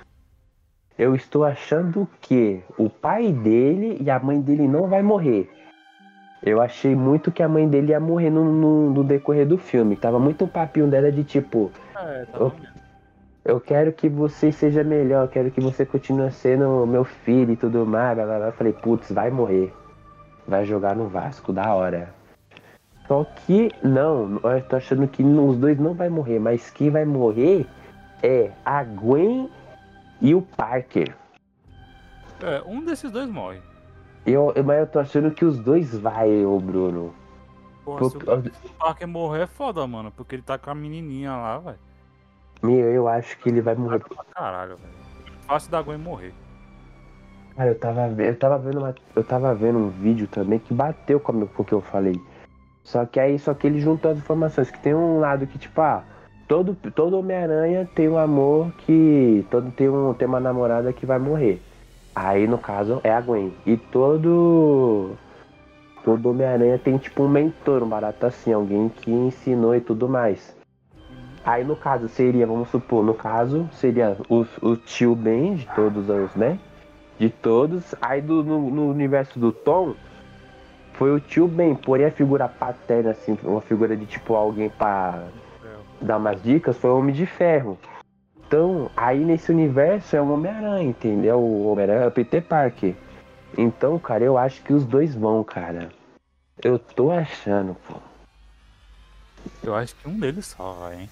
Eu 0.96 1.16
estou 1.16 1.44
achando 1.44 2.08
que 2.20 2.62
o 2.78 2.88
pai 2.88 3.32
dele 3.32 3.98
e 4.00 4.08
a 4.08 4.20
mãe 4.20 4.40
dele 4.40 4.68
não 4.68 4.86
vai 4.86 5.02
morrer. 5.02 5.50
Eu 6.42 6.60
achei 6.60 6.94
muito 6.94 7.30
que 7.30 7.42
a 7.42 7.48
mãe 7.48 7.68
dele 7.68 7.90
ia 7.90 8.00
morrer 8.00 8.30
no, 8.30 8.44
no, 8.44 8.90
no 8.90 9.04
decorrer 9.04 9.46
do 9.46 9.58
filme. 9.58 9.94
Tava 9.94 10.18
muito 10.18 10.44
um 10.44 10.48
papinho 10.48 10.88
dela 10.88 11.12
de 11.12 11.22
tipo. 11.22 11.70
É, 11.94 12.24
tá 12.24 12.38
eu, 12.38 12.52
eu, 13.44 13.60
quero 13.60 13.92
que 13.92 14.08
você 14.08 14.50
seja 14.50 14.82
melhor, 14.82 15.24
eu 15.24 15.28
quero 15.28 15.50
que 15.50 15.60
você 15.60 15.84
continue 15.84 16.30
sendo 16.32 16.86
meu 16.86 17.04
filho 17.04 17.52
e 17.52 17.56
tudo 17.56 17.84
mais. 17.84 18.16
Blá, 18.16 18.24
blá, 18.24 18.38
blá. 18.38 18.46
Eu 18.46 18.52
falei, 18.52 18.72
putz, 18.72 19.12
vai 19.12 19.30
morrer. 19.30 19.72
Vai 20.48 20.64
jogar 20.64 20.96
no 20.96 21.08
Vasco, 21.08 21.52
da 21.52 21.74
hora. 21.74 22.08
Só 23.06 23.24
que 23.24 23.70
não, 23.82 24.40
eu 24.42 24.62
tô 24.62 24.76
achando 24.76 25.06
que 25.08 25.22
os 25.22 25.58
dois 25.58 25.78
não 25.78 25.94
vai 25.94 26.08
morrer, 26.08 26.38
mas 26.38 26.70
quem 26.70 26.90
vai 26.90 27.04
morrer 27.04 27.66
é 28.22 28.52
a 28.64 28.82
Gwen 28.84 29.50
e 30.20 30.34
o 30.34 30.40
Parker. 30.40 31.14
É, 32.40 32.62
um 32.64 32.84
desses 32.84 33.10
dois 33.10 33.28
morre. 33.28 33.60
Eu, 34.26 34.52
mas 34.64 34.80
eu 34.80 34.86
tô 34.86 34.98
achando 34.98 35.30
que 35.30 35.44
os 35.44 35.58
dois 35.58 35.96
vai, 35.98 36.44
ô 36.44 36.58
Bruno. 36.58 37.12
Porra, 37.84 38.10
se 38.10 38.16
o 38.66 38.70
Parker 38.78 39.08
morrer 39.08 39.42
é 39.42 39.46
foda, 39.46 39.86
mano, 39.86 40.10
porque 40.10 40.34
ele 40.34 40.42
tá 40.42 40.58
com 40.58 40.70
a 40.70 40.74
menininha 40.74 41.32
lá, 41.32 41.58
velho. 41.58 41.78
Meu, 42.62 42.92
eu 42.92 43.08
acho 43.08 43.38
que 43.38 43.48
ele 43.48 43.60
vai 43.60 43.74
morrer. 43.74 44.00
Caralho, 44.34 44.76
velho. 44.76 44.92
Fácil 45.46 45.70
da 45.70 45.80
Gwen 45.80 45.98
morrer. 45.98 46.34
Cara, 47.56 47.70
eu 47.70 47.78
tava, 47.78 48.00
eu 48.22 48.38
tava 48.38 48.58
vendo 48.58 48.78
uma, 48.78 48.94
eu 49.16 49.24
tava 49.24 49.54
vendo 49.54 49.78
um 49.78 49.88
vídeo 49.88 50.28
também 50.28 50.58
que 50.58 50.72
bateu 50.72 51.18
com 51.18 51.48
o 51.56 51.64
que 51.64 51.72
eu 51.72 51.80
falei. 51.80 52.20
Só 52.84 53.04
que 53.04 53.18
aí 53.18 53.38
só 53.38 53.54
que 53.54 53.66
ele 53.66 53.80
juntou 53.80 54.10
as 54.10 54.18
informações, 54.18 54.70
que 54.70 54.78
tem 54.78 54.94
um 54.94 55.18
lado 55.18 55.46
que, 55.46 55.58
tipo, 55.58 55.80
ah, 55.80 56.04
todo, 56.46 56.74
todo 56.94 57.18
Homem-Aranha 57.18 57.88
tem 57.94 58.08
um 58.08 58.18
amor 58.18 58.72
que. 58.78 59.46
Todo 59.50 59.70
tem, 59.72 59.88
um, 59.88 60.14
tem 60.14 60.28
uma 60.28 60.40
namorada 60.40 60.92
que 60.92 61.06
vai 61.06 61.18
morrer. 61.18 61.62
Aí 62.14 62.46
no 62.46 62.58
caso 62.58 63.00
é 63.04 63.12
a 63.12 63.20
Gwen. 63.20 63.52
E 63.66 63.76
todo. 63.76 65.12
Todo 66.04 66.30
Homem-Aranha 66.30 66.78
tem 66.78 66.96
tipo 66.96 67.22
um 67.22 67.28
mentor, 67.28 67.82
um 67.82 67.88
barato 67.88 68.24
assim, 68.24 68.52
alguém 68.52 68.88
que 68.88 69.10
ensinou 69.10 69.74
e 69.74 69.80
tudo 69.80 70.08
mais. 70.08 70.56
Aí 71.44 71.62
no 71.62 71.76
caso 71.76 72.08
seria, 72.08 72.46
vamos 72.46 72.70
supor, 72.70 73.04
no 73.04 73.14
caso 73.14 73.68
seria 73.72 74.16
o, 74.28 74.46
o 74.62 74.76
tio 74.76 75.14
Ben 75.14 75.54
de 75.54 75.66
todos 75.74 76.08
os, 76.08 76.34
né? 76.34 76.58
De 77.18 77.28
todos. 77.28 77.94
Aí 78.00 78.20
do, 78.22 78.42
no, 78.42 78.70
no 78.70 78.90
universo 78.90 79.38
do 79.38 79.52
Tom, 79.52 79.94
foi 80.94 81.14
o 81.14 81.20
tio 81.20 81.48
Ben, 81.48 81.74
porém 81.74 82.06
a 82.06 82.10
figura 82.10 82.48
paterna, 82.48 83.10
assim, 83.10 83.38
uma 83.42 83.60
figura 83.60 83.96
de 83.96 84.04
tipo 84.04 84.34
alguém 84.34 84.68
para 84.68 85.24
dar 86.00 86.18
umas 86.18 86.42
dicas, 86.42 86.76
foi 86.76 86.90
o 86.90 86.98
Homem 86.98 87.14
de 87.14 87.26
Ferro. 87.26 87.78
Então, 88.50 88.90
aí 88.96 89.24
nesse 89.24 89.52
universo 89.52 90.16
é 90.16 90.20
o 90.20 90.32
Homem-Aranha, 90.32 90.82
entendeu? 90.82 91.38
O 91.38 91.70
Homem-Aranha 91.70 92.00
é 92.00 92.08
o 92.08 92.10
Peter 92.10 92.42
Parker. 92.42 92.96
Então, 93.56 93.96
cara, 93.96 94.24
eu 94.24 94.36
acho 94.36 94.60
que 94.64 94.72
os 94.72 94.84
dois 94.84 95.14
vão, 95.14 95.44
cara. 95.44 95.88
Eu 96.60 96.76
tô 96.76 97.12
achando, 97.12 97.76
pô. 97.86 97.94
Eu 99.62 99.72
acho 99.76 99.94
que 99.94 100.08
um 100.08 100.18
deles 100.18 100.46
só 100.46 100.72
vai, 100.72 101.02
hein? 101.02 101.10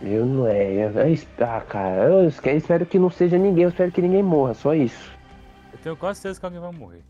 Eu 0.00 0.26
não 0.26 0.44
é. 0.44 0.72
Eu, 0.72 0.90
eu, 0.90 1.18
ah, 1.38 1.60
cara, 1.60 2.02
eu 2.02 2.26
espero 2.26 2.84
que 2.84 2.98
não 2.98 3.10
seja 3.10 3.38
ninguém, 3.38 3.62
eu 3.62 3.70
espero 3.70 3.92
que 3.92 4.02
ninguém 4.02 4.24
morra, 4.24 4.52
só 4.52 4.74
isso. 4.74 5.12
Eu 5.72 5.78
tenho 5.78 5.96
quase 5.96 6.18
certeza 6.18 6.40
que 6.40 6.46
alguém 6.46 6.60
vai 6.60 6.72
morrer. 6.72 7.04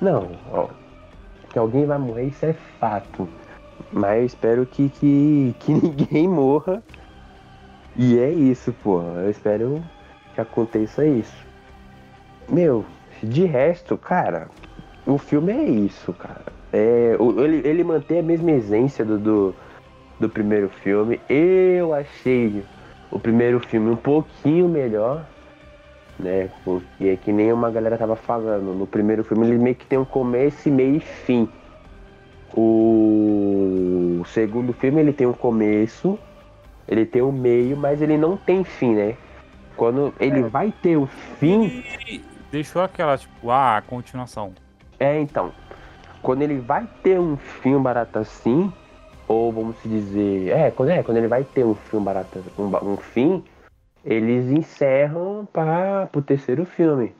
Não, 0.00 0.38
ó, 0.50 0.68
que 1.52 1.58
alguém 1.58 1.84
vai 1.84 1.98
morrer, 1.98 2.28
isso 2.28 2.46
é 2.46 2.54
fato. 2.54 3.28
Mas 3.92 4.20
eu 4.20 4.24
espero 4.24 4.64
que, 4.64 4.88
que, 4.88 5.54
que 5.60 5.70
ninguém 5.76 6.26
morra. 6.26 6.82
E 7.96 8.18
é 8.18 8.30
isso, 8.30 8.72
pô. 8.82 9.02
Eu 9.02 9.30
espero 9.30 9.82
que 10.34 10.40
aconteça 10.40 11.04
isso. 11.04 11.36
Meu, 12.48 12.84
de 13.22 13.44
resto, 13.44 13.96
cara, 13.96 14.48
o 15.06 15.18
filme 15.18 15.52
é 15.52 15.64
isso, 15.64 16.12
cara. 16.12 16.46
É, 16.72 17.16
ele, 17.38 17.68
ele 17.68 17.84
mantém 17.84 18.20
a 18.20 18.22
mesma 18.22 18.52
essência 18.52 19.04
do, 19.04 19.18
do, 19.18 19.54
do 20.18 20.28
primeiro 20.28 20.68
filme. 20.68 21.20
Eu 21.28 21.92
achei 21.92 22.62
o 23.10 23.18
primeiro 23.18 23.60
filme 23.60 23.90
um 23.90 23.96
pouquinho 23.96 24.68
melhor, 24.68 25.26
né? 26.18 26.48
Porque 26.64 27.08
é 27.08 27.16
que 27.16 27.32
nem 27.32 27.52
uma 27.52 27.70
galera 27.70 27.98
tava 27.98 28.16
falando. 28.16 28.74
No 28.74 28.86
primeiro 28.86 29.24
filme 29.24 29.46
ele 29.46 29.58
meio 29.58 29.74
que 29.74 29.86
tem 29.86 29.98
um 29.98 30.04
começo, 30.04 30.70
meio 30.70 30.96
e 30.96 31.00
fim. 31.00 31.48
O 32.54 34.22
segundo 34.26 34.72
filme 34.72 35.00
ele 35.00 35.12
tem 35.12 35.26
um 35.26 35.32
começo, 35.32 36.18
ele 36.90 37.06
tem 37.06 37.22
um 37.22 37.30
meio, 37.30 37.76
mas 37.76 38.02
ele 38.02 38.18
não 38.18 38.36
tem 38.36 38.64
fim, 38.64 38.94
né? 38.94 39.16
Quando 39.76 40.12
ele 40.18 40.40
é. 40.40 40.42
vai 40.42 40.74
ter 40.82 40.96
o 40.96 41.06
fim. 41.06 41.84
E 42.08 42.22
deixou 42.50 42.82
aquela, 42.82 43.16
tipo, 43.16 43.48
ah, 43.48 43.76
a 43.76 43.82
continuação. 43.82 44.52
É, 44.98 45.18
então. 45.20 45.52
Quando 46.20 46.42
ele 46.42 46.58
vai 46.58 46.86
ter 47.02 47.18
um 47.18 47.36
fim 47.36 47.78
barato 47.78 48.18
assim, 48.18 48.70
ou 49.28 49.52
vamos 49.52 49.76
dizer. 49.84 50.50
É, 50.50 50.70
quando, 50.72 50.90
é, 50.90 51.02
quando 51.02 51.16
ele 51.16 51.28
vai 51.28 51.44
ter 51.44 51.64
um 51.64 51.74
fim 51.74 52.00
barato, 52.00 52.44
um, 52.58 52.92
um 52.92 52.96
fim, 52.96 53.42
eles 54.04 54.50
encerram 54.50 55.48
para 55.50 56.10
o 56.14 56.20
terceiro 56.20 56.66
filme. 56.66 57.14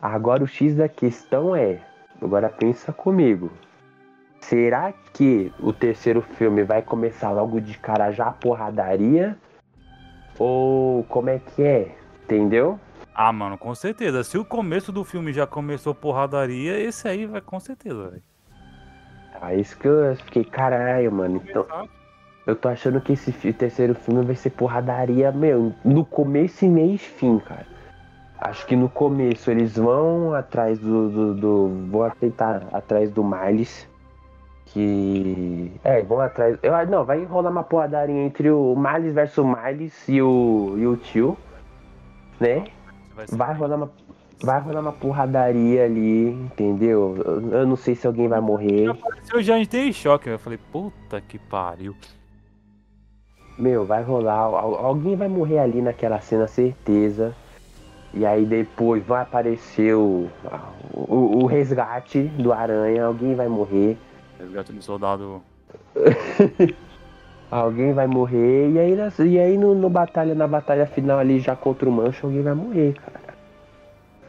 Agora 0.00 0.44
o 0.44 0.46
X 0.46 0.76
da 0.76 0.88
questão 0.88 1.56
é. 1.56 1.80
Agora 2.20 2.48
pensa 2.48 2.92
comigo. 2.92 3.50
Será 4.40 4.92
que 5.12 5.52
o 5.60 5.72
terceiro 5.72 6.22
filme 6.22 6.62
vai 6.64 6.82
começar 6.82 7.30
logo 7.30 7.60
de 7.60 7.76
cara 7.78 8.10
já 8.12 8.28
a 8.28 8.32
porradaria? 8.32 9.36
Ou 10.38 11.04
como 11.04 11.30
é 11.30 11.38
que 11.38 11.62
é? 11.62 11.96
Entendeu? 12.24 12.78
Ah, 13.14 13.32
mano, 13.32 13.58
com 13.58 13.74
certeza. 13.74 14.22
Se 14.22 14.38
o 14.38 14.44
começo 14.44 14.92
do 14.92 15.04
filme 15.04 15.32
já 15.32 15.46
começou 15.46 15.94
porradaria, 15.94 16.78
esse 16.78 17.08
aí 17.08 17.26
vai 17.26 17.40
com 17.40 17.58
certeza, 17.58 18.10
velho. 18.10 18.22
Ah, 19.40 19.54
isso 19.54 19.76
que 19.76 19.88
eu 19.88 20.16
fiquei, 20.16 20.44
caralho, 20.44 21.10
mano. 21.10 21.42
Então, 21.44 21.66
eu 22.46 22.56
tô 22.56 22.68
achando 22.68 23.00
que 23.00 23.12
esse 23.12 23.52
terceiro 23.52 23.94
filme 23.94 24.24
vai 24.24 24.34
ser 24.34 24.50
porradaria, 24.50 25.32
meu, 25.32 25.74
no 25.84 26.04
começo 26.04 26.64
e 26.64 26.68
meio 26.68 26.98
fim, 26.98 27.38
cara. 27.40 27.66
Acho 28.40 28.64
que 28.66 28.76
no 28.76 28.88
começo 28.88 29.50
eles 29.50 29.76
vão 29.76 30.32
atrás 30.32 30.78
do. 30.78 31.10
do, 31.10 31.34
do 31.34 31.68
vão 31.90 32.08
tentar 32.10 32.68
atrás 32.72 33.10
do 33.10 33.24
Miles. 33.24 33.88
Que. 34.72 35.72
É, 35.82 36.02
vão 36.02 36.20
atrás. 36.20 36.58
Eu, 36.62 36.72
não, 36.86 37.04
vai 37.04 37.24
rolar 37.24 37.50
uma 37.50 37.62
porradaria 37.62 38.22
entre 38.22 38.50
o 38.50 38.74
Miles 38.76 39.14
versus 39.14 39.44
Miles 39.44 40.08
e 40.08 40.20
o, 40.20 40.74
e 40.76 40.86
o 40.86 40.96
tio. 40.96 41.36
Né? 42.38 42.64
Vai 43.32 43.54
rolar 43.54 43.76
uma. 43.76 43.90
Vai 44.40 44.60
rolar 44.60 44.80
uma 44.80 44.92
porradaria 44.92 45.84
ali, 45.84 46.30
entendeu? 46.30 47.16
Eu 47.50 47.66
não 47.66 47.74
sei 47.74 47.96
se 47.96 48.06
alguém 48.06 48.28
vai 48.28 48.40
morrer. 48.40 48.86
Eu 49.32 49.42
já 49.42 49.58
entrei 49.58 49.88
em 49.88 49.92
choque, 49.92 50.28
eu 50.28 50.38
falei, 50.38 50.58
puta 50.70 51.20
que 51.20 51.38
pariu. 51.38 51.96
Meu, 53.58 53.84
vai 53.84 54.04
rolar. 54.04 54.38
Alguém 54.38 55.16
vai 55.16 55.26
morrer 55.26 55.58
ali 55.58 55.82
naquela 55.82 56.20
cena, 56.20 56.46
certeza. 56.46 57.34
E 58.14 58.24
aí 58.24 58.46
depois 58.46 59.04
vai 59.04 59.22
aparecer 59.22 59.94
o, 59.94 60.28
o, 60.92 61.42
o 61.42 61.46
resgate 61.46 62.22
do 62.22 62.52
aranha, 62.52 63.04
alguém 63.04 63.34
vai 63.34 63.48
morrer. 63.48 63.98
Resgate 64.38 64.72
do 64.72 64.82
soldado. 64.82 65.42
alguém 67.50 67.92
vai 67.92 68.06
morrer. 68.06 68.70
E 68.70 68.78
aí, 68.78 68.96
e 69.26 69.38
aí 69.38 69.58
no, 69.58 69.74
no, 69.74 69.88
batalha, 69.88 70.34
na 70.34 70.46
batalha 70.46 70.86
final 70.86 71.18
ali 71.18 71.40
já 71.40 71.56
contra 71.56 71.88
o 71.88 71.92
Mancha, 71.92 72.26
alguém 72.26 72.42
vai 72.42 72.54
morrer, 72.54 72.94
cara. 72.94 73.28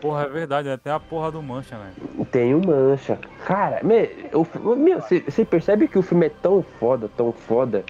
Porra, 0.02 0.24
é 0.24 0.30
verdade, 0.30 0.70
até 0.70 0.92
a 0.92 1.00
porra 1.00 1.30
do 1.30 1.44
Mancha, 1.44 1.78
né? 1.78 1.92
Tem 2.32 2.56
o 2.56 2.66
Mancha. 2.66 3.20
Cara, 3.46 3.82
meu, 3.84 5.02
você 5.26 5.44
percebe 5.44 5.90
que 5.90 6.00
o 6.00 6.02
filme 6.02 6.28
é 6.28 6.30
tão 6.30 6.64
foda, 6.80 7.10
tão 7.18 7.34
foda, 7.34 7.84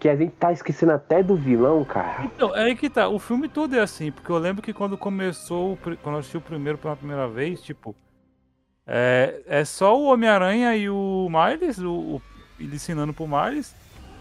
que 0.00 0.08
a 0.08 0.16
gente 0.16 0.32
tá 0.32 0.52
esquecendo 0.52 0.92
até 0.92 1.22
do 1.22 1.36
vilão, 1.36 1.84
cara. 1.84 2.24
Então, 2.24 2.54
é 2.54 2.64
aí 2.64 2.74
que 2.74 2.90
tá. 2.90 3.08
O 3.08 3.20
filme 3.20 3.48
todo 3.48 3.76
é 3.76 3.80
assim, 3.80 4.10
porque 4.10 4.30
eu 4.30 4.38
lembro 4.38 4.60
que 4.60 4.72
quando 4.72 4.98
começou, 4.98 5.78
quando 6.02 6.14
eu 6.14 6.18
assisti 6.18 6.36
o 6.36 6.40
primeiro 6.40 6.78
pela 6.78 6.96
primeira 6.96 7.28
vez, 7.28 7.62
tipo, 7.62 7.94
é, 8.86 9.40
é 9.46 9.64
só 9.64 9.98
o 9.98 10.12
Homem-Aranha 10.12 10.76
e 10.76 10.88
o 10.88 11.28
Miles, 11.28 11.78
o, 11.78 11.92
o, 11.92 12.22
ele 12.58 12.76
ensinando 12.76 13.12
pro 13.12 13.26
Miles. 13.26 13.74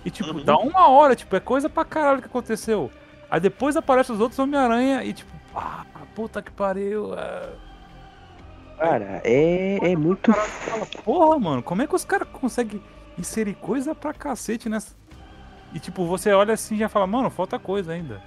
E, 0.04 0.10
tipo, 0.10 0.32
uhum. 0.32 0.44
dá 0.44 0.58
uma 0.58 0.88
hora, 0.88 1.16
tipo, 1.16 1.36
é 1.36 1.40
coisa 1.40 1.70
pra 1.70 1.86
caralho 1.86 2.22
que 2.22 2.28
aconteceu. 2.28 2.92
Aí 3.30 3.40
depois 3.40 3.76
aparecem 3.76 4.14
os 4.14 4.22
outros 4.22 4.40
Homem-Aranha 4.40 5.04
e, 5.04 5.14
tipo, 5.14 5.32
ah, 5.56 5.86
puta 6.16 6.42
que 6.42 6.52
pariu. 6.52 7.14
É... 7.18 7.50
Cara, 8.78 9.22
é, 9.24 9.92
é 9.92 9.96
muito. 9.96 10.32
Fala, 10.34 10.86
Porra, 11.04 11.40
mano, 11.40 11.64
como 11.64 11.82
é 11.82 11.88
que 11.88 11.96
os 11.96 12.06
caras 12.06 12.28
conseguem 12.28 12.82
inserir 13.18 13.56
coisa 13.56 13.96
pra 13.96 14.14
cacete 14.14 14.68
nessa. 14.68 14.96
E, 15.74 15.80
tipo, 15.80 16.06
você 16.06 16.32
olha 16.32 16.54
assim 16.54 16.76
e 16.76 16.80
já 16.80 16.90
fala, 16.90 17.08
mano, 17.08 17.30
falta 17.30 17.58
coisa 17.58 17.94
ainda. 17.94 18.22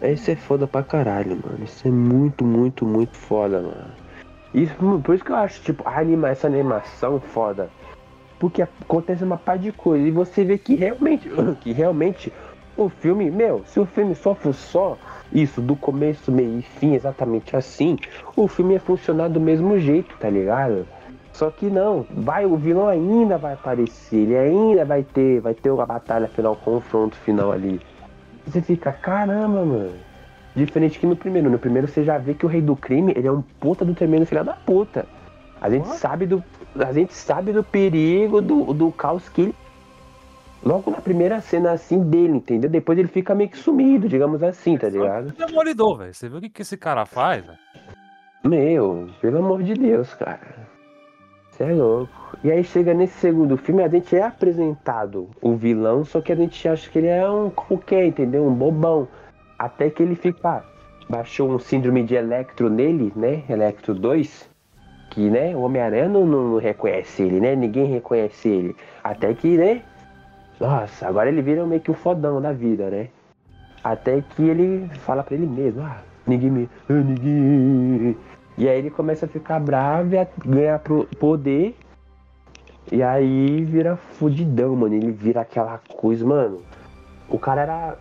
Esse 0.00 0.32
é 0.32 0.36
foda 0.36 0.66
pra 0.66 0.82
caralho, 0.82 1.40
mano. 1.44 1.64
Isso 1.64 1.86
é 1.86 1.90
muito, 1.90 2.44
muito, 2.44 2.86
muito 2.86 3.16
foda, 3.16 3.60
mano. 3.60 4.07
Isso, 4.54 4.74
por 5.02 5.14
isso 5.14 5.24
que 5.24 5.32
eu 5.32 5.36
acho, 5.36 5.60
tipo, 5.62 5.82
anima, 5.86 6.28
essa 6.28 6.46
animação 6.46 7.20
foda. 7.20 7.70
Porque 8.38 8.62
acontece 8.62 9.24
uma 9.24 9.36
par 9.36 9.58
de 9.58 9.72
coisa. 9.72 10.06
E 10.06 10.10
você 10.10 10.44
vê 10.44 10.56
que 10.56 10.74
realmente, 10.74 11.28
que 11.60 11.72
realmente 11.72 12.32
o 12.76 12.88
filme, 12.88 13.30
meu, 13.30 13.62
se 13.66 13.80
o 13.80 13.84
filme 13.84 14.14
só 14.14 14.34
fosse 14.34 14.60
só 14.60 14.96
isso, 15.32 15.60
do 15.60 15.74
começo, 15.76 16.30
meio 16.30 16.58
e 16.58 16.62
fim, 16.62 16.94
exatamente 16.94 17.56
assim, 17.56 17.98
o 18.36 18.46
filme 18.46 18.74
ia 18.74 18.80
funcionar 18.80 19.28
do 19.28 19.40
mesmo 19.40 19.78
jeito, 19.78 20.16
tá 20.18 20.30
ligado? 20.30 20.86
Só 21.32 21.50
que 21.50 21.66
não, 21.66 22.06
vai, 22.10 22.46
o 22.46 22.56
vilão 22.56 22.88
ainda 22.88 23.36
vai 23.36 23.54
aparecer, 23.54 24.16
ele 24.16 24.36
ainda 24.36 24.84
vai 24.84 25.02
ter, 25.02 25.40
vai 25.40 25.54
ter 25.54 25.70
uma 25.70 25.86
batalha 25.86 26.28
final, 26.28 26.52
um 26.52 26.56
confronto 26.56 27.16
final 27.16 27.52
ali. 27.52 27.80
Você 28.46 28.62
fica, 28.62 28.90
caramba, 28.92 29.64
mano. 29.64 30.07
Diferente 30.58 30.98
que 30.98 31.06
no 31.06 31.14
primeiro. 31.14 31.48
No 31.48 31.58
primeiro 31.58 31.86
você 31.86 32.02
já 32.02 32.18
vê 32.18 32.34
que 32.34 32.44
o 32.44 32.48
rei 32.48 32.60
do 32.60 32.74
crime, 32.74 33.12
ele 33.14 33.28
é 33.28 33.32
um 33.32 33.42
puta 33.42 33.84
do 33.84 33.94
tremendo 33.94 34.26
filho 34.26 34.44
da 34.44 34.54
puta. 34.54 35.06
A 35.60 35.70
gente 35.70 35.88
sabe 35.96 36.26
do. 36.26 36.42
A 36.78 36.92
gente 36.92 37.12
sabe 37.12 37.52
do 37.52 37.62
perigo, 37.62 38.40
do, 38.40 38.72
do 38.74 38.90
caos 38.90 39.28
que 39.28 39.42
ele. 39.42 39.54
Logo 40.60 40.90
na 40.90 41.00
primeira 41.00 41.40
cena 41.40 41.70
assim 41.70 42.02
dele, 42.02 42.38
entendeu? 42.38 42.68
Depois 42.68 42.98
ele 42.98 43.06
fica 43.06 43.32
meio 43.34 43.48
que 43.48 43.56
sumido, 43.56 44.08
digamos 44.08 44.42
assim, 44.42 44.76
tá 44.76 44.88
ligado? 44.88 45.32
É 45.38 45.46
demolidor, 45.46 45.98
velho. 45.98 46.12
Você 46.12 46.28
viu 46.28 46.38
o 46.38 46.40
que, 46.40 46.48
que 46.48 46.62
esse 46.62 46.76
cara 46.76 47.06
faz, 47.06 47.44
velho? 47.44 47.58
Meu, 48.44 49.08
pelo 49.20 49.38
amor 49.38 49.62
de 49.62 49.74
Deus, 49.74 50.12
cara. 50.14 50.66
Você 51.52 51.62
é 51.62 51.72
louco. 51.72 52.12
E 52.42 52.50
aí 52.50 52.64
chega 52.64 52.92
nesse 52.92 53.14
segundo 53.20 53.56
filme, 53.56 53.84
a 53.84 53.88
gente 53.88 54.16
é 54.16 54.22
apresentado 54.22 55.28
o 55.40 55.54
vilão, 55.54 56.04
só 56.04 56.20
que 56.20 56.32
a 56.32 56.36
gente 56.36 56.68
acha 56.68 56.90
que 56.90 56.98
ele 56.98 57.08
é 57.08 57.28
um 57.30 57.50
qualquer, 57.50 58.06
entendeu? 58.06 58.44
Um 58.44 58.54
bobão. 58.54 59.06
Até 59.58 59.90
que 59.90 60.02
ele 60.02 60.14
fica. 60.14 60.64
Baixou 61.08 61.50
um 61.50 61.58
síndrome 61.58 62.02
de 62.02 62.14
Electro 62.14 62.68
nele, 62.68 63.12
né? 63.16 63.42
Electro 63.48 63.94
2. 63.94 64.48
Que, 65.10 65.30
né? 65.30 65.56
O 65.56 65.60
Homem-Aranha 65.60 66.08
não, 66.08 66.26
não, 66.26 66.58
reconhece 66.58 67.22
ele, 67.22 67.40
né? 67.40 67.56
Ninguém 67.56 67.86
reconhece 67.86 68.48
ele. 68.48 68.76
Até 69.02 69.32
que, 69.32 69.56
né? 69.56 69.82
Nossa, 70.60 71.08
agora 71.08 71.28
ele 71.28 71.40
vira 71.40 71.64
meio 71.64 71.80
que 71.80 71.90
o 71.90 71.94
fodão 71.94 72.40
da 72.42 72.52
vida, 72.52 72.90
né? 72.90 73.08
Até 73.82 74.20
que 74.20 74.42
ele 74.42 74.88
fala 74.98 75.22
pra 75.22 75.34
ele 75.34 75.46
mesmo: 75.46 75.82
Ah, 75.82 76.02
ninguém 76.26 76.50
me. 76.50 76.68
Ah, 76.88 76.92
ninguém. 76.92 78.16
E 78.58 78.68
aí 78.68 78.78
ele 78.78 78.90
começa 78.90 79.26
a 79.26 79.28
ficar 79.28 79.60
bravo 79.60 80.14
e 80.14 80.18
a 80.18 80.26
ganhar 80.44 80.80
poder. 81.18 81.76
E 82.90 83.02
aí 83.02 83.64
vira 83.64 83.96
fudidão, 83.96 84.74
mano. 84.74 84.94
Ele 84.94 85.12
vira 85.12 85.40
aquela 85.40 85.80
coisa, 85.88 86.26
mano. 86.26 86.60
O 87.28 87.38
cara 87.38 87.62
era 87.62 87.96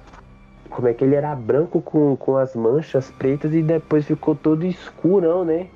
como 0.68 0.88
é 0.88 0.93
que 0.93 1.03
ele 1.03 1.15
era 1.15 1.36
branco 1.36 1.82
com, 1.82 2.15
com 2.15 2.38
as 2.38 2.55
manchas 2.55 3.11
pretas 3.11 3.53
e 3.53 3.61
depois 3.61 4.05
ficou 4.05 4.36
todo 4.36 4.65
escurão, 4.65 5.43
né? 5.43 5.68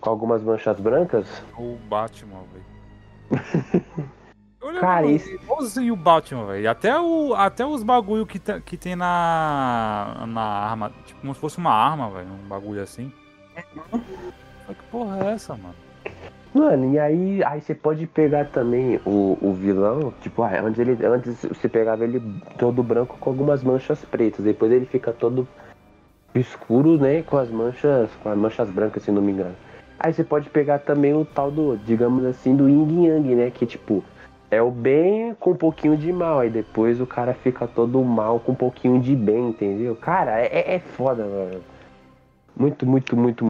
Com 0.00 0.10
algumas 0.10 0.42
manchas 0.42 0.78
brancas. 0.80 1.26
O 1.58 1.76
Batman, 1.88 2.40
velho. 2.52 4.14
Cara, 4.80 5.06
isso. 5.06 5.28
e 5.80 5.90
o 5.90 5.96
Batman, 5.96 6.46
velho. 6.46 6.70
Até, 6.70 6.98
o, 6.98 7.34
até 7.34 7.66
os 7.66 7.82
bagulho 7.82 8.26
que, 8.26 8.38
que 8.38 8.76
tem 8.76 8.96
na, 8.96 10.24
na 10.26 10.42
arma. 10.42 10.92
Tipo, 11.04 11.20
como 11.20 11.34
se 11.34 11.40
fosse 11.40 11.58
uma 11.58 11.72
arma, 11.72 12.10
velho. 12.10 12.28
Um 12.28 12.48
bagulho 12.48 12.82
assim. 12.82 13.12
falei, 13.54 14.74
que 14.74 14.84
porra 14.90 15.18
é 15.24 15.32
essa, 15.32 15.54
mano? 15.54 15.74
Mano, 16.54 16.94
e 16.94 16.98
aí, 17.00 17.42
aí 17.42 17.60
você 17.60 17.74
pode 17.74 18.06
pegar 18.06 18.44
também 18.44 19.00
o, 19.04 19.36
o 19.42 19.52
vilão, 19.52 20.14
tipo, 20.20 20.40
ah, 20.44 20.60
antes, 20.62 20.78
ele, 20.78 21.04
antes 21.04 21.42
você 21.42 21.68
pegava 21.68 22.04
ele 22.04 22.22
todo 22.56 22.80
branco 22.80 23.16
com 23.18 23.28
algumas 23.28 23.64
manchas 23.64 24.04
pretas, 24.04 24.44
depois 24.44 24.70
ele 24.70 24.86
fica 24.86 25.12
todo 25.12 25.48
escuro, 26.32 26.96
né, 26.96 27.22
com 27.22 27.38
as 27.38 27.50
manchas, 27.50 28.08
com 28.22 28.28
as 28.28 28.38
manchas 28.38 28.70
brancas, 28.70 29.02
se 29.02 29.10
não 29.10 29.20
me 29.20 29.32
engano. 29.32 29.56
Aí 29.98 30.12
você 30.12 30.22
pode 30.22 30.48
pegar 30.48 30.78
também 30.78 31.12
o 31.12 31.24
tal 31.24 31.50
do, 31.50 31.76
digamos 31.76 32.24
assim, 32.24 32.54
do 32.54 32.68
Yin 32.68 33.06
Yang, 33.06 33.34
né, 33.34 33.50
que 33.50 33.66
tipo, 33.66 34.04
é 34.48 34.62
o 34.62 34.70
bem 34.70 35.34
com 35.34 35.50
um 35.50 35.56
pouquinho 35.56 35.96
de 35.96 36.12
mal, 36.12 36.38
aí 36.38 36.50
depois 36.50 37.00
o 37.00 37.06
cara 37.06 37.34
fica 37.34 37.66
todo 37.66 38.00
mal 38.04 38.38
com 38.38 38.52
um 38.52 38.56
pouquinho 38.56 39.00
de 39.00 39.16
bem, 39.16 39.48
entendeu? 39.48 39.96
Cara, 39.96 40.40
é, 40.40 40.76
é 40.76 40.78
foda, 40.78 41.24
mano. 41.24 41.60
Muito, 42.56 42.86
muito, 42.86 43.16
muito, 43.16 43.46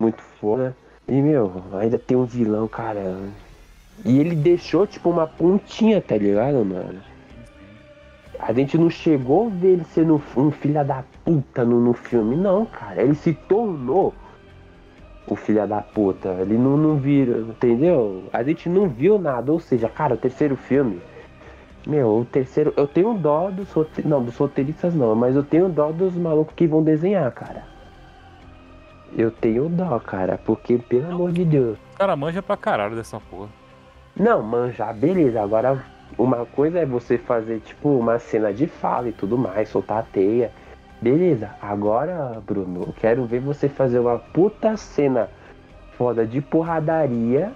muito 0.00 0.22
foda. 0.22 0.76
E, 1.08 1.12
meu, 1.12 1.52
ainda 1.72 1.98
tem 1.98 2.16
um 2.16 2.24
vilão, 2.24 2.66
cara. 2.66 3.16
E 4.04 4.18
ele 4.18 4.34
deixou, 4.34 4.86
tipo, 4.86 5.08
uma 5.08 5.26
pontinha, 5.26 6.00
tá 6.00 6.16
ligado, 6.16 6.64
mano? 6.64 7.00
A 8.38 8.52
gente 8.52 8.76
não 8.76 8.90
chegou 8.90 9.46
a 9.46 9.50
ver 9.50 9.68
ele 9.68 9.84
sendo 9.84 10.20
um 10.36 10.50
filho 10.50 10.84
da 10.84 11.04
puta 11.24 11.64
no, 11.64 11.80
no 11.80 11.92
filme, 11.92 12.36
não, 12.36 12.66
cara. 12.66 13.02
Ele 13.02 13.14
se 13.14 13.32
tornou 13.32 14.12
o 15.28 15.36
filho 15.36 15.66
da 15.66 15.80
puta. 15.80 16.28
Ele 16.40 16.58
não, 16.58 16.76
não 16.76 16.96
vira, 16.96 17.38
entendeu? 17.38 18.24
A 18.32 18.42
gente 18.42 18.68
não 18.68 18.88
viu 18.88 19.18
nada. 19.18 19.52
Ou 19.52 19.60
seja, 19.60 19.88
cara, 19.88 20.14
o 20.14 20.18
terceiro 20.18 20.56
filme. 20.56 21.00
Meu, 21.86 22.18
o 22.18 22.24
terceiro. 22.24 22.74
Eu 22.76 22.86
tenho 22.86 23.14
dó 23.14 23.50
dos. 23.50 23.68
Não, 24.04 24.22
dos 24.22 24.36
roteiristas 24.36 24.94
não, 24.94 25.14
mas 25.14 25.36
eu 25.36 25.44
tenho 25.44 25.68
dó 25.68 25.92
dos 25.92 26.14
malucos 26.14 26.54
que 26.54 26.66
vão 26.66 26.82
desenhar, 26.82 27.30
cara. 27.32 27.75
Eu 29.16 29.30
tenho 29.30 29.66
dó, 29.70 29.98
cara, 29.98 30.38
porque, 30.44 30.76
pelo 30.76 31.10
amor 31.10 31.32
de 31.32 31.42
Deus. 31.42 31.78
O 31.94 31.98
cara 31.98 32.14
manja 32.14 32.42
pra 32.42 32.54
caralho 32.54 32.94
dessa 32.94 33.18
porra. 33.18 33.48
Não, 34.14 34.42
manjar, 34.42 34.94
beleza. 34.94 35.42
Agora, 35.42 35.82
uma 36.18 36.44
coisa 36.44 36.80
é 36.80 36.84
você 36.84 37.16
fazer, 37.16 37.60
tipo, 37.60 37.88
uma 37.88 38.18
cena 38.18 38.52
de 38.52 38.66
fala 38.66 39.08
e 39.08 39.12
tudo 39.12 39.38
mais, 39.38 39.70
soltar 39.70 40.00
a 40.00 40.02
teia. 40.02 40.52
Beleza. 41.00 41.48
Agora, 41.62 42.42
Bruno, 42.46 42.82
eu 42.88 42.94
quero 43.00 43.24
ver 43.24 43.40
você 43.40 43.70
fazer 43.70 44.00
uma 44.00 44.18
puta 44.18 44.76
cena 44.76 45.30
foda 45.96 46.26
de 46.26 46.42
porradaria, 46.42 47.52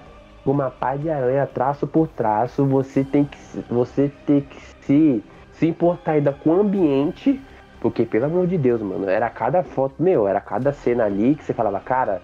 uma 0.46 0.70
pá 0.70 0.96
de 0.96 1.10
aranha, 1.10 1.46
traço 1.46 1.86
por 1.86 2.08
traço. 2.08 2.64
Você 2.64 3.04
tem 3.04 3.24
que, 3.24 3.38
você 3.68 4.10
tem 4.24 4.40
que 4.40 4.60
se, 4.80 5.22
se 5.52 5.66
importar 5.66 6.12
ainda 6.12 6.32
com 6.32 6.50
o 6.56 6.60
ambiente 6.60 7.38
porque, 7.80 8.04
pelo 8.04 8.26
amor 8.26 8.46
de 8.46 8.58
Deus, 8.58 8.80
mano, 8.82 9.08
era 9.08 9.30
cada 9.30 9.62
foto, 9.62 9.94
meu, 10.02 10.28
era 10.28 10.40
cada 10.40 10.72
cena 10.72 11.04
ali 11.04 11.34
que 11.34 11.42
você 11.42 11.54
falava, 11.54 11.80
cara, 11.80 12.20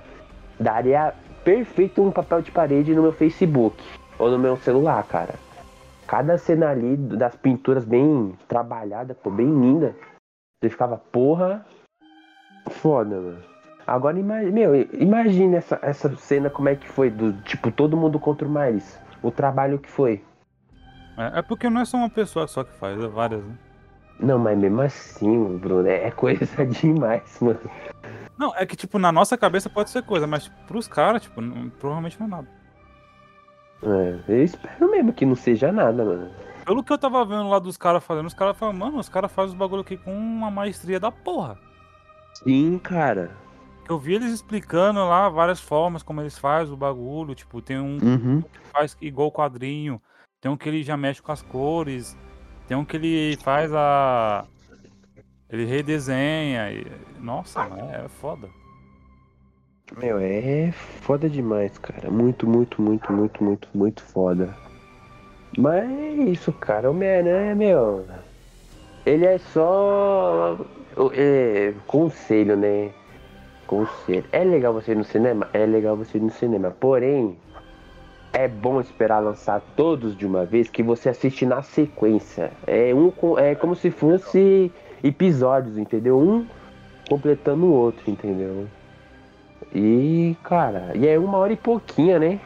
daria 0.61 1.15
perfeito 1.43 2.03
um 2.03 2.11
papel 2.11 2.43
de 2.43 2.51
parede 2.51 2.95
no 2.95 3.03
meu 3.03 3.13
Facebook 3.13 3.83
ou 4.19 4.31
no 4.31 4.39
meu 4.39 4.57
celular, 4.59 5.03
cara. 5.05 5.35
Cada 6.07 6.37
cena 6.37 6.69
ali 6.69 6.97
das 6.97 7.35
pinturas 7.35 7.85
bem 7.85 8.37
trabalhada, 8.47 9.15
pô, 9.15 9.31
bem 9.31 9.47
linda. 9.47 9.97
Você 10.61 10.71
ficava, 10.71 10.99
porra, 10.99 11.65
foda, 12.71 13.17
mano. 13.17 13.43
Agora, 13.87 14.17
meu, 14.17 14.75
imagine 14.93 15.57
essa, 15.57 15.79
essa 15.81 16.15
cena 16.17 16.51
como 16.51 16.69
é 16.69 16.77
que 16.77 16.89
foi, 16.89 17.09
do 17.09 17.33
tipo, 17.43 17.71
todo 17.71 17.97
mundo 17.97 18.19
contra 18.19 18.47
o 18.47 18.51
Miles. 18.51 19.01
O 19.23 19.31
trabalho 19.31 19.79
que 19.79 19.91
foi. 19.91 20.23
É, 21.17 21.39
é 21.39 21.43
porque 21.43 21.71
não 21.71 21.81
é 21.81 21.85
só 21.85 21.97
uma 21.97 22.11
pessoa 22.11 22.47
só 22.47 22.63
que 22.63 22.73
faz, 22.73 23.01
é 23.01 23.07
várias, 23.07 23.43
né? 23.43 23.55
Não, 24.19 24.39
mas 24.39 24.57
mesmo 24.59 24.81
assim, 24.81 25.59
Bruno, 25.59 25.87
é 25.89 26.11
coisa 26.11 26.65
demais, 26.67 27.39
mano. 27.41 27.61
Não, 28.39 28.55
é 28.55 28.65
que, 28.67 28.77
tipo, 28.77 28.99
na 28.99 29.11
nossa 29.13 29.37
cabeça 29.37 29.69
pode 29.71 29.91
ser 29.91 30.03
coisa, 30.03 30.27
mas 30.27 30.45
tipo, 30.45 30.57
pros 30.67 30.89
caras, 30.89 31.23
tipo, 31.23 31.41
não, 31.41 31.69
provavelmente 31.71 32.19
não 32.21 32.27
é 32.27 32.31
nada. 32.31 32.49
É, 33.83 34.19
eu 34.29 34.43
espero 34.45 34.91
mesmo 34.91 35.13
que 35.13 35.27
não 35.27 35.35
seja 35.35 35.71
nada, 35.71 36.05
mano. 36.05 36.31
Pelo 36.65 36.83
que 36.83 36.93
eu 36.93 36.99
tava 36.99 37.25
vendo 37.25 37.49
lá 37.49 37.59
dos 37.59 37.77
caras 37.77 38.03
fazendo, 38.03 38.27
os 38.27 38.35
caras 38.35 38.57
falam, 38.57 38.75
mano, 38.75 38.99
os 38.99 39.09
caras 39.09 39.31
fazem 39.31 39.53
os 39.53 39.59
bagulho 39.59 39.83
aqui 39.83 39.97
com 39.97 40.13
uma 40.13 40.51
maestria 40.51 40.99
da 40.99 41.13
porra. 41.13 41.59
Sim, 42.35 42.79
cara. 42.79 43.31
Eu 43.89 43.99
vi 43.99 44.15
eles 44.15 44.33
explicando 44.33 44.99
lá 45.07 45.29
várias 45.29 45.61
formas 45.61 46.03
como 46.03 46.21
eles 46.21 46.37
fazem 46.37 46.75
o 46.75 46.77
bagulho. 46.77 47.35
Tipo, 47.37 47.63
tem 47.63 47.79
um 47.79 47.99
Uhum. 48.03 48.43
que 48.43 48.59
faz 48.73 48.97
igual 49.01 49.31
quadrinho, 49.31 50.03
tem 50.41 50.51
um 50.51 50.57
que 50.57 50.69
ele 50.69 50.83
já 50.83 50.97
mexe 50.97 51.23
com 51.23 51.31
as 51.31 51.41
cores, 51.43 52.17
tem 52.67 52.77
um 52.77 52.85
que 52.85 52.97
ele 52.97 53.37
faz 53.43 53.73
a. 53.73 54.45
Ele 55.51 55.65
redesenha. 55.65 56.71
E... 56.73 56.87
Nossa, 57.21 57.67
mano, 57.69 57.91
é 57.91 58.09
foda. 58.09 58.49
Meu, 59.97 60.19
é 60.19 60.73
foda 60.73 61.31
demais, 61.31 61.79
cara. 61.79 62.11
Muito, 62.11 62.47
muito, 62.47 62.83
muito, 62.83 63.13
muito, 63.13 63.45
muito, 63.45 63.69
muito 63.73 64.03
foda. 64.03 64.55
Mas 65.57 65.89
é 65.89 66.11
isso, 66.31 66.53
cara. 66.53 66.89
O 66.89 66.91
Homem-Aranha, 66.91 67.55
meu. 67.55 68.05
Ele 69.05 69.25
é 69.25 69.39
só. 69.39 70.59
É, 71.13 71.73
conselho, 71.87 72.57
né? 72.57 72.91
Conselho. 73.67 74.25
É 74.33 74.43
legal 74.43 74.75
você 74.75 74.93
ir 74.93 74.97
no 74.97 75.05
cinema? 75.05 75.49
É 75.53 75.65
legal 75.65 75.97
você 75.97 76.19
ir 76.19 76.23
no 76.23 76.31
cinema. 76.31 76.73
Porém, 76.73 77.39
é 78.37 78.47
bom 78.47 78.79
esperar 78.83 79.21
lançar 79.21 79.63
todos 79.75 80.15
de 80.15 80.27
uma 80.27 80.45
vez 80.45 80.69
que 80.69 80.83
você 80.83 81.09
assiste 81.09 81.47
na 81.47 81.63
sequência. 81.63 82.53
É, 82.67 82.95
um, 82.95 83.11
é 83.39 83.55
como 83.55 83.75
se 83.75 83.91
fosse 83.91 84.71
episódios, 85.03 85.79
entendeu? 85.79 86.19
Um 86.19 86.47
completando 87.09 87.65
o 87.65 87.73
outro, 87.73 88.11
entendeu? 88.11 88.67
E, 89.75 90.37
cara, 90.45 90.93
e 90.95 91.07
é 91.09 91.19
uma 91.19 91.39
hora 91.39 91.55
e 91.55 91.57
pouquinha, 91.57 92.19
né? 92.19 92.39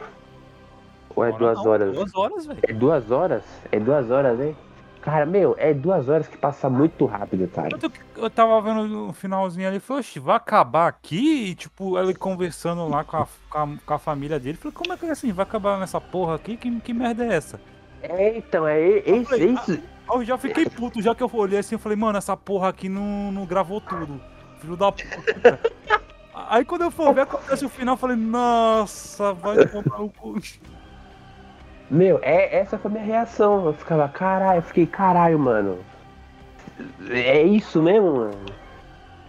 Ou 1.13 1.25
é 1.25 1.31
duas 1.33 1.65
horas? 1.65 1.93
Duas 1.93 2.15
horas, 2.15 2.45
velho. 2.45 2.59
É 2.63 2.73
duas 2.73 3.11
horas? 3.11 3.43
É 3.69 3.79
duas 3.79 4.09
horas, 4.09 4.39
né? 4.39 4.55
Cara, 5.01 5.25
meu, 5.25 5.55
é 5.57 5.73
duas 5.73 6.07
horas 6.07 6.27
que 6.27 6.37
passa 6.37 6.69
muito 6.69 7.05
rápido, 7.07 7.47
cara. 7.47 7.69
Eu 8.15 8.29
tava 8.29 8.61
vendo 8.61 8.87
no 8.87 9.11
finalzinho 9.13 9.67
ali, 9.67 9.79
falei, 9.79 10.01
oxe, 10.01 10.19
vai 10.19 10.35
acabar 10.35 10.87
aqui? 10.87 11.49
E, 11.49 11.55
tipo, 11.55 11.97
ele 11.97 12.13
conversando 12.13 12.87
lá 12.87 13.03
com 13.03 13.17
a, 13.17 13.27
com 13.49 13.93
a, 13.93 13.97
família 13.97 14.39
dele. 14.39 14.57
Falei, 14.57 14.73
como 14.73 14.93
é 14.93 14.97
que 14.97 15.07
é 15.07 15.09
assim? 15.09 15.31
Vai 15.31 15.43
acabar 15.43 15.79
nessa 15.79 15.99
porra 15.99 16.35
aqui? 16.35 16.55
Que, 16.55 16.79
que 16.81 16.93
merda 16.93 17.25
é 17.25 17.33
essa? 17.33 17.59
É, 18.03 18.37
então, 18.37 18.67
é 18.67 18.79
e- 18.79 19.03
esse, 19.05 19.25
falei, 19.25 19.49
isso. 19.49 19.71
Aí 19.71 20.17
Eu 20.17 20.23
já 20.23 20.37
fiquei 20.37 20.69
puto, 20.69 21.01
já 21.01 21.15
que 21.15 21.23
eu 21.23 21.29
olhei 21.33 21.57
assim, 21.57 21.75
eu 21.75 21.79
falei, 21.79 21.97
mano, 21.97 22.19
essa 22.19 22.37
porra 22.37 22.69
aqui 22.69 22.87
não, 22.87 23.31
não 23.31 23.45
gravou 23.45 23.81
tudo. 23.81 24.21
Filho 24.59 24.77
da 24.77 24.91
puta. 24.91 25.59
Aí 26.33 26.63
quando 26.63 26.83
eu 26.83 26.91
for 26.91 27.13
ver, 27.13 27.21
acontece 27.21 27.65
o 27.65 27.69
final, 27.69 27.93
eu 27.93 27.97
falei, 27.97 28.15
nossa, 28.15 29.33
vai 29.33 29.65
tomar 29.67 30.01
o 30.01 30.09
cu. 30.09 30.35
Meu, 31.91 32.19
é, 32.21 32.55
essa 32.55 32.77
foi 32.77 32.89
minha 32.89 33.03
reação. 33.03 33.65
Eu 33.65 33.73
ficava, 33.73 34.07
caralho, 34.07 34.59
eu 34.59 34.63
fiquei, 34.63 34.87
caralho, 34.87 35.37
mano. 35.37 35.79
É 37.09 37.43
isso 37.43 37.83
mesmo, 37.83 38.15
mano. 38.15 38.37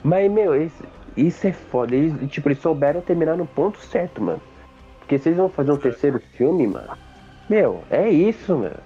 Mas, 0.04 0.30
meu, 0.30 0.54
isso, 0.54 0.84
isso 1.16 1.44
é 1.44 1.52
foda. 1.52 1.96
Eles, 1.96 2.30
tipo, 2.30 2.48
eles 2.48 2.60
souberam 2.60 3.00
terminar 3.00 3.36
no 3.36 3.46
ponto 3.46 3.78
certo, 3.78 4.22
mano. 4.22 4.40
Porque 5.00 5.16
eles 5.16 5.36
vão 5.36 5.48
fazer 5.48 5.72
um 5.72 5.76
terceiro 5.76 6.20
filme, 6.36 6.68
mano. 6.68 6.96
Meu, 7.50 7.82
é 7.90 8.08
isso, 8.08 8.56
mano. 8.56 8.76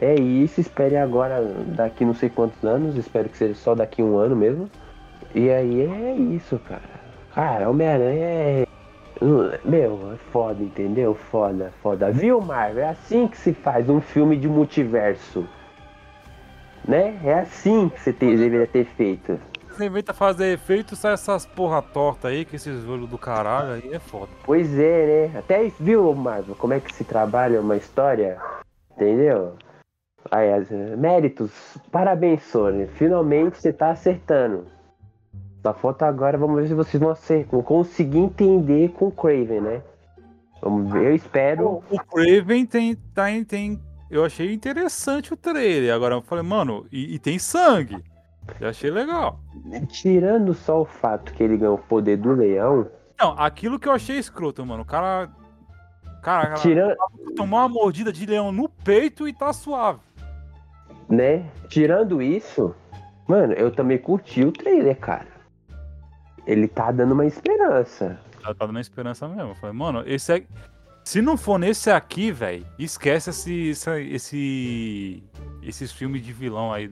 É 0.00 0.14
isso, 0.14 0.60
espere 0.60 0.96
agora, 0.96 1.42
daqui 1.68 2.04
não 2.04 2.14
sei 2.14 2.30
quantos 2.30 2.62
anos, 2.64 2.96
espero 2.96 3.28
que 3.28 3.36
seja 3.36 3.54
só 3.54 3.74
daqui 3.74 4.02
um 4.02 4.16
ano 4.16 4.34
mesmo. 4.34 4.70
E 5.34 5.50
aí 5.50 5.82
é 5.82 6.14
isso, 6.14 6.58
cara. 6.66 6.82
Cara, 7.34 7.68
Homem-Aranha 7.68 8.24
é. 8.24 8.66
Meu, 9.64 10.12
é 10.12 10.16
foda, 10.30 10.62
entendeu? 10.62 11.14
Foda, 11.14 11.72
foda. 11.82 12.10
Viu, 12.10 12.40
Marvel? 12.40 12.84
É 12.84 12.90
assim 12.90 13.26
que 13.26 13.36
se 13.36 13.54
faz 13.54 13.88
um 13.88 14.00
filme 14.00 14.36
de 14.36 14.48
multiverso. 14.48 15.46
Né? 16.86 17.18
É 17.24 17.40
assim 17.40 17.88
que 17.88 18.00
você 18.00 18.12
te- 18.12 18.36
deveria 18.36 18.66
ter 18.66 18.84
feito. 18.84 19.38
Você 19.70 19.86
inventa 19.86 20.14
fazer 20.14 20.52
efeito, 20.52 20.96
sai 20.96 21.12
essas 21.14 21.44
porra 21.44 21.82
torta 21.82 22.28
aí, 22.28 22.44
com 22.44 22.56
esses 22.56 22.86
olhos 22.88 23.08
do 23.08 23.18
caralho, 23.18 23.72
aí 23.72 23.92
é 23.92 23.98
foda. 23.98 24.30
Pois 24.44 24.78
é, 24.78 25.28
né? 25.28 25.38
Até 25.38 25.70
viu, 25.80 26.14
Marvel? 26.14 26.54
Como 26.54 26.72
é 26.72 26.80
que 26.80 26.94
se 26.94 27.04
trabalha 27.04 27.60
uma 27.60 27.76
história? 27.76 28.38
Entendeu? 28.92 29.54
Aí, 30.30 30.48
méritos. 30.96 31.50
Parabéns, 31.90 32.42
Sony. 32.44 32.86
Finalmente 32.86 33.58
você 33.60 33.72
tá 33.72 33.90
acertando. 33.90 34.66
Só 35.66 35.74
falta 35.74 36.06
agora, 36.06 36.38
vamos 36.38 36.60
ver 36.60 36.68
se 36.68 36.74
vocês 36.74 37.02
vão 37.02 37.10
acertar. 37.10 37.60
Conseguir 37.62 38.18
entender 38.18 38.90
com 38.90 39.08
o 39.08 39.10
Craven, 39.10 39.60
né? 39.60 39.82
Vamos 40.62 40.92
ver, 40.92 41.06
eu 41.06 41.14
espero. 41.16 41.82
O 41.90 41.98
Craven 42.04 42.64
tem, 42.64 42.94
tem, 42.94 43.44
tem. 43.44 43.82
Eu 44.08 44.24
achei 44.24 44.52
interessante 44.52 45.32
o 45.32 45.36
trailer. 45.36 45.92
Agora 45.92 46.14
eu 46.14 46.22
falei, 46.22 46.44
mano, 46.44 46.86
e, 46.92 47.16
e 47.16 47.18
tem 47.18 47.36
sangue. 47.36 48.00
Eu 48.60 48.68
achei 48.68 48.92
legal. 48.92 49.40
Tirando 49.88 50.54
só 50.54 50.82
o 50.82 50.84
fato 50.84 51.32
que 51.32 51.42
ele 51.42 51.56
ganhou 51.56 51.74
o 51.74 51.78
poder 51.78 52.16
do 52.16 52.30
leão, 52.32 52.86
Não, 53.18 53.32
aquilo 53.36 53.80
que 53.80 53.88
eu 53.88 53.92
achei 53.92 54.18
escroto, 54.18 54.64
mano. 54.64 54.84
O 54.84 54.86
cara. 54.86 55.28
Cara, 56.22 56.44
cara 56.44 56.54
tirando, 56.60 56.94
tomou 57.34 57.58
uma 57.58 57.68
mordida 57.68 58.12
de 58.12 58.24
leão 58.24 58.52
no 58.52 58.68
peito 58.68 59.26
e 59.26 59.32
tá 59.32 59.52
suave. 59.52 59.98
né? 61.08 61.50
Tirando 61.68 62.22
isso, 62.22 62.72
mano, 63.26 63.52
eu 63.54 63.72
também 63.72 63.98
curti 63.98 64.44
o 64.44 64.52
trailer, 64.52 64.96
cara. 65.00 65.34
Ele 66.46 66.68
tá 66.68 66.92
dando 66.92 67.12
uma 67.12 67.26
esperança. 67.26 68.18
tá, 68.42 68.52
dando 68.66 68.78
esperança 68.78 69.26
mesmo. 69.26 69.50
Eu 69.50 69.54
falei, 69.56 69.76
mano, 69.76 70.02
esse 70.06 70.32
é. 70.32 70.42
Se 71.04 71.20
não 71.22 71.36
for 71.36 71.58
nesse 71.58 71.90
aqui, 71.90 72.32
velho, 72.32 72.66
esquece 72.78 73.30
esse, 73.30 73.68
esse, 73.70 73.90
esse. 74.12 75.22
Esses 75.62 75.92
filmes 75.92 76.22
de 76.24 76.32
vilão 76.32 76.72
aí. 76.72 76.90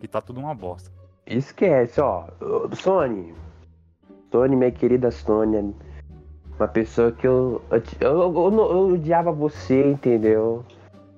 Que 0.00 0.06
tá 0.06 0.20
tudo 0.20 0.40
uma 0.40 0.54
bosta. 0.54 0.90
Esquece, 1.26 2.00
ó. 2.00 2.26
Sony. 2.72 3.34
Sony, 4.30 4.56
minha 4.56 4.70
querida 4.70 5.10
Sônia. 5.10 5.64
Uma 6.58 6.68
pessoa 6.68 7.10
que 7.10 7.26
eu 7.26 7.62
eu, 8.00 8.10
eu, 8.20 8.34
eu, 8.34 8.52
eu 8.52 8.94
odiava 8.94 9.32
você, 9.32 9.90
entendeu? 9.90 10.64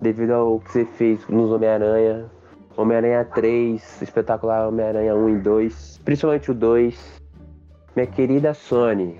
Devido 0.00 0.32
ao 0.32 0.60
que 0.60 0.72
você 0.72 0.84
fez 0.84 1.26
nos 1.28 1.50
Homem-Aranha. 1.50 2.30
Homem-Aranha 2.76 3.24
3, 3.24 4.02
espetacular 4.02 4.68
Homem-Aranha 4.68 5.14
1 5.14 5.28
e 5.30 5.38
2. 5.38 6.00
Principalmente 6.04 6.50
o 6.50 6.54
2. 6.54 7.22
Minha 7.96 8.06
querida 8.06 8.52
Sony. 8.52 9.18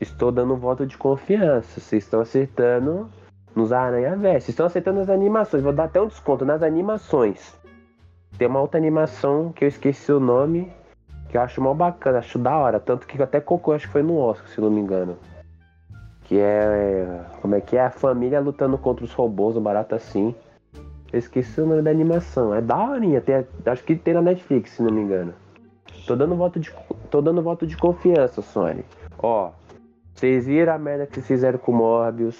Estou 0.00 0.32
dando 0.32 0.54
um 0.54 0.56
voto 0.56 0.86
de 0.86 0.96
confiança. 0.96 1.78
Vocês 1.78 2.02
estão 2.02 2.22
acertando 2.22 3.10
nos 3.54 3.70
Aranha 3.70 4.16
Verso. 4.16 4.48
Estão 4.48 4.64
acertando 4.64 5.00
as 5.00 5.10
animações. 5.10 5.62
Vou 5.62 5.74
dar 5.74 5.84
até 5.84 6.00
um 6.00 6.06
desconto 6.06 6.42
nas 6.42 6.62
animações. 6.62 7.54
Tem 8.38 8.48
uma 8.48 8.62
outra 8.62 8.80
animação 8.80 9.52
que 9.52 9.62
eu 9.62 9.68
esqueci 9.68 10.10
o 10.10 10.18
nome. 10.18 10.72
Que 11.28 11.36
eu 11.36 11.42
acho 11.42 11.60
mal 11.60 11.74
bacana, 11.74 12.20
acho 12.20 12.38
da 12.38 12.56
hora. 12.56 12.80
Tanto 12.80 13.06
que 13.06 13.22
até 13.22 13.42
concorreu, 13.42 13.76
acho 13.76 13.88
que 13.88 13.92
foi 13.92 14.02
no 14.02 14.16
Oscar, 14.16 14.48
se 14.48 14.58
não 14.58 14.70
me 14.70 14.80
engano. 14.80 15.18
Que 16.24 16.38
é. 16.38 17.26
Como 17.42 17.54
é 17.54 17.60
que 17.60 17.76
é? 17.76 17.84
A 17.84 17.90
família 17.90 18.40
lutando 18.40 18.78
contra 18.78 19.04
os 19.04 19.12
robôs, 19.12 19.54
um 19.54 19.60
barato 19.60 19.94
assim. 19.94 20.34
Eu 21.12 21.18
esqueci 21.18 21.60
o 21.60 21.66
nome 21.66 21.82
da 21.82 21.90
animação. 21.90 22.54
É 22.54 22.62
da 22.62 22.74
horinha. 22.74 23.22
Acho 23.66 23.84
que 23.84 23.94
tem 23.94 24.14
na 24.14 24.22
Netflix, 24.22 24.70
se 24.70 24.82
não 24.82 24.90
me 24.90 25.02
engano. 25.02 25.34
Tô 26.06 26.16
dando 26.16 26.34
voto 26.34 26.58
de, 26.58 26.72
tô 27.10 27.22
dando 27.22 27.42
voto 27.42 27.66
de 27.66 27.76
confiança, 27.76 28.42
Sony. 28.42 28.84
Ó, 29.18 29.52
vocês 30.14 30.46
viram 30.46 30.72
a 30.72 30.78
merda 30.78 31.06
que 31.06 31.14
vocês 31.14 31.26
fizeram 31.26 31.58
com 31.58 31.72
o 31.72 31.76
Morbius. 31.76 32.38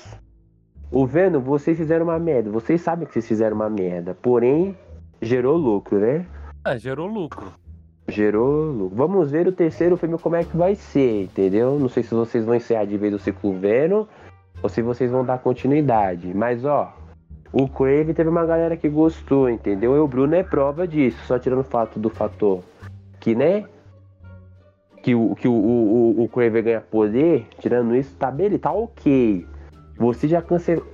O 0.90 1.06
Venom, 1.06 1.40
vocês 1.40 1.78
fizeram 1.78 2.06
uma 2.06 2.18
merda. 2.18 2.50
Vocês 2.50 2.80
sabem 2.80 3.06
que 3.06 3.12
vocês 3.12 3.26
fizeram 3.26 3.56
uma 3.56 3.70
merda. 3.70 4.14
Porém, 4.20 4.76
gerou 5.20 5.56
lucro, 5.56 5.98
né? 5.98 6.26
É, 6.66 6.76
gerou 6.76 7.06
lucro. 7.06 7.52
Gerou 8.08 8.72
lucro. 8.72 8.96
Vamos 8.96 9.30
ver 9.30 9.46
o 9.46 9.52
terceiro 9.52 9.96
filme 9.96 10.18
como 10.18 10.36
é 10.36 10.44
que 10.44 10.56
vai 10.56 10.74
ser, 10.74 11.22
entendeu? 11.22 11.78
Não 11.78 11.88
sei 11.88 12.02
se 12.02 12.14
vocês 12.14 12.44
vão 12.44 12.56
encerrar 12.56 12.84
de 12.84 12.98
vez 12.98 13.14
o 13.14 13.18
ciclo 13.18 13.58
Venom 13.58 14.06
ou 14.60 14.68
se 14.68 14.82
vocês 14.82 15.10
vão 15.10 15.24
dar 15.24 15.38
continuidade. 15.38 16.34
Mas, 16.34 16.64
ó, 16.64 16.92
o 17.52 17.68
Crave 17.68 18.12
teve 18.12 18.28
uma 18.28 18.44
galera 18.44 18.76
que 18.76 18.88
gostou, 18.88 19.48
entendeu? 19.48 19.96
E 19.96 20.00
o 20.00 20.08
Bruno 20.08 20.34
é 20.34 20.42
prova 20.42 20.86
disso, 20.86 21.18
só 21.26 21.38
tirando 21.38 21.60
o 21.60 21.64
fato 21.64 21.98
do 21.98 22.10
fator 22.10 22.60
que, 23.22 23.36
né? 23.36 23.64
Que 25.00 25.14
o, 25.14 25.34
que 25.36 25.48
o, 25.48 25.52
o, 25.52 26.24
o 26.24 26.28
Crave 26.28 26.60
ganha 26.60 26.80
poder, 26.80 27.46
tirando 27.58 27.94
isso, 27.94 28.14
tá 28.16 28.30
beleza, 28.30 28.62
tá 28.62 28.72
ok. 28.72 29.46
Você 29.96 30.28
já 30.28 30.42
cancelou. 30.42 30.86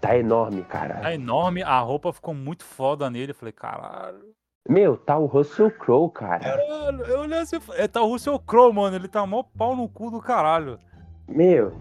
Tá 0.00 0.16
enorme, 0.16 0.62
cara. 0.62 1.00
Tá 1.00 1.14
enorme, 1.14 1.62
a 1.62 1.80
roupa 1.80 2.12
ficou 2.12 2.32
muito 2.32 2.64
foda 2.64 3.10
nele. 3.10 3.32
Eu 3.32 3.34
falei, 3.34 3.52
caralho. 3.52 4.34
Meu, 4.68 4.96
tá 4.96 5.18
o 5.18 5.26
Russell 5.26 5.70
Crowe, 5.70 6.10
cara. 6.12 6.38
Caralho, 6.38 7.02
eu 7.04 7.20
olhei 7.20 7.38
assim, 7.38 7.56
é, 7.70 7.88
tá 7.88 8.02
o 8.02 8.08
Russell 8.08 8.38
Crowe, 8.38 8.72
mano. 8.72 8.94
Ele 8.94 9.08
tá 9.08 9.26
mó 9.26 9.42
pau 9.42 9.74
no 9.74 9.88
cu 9.88 10.10
do 10.10 10.20
caralho. 10.20 10.78
Meu, 11.26 11.72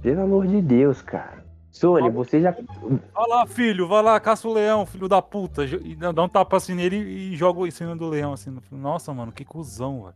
pelo 0.00 0.22
amor 0.22 0.46
de 0.46 0.62
Deus, 0.62 1.02
cara. 1.02 1.39
Sony, 1.70 2.10
você 2.10 2.40
já. 2.40 2.50
Vai 2.50 3.28
lá, 3.28 3.46
filho, 3.46 3.86
vai 3.86 4.02
lá, 4.02 4.18
caça 4.18 4.48
o 4.48 4.52
leão, 4.52 4.84
filho 4.84 5.08
da 5.08 5.22
puta. 5.22 5.64
E 5.64 5.94
dá 5.94 6.22
um 6.22 6.28
tapa 6.28 6.56
assim 6.56 6.74
nele 6.74 6.96
e 6.96 7.36
joga 7.36 7.66
em 7.66 7.70
cima 7.70 7.94
do 7.94 8.08
leão, 8.08 8.32
assim. 8.32 8.56
Nossa, 8.72 9.14
mano, 9.14 9.30
que 9.32 9.44
cuzão, 9.44 10.02
velho. 10.02 10.14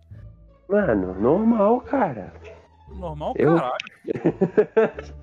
Mano, 0.68 1.14
normal, 1.20 1.80
cara. 1.82 2.32
Normal, 2.96 3.34
Eu- 3.36 3.54
caralho. 3.56 3.74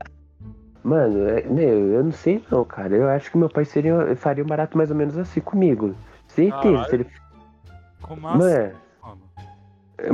Mano, 0.84 1.28
é- 1.30 1.44
meu, 1.44 1.94
eu 1.94 2.04
não 2.04 2.12
sei 2.12 2.44
não, 2.50 2.66
cara. 2.66 2.96
Eu 2.96 3.08
acho 3.10 3.30
que 3.30 3.38
meu 3.38 3.50
pai 3.50 3.66
seria, 3.66 4.16
faria 4.16 4.44
um 4.44 4.48
barato 4.48 4.76
mais 4.78 4.90
ou 4.90 4.96
menos 4.98 5.16
assim 5.18 5.40
comigo. 5.40 5.94
Certeza. 6.28 6.86
Se 6.86 6.96
ele, 6.96 7.08
Como 8.02 8.28
assim, 8.28 8.38
mano, 8.40 8.74
mano? 9.04 9.22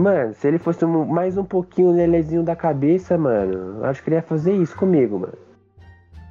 mano, 0.03 0.33
se 0.33 0.45
ele 0.47 0.57
fosse 0.57 0.83
um- 0.83 1.05
mais 1.05 1.37
um 1.37 1.45
pouquinho 1.45 1.91
lelezinho 1.91 2.43
da 2.43 2.53
cabeça, 2.55 3.17
mano, 3.17 3.85
acho 3.85 4.03
que 4.03 4.09
ele 4.09 4.17
ia 4.17 4.21
fazer 4.21 4.53
isso 4.57 4.75
comigo, 4.75 5.19
mano. 5.19 5.37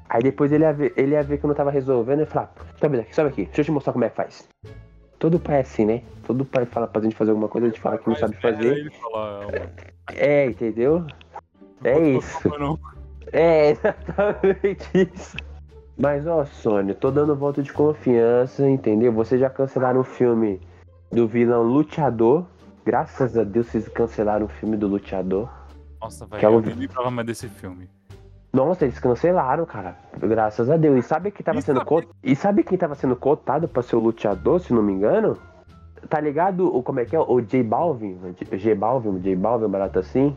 Aí 0.08 0.22
depois 0.22 0.52
ele 0.52 0.64
ia 0.64 0.72
ver, 0.72 0.92
ele 0.96 1.12
ia 1.12 1.22
ver 1.22 1.38
que 1.38 1.44
eu 1.44 1.48
não 1.48 1.54
tava 1.54 1.70
resolvendo 1.70 2.22
e 2.22 2.26
falar, 2.26 2.52
sobe 2.80 2.96
daqui, 2.98 3.14
sobe 3.14 3.28
aqui, 3.28 3.44
deixa 3.46 3.60
eu 3.60 3.64
te 3.64 3.70
mostrar 3.72 3.92
como 3.92 4.04
é 4.04 4.08
que 4.10 4.16
faz. 4.16 4.48
Todo 5.18 5.40
pai 5.40 5.56
é 5.56 5.60
assim, 5.60 5.84
né? 5.84 6.02
Todo 6.26 6.44
pai 6.44 6.66
fala 6.66 6.86
pra 6.86 7.00
gente 7.02 7.16
fazer 7.16 7.30
alguma 7.30 7.48
coisa, 7.48 7.66
a 7.66 7.70
gente 7.70 7.80
fala 7.80 7.98
que 7.98 8.08
não 8.08 8.16
sabe 8.16 8.36
é, 8.36 8.40
fazer. 8.40 8.92
mano, 9.12 9.48
É, 10.14 10.46
entendeu? 10.46 11.04
É 11.84 11.98
isso. 11.98 12.38
É, 13.32 13.70
exatamente 13.70 14.88
isso. 14.94 15.36
Mas 15.98 16.28
ó, 16.28 16.44
Sônia, 16.44 16.94
tô 16.94 17.10
dando 17.10 17.34
voto 17.34 17.60
de 17.60 17.72
confiança, 17.72 18.68
entendeu? 18.68 19.12
Vocês 19.12 19.40
já 19.40 19.50
cancelaram 19.50 19.98
o 20.00 20.04
filme 20.04 20.60
do 21.10 21.26
vilão 21.26 21.64
Luteador. 21.64 22.44
Graças 22.84 23.36
a 23.36 23.42
Deus 23.42 23.66
vocês 23.66 23.88
cancelaram 23.88 24.46
o 24.46 24.48
filme 24.48 24.76
do 24.76 24.86
Luteador. 24.86 25.48
Nossa, 26.00 26.24
velho, 26.26 26.38
Que 26.38 26.46
é 26.46 26.48
eu 26.48 26.56
o- 26.56 26.60
nem 26.60 26.72
lembrava 26.74 27.10
mais 27.10 27.26
desse 27.26 27.48
filme. 27.48 27.88
Nossa, 28.56 28.86
eles 28.86 28.98
cancelaram, 28.98 29.66
cara. 29.66 29.96
Graças 30.18 30.70
a 30.70 30.78
Deus. 30.78 30.98
E 30.98 31.02
sabe 31.06 31.30
quem 31.30 31.44
tava 31.44 31.58
E 31.58 31.62
sendo 31.62 31.78
sabe-? 31.84 32.08
E 32.22 32.34
sabe 32.34 32.64
quem 32.64 32.78
tava 32.78 32.94
sendo 32.94 33.14
cotado 33.14 33.68
pra 33.68 33.82
ser 33.82 33.96
o 33.96 34.00
Luteador, 34.00 34.60
se 34.60 34.72
não 34.72 34.82
me 34.82 34.92
engano? 34.94 35.36
Tá 36.08 36.18
ligado? 36.20 36.74
O, 36.74 36.82
como 36.82 37.00
é 37.00 37.04
que 37.04 37.14
é? 37.14 37.20
O 37.20 37.40
J 37.42 37.62
Balvin? 37.62 38.18
O 38.50 38.56
J- 38.56 38.74
Balvin, 38.74 39.08
o 39.10 39.18
J 39.20 39.36
Balvin, 39.36 39.66
um 39.66 39.68
barato 39.70 39.98
assim. 39.98 40.34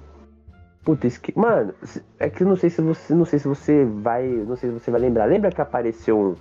Puta, 0.83 1.07
isso 1.07 1.21
que. 1.21 1.37
Mano, 1.37 1.73
é 2.19 2.29
que 2.29 2.43
eu 2.43 2.47
não 2.47 2.57
sei 2.57 2.69
se 2.69 2.81
você. 2.81 3.13
Não 3.15 3.23
sei 3.25 3.39
se 3.39 3.47
você 3.47 3.85
vai. 3.85 4.27
Não 4.27 4.55
sei 4.57 4.69
se 4.69 4.79
você 4.79 4.91
vai 4.91 4.99
lembrar. 4.99 5.25
Lembra 5.25 5.49
que 5.51 5.61
apareceu 5.61 6.35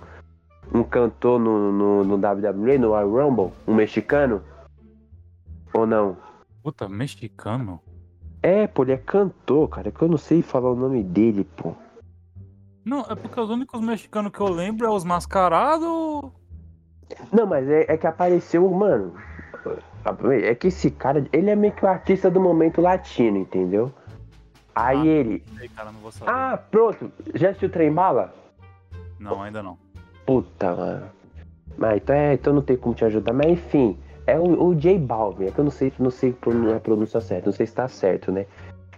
um, 0.73 0.79
um 0.79 0.83
cantor 0.83 1.39
no, 1.39 1.71
no, 1.71 2.03
no 2.03 2.15
WWE, 2.15 2.77
no 2.77 2.89
Royal 2.89 3.09
Rumble? 3.29 3.53
Um 3.67 3.73
mexicano? 3.75 4.41
Ou 5.73 5.85
não? 5.85 6.17
Puta, 6.63 6.89
mexicano? 6.89 7.79
É, 8.41 8.67
pô, 8.67 8.83
ele 8.83 8.93
é 8.93 8.97
cantor, 8.97 9.67
cara. 9.69 9.91
Que 9.91 10.01
eu 10.01 10.07
não 10.07 10.17
sei 10.17 10.41
falar 10.41 10.71
o 10.71 10.75
nome 10.75 11.03
dele, 11.03 11.43
pô. 11.57 11.73
Não, 12.85 13.01
é 13.01 13.15
porque 13.15 13.39
os 13.39 13.49
únicos 13.49 13.81
mexicanos 13.81 14.31
que 14.31 14.39
eu 14.39 14.47
lembro 14.49 14.87
é 14.87 14.89
os 14.89 15.03
mascarados. 15.03 16.31
Não, 17.31 17.45
mas 17.45 17.67
é, 17.67 17.85
é 17.91 17.97
que 17.97 18.07
apareceu, 18.07 18.67
mano. 18.69 19.13
É 20.43 20.55
que 20.55 20.67
esse 20.67 20.89
cara, 20.89 21.25
ele 21.33 21.49
é 21.49 21.55
meio 21.55 21.73
que 21.73 21.83
o 21.83 21.87
artista 21.87 22.31
do 22.31 22.39
momento 22.39 22.81
latino, 22.81 23.37
entendeu? 23.37 23.91
Aí 24.73 24.97
Ah. 24.97 25.05
ele. 25.05 25.43
Sei, 25.57 25.67
cara. 25.69 25.91
Ah, 26.25 26.57
pronto. 26.57 27.11
Já 27.35 27.49
assistiu 27.49 27.69
Trem 27.69 27.91
Bala? 27.91 28.33
Não, 29.19 29.41
ainda 29.41 29.61
não. 29.61 29.77
Puta, 30.25 30.73
mano. 30.73 31.05
Mas 31.77 31.97
então, 31.97 32.15
é, 32.15 32.33
então 32.33 32.53
não 32.53 32.61
tem 32.61 32.77
como 32.77 32.95
te 32.95 33.03
ajudar. 33.03 33.33
Mas 33.33 33.47
enfim, 33.47 33.97
é 34.31 34.39
o, 34.39 34.67
o 34.69 34.75
J 34.75 34.97
Balvin. 34.99 35.45
É 35.45 35.51
que 35.51 35.59
eu 35.59 35.63
não 35.63 35.71
sei, 35.71 35.91
não 35.99 36.11
sei 36.11 36.31
pron- 36.33 36.75
a 36.75 36.79
pronúncia 36.79 37.19
certa. 37.21 37.47
Não 37.47 37.53
sei 37.53 37.65
se 37.65 37.73
tá 37.73 37.87
certo, 37.87 38.31
né? 38.31 38.45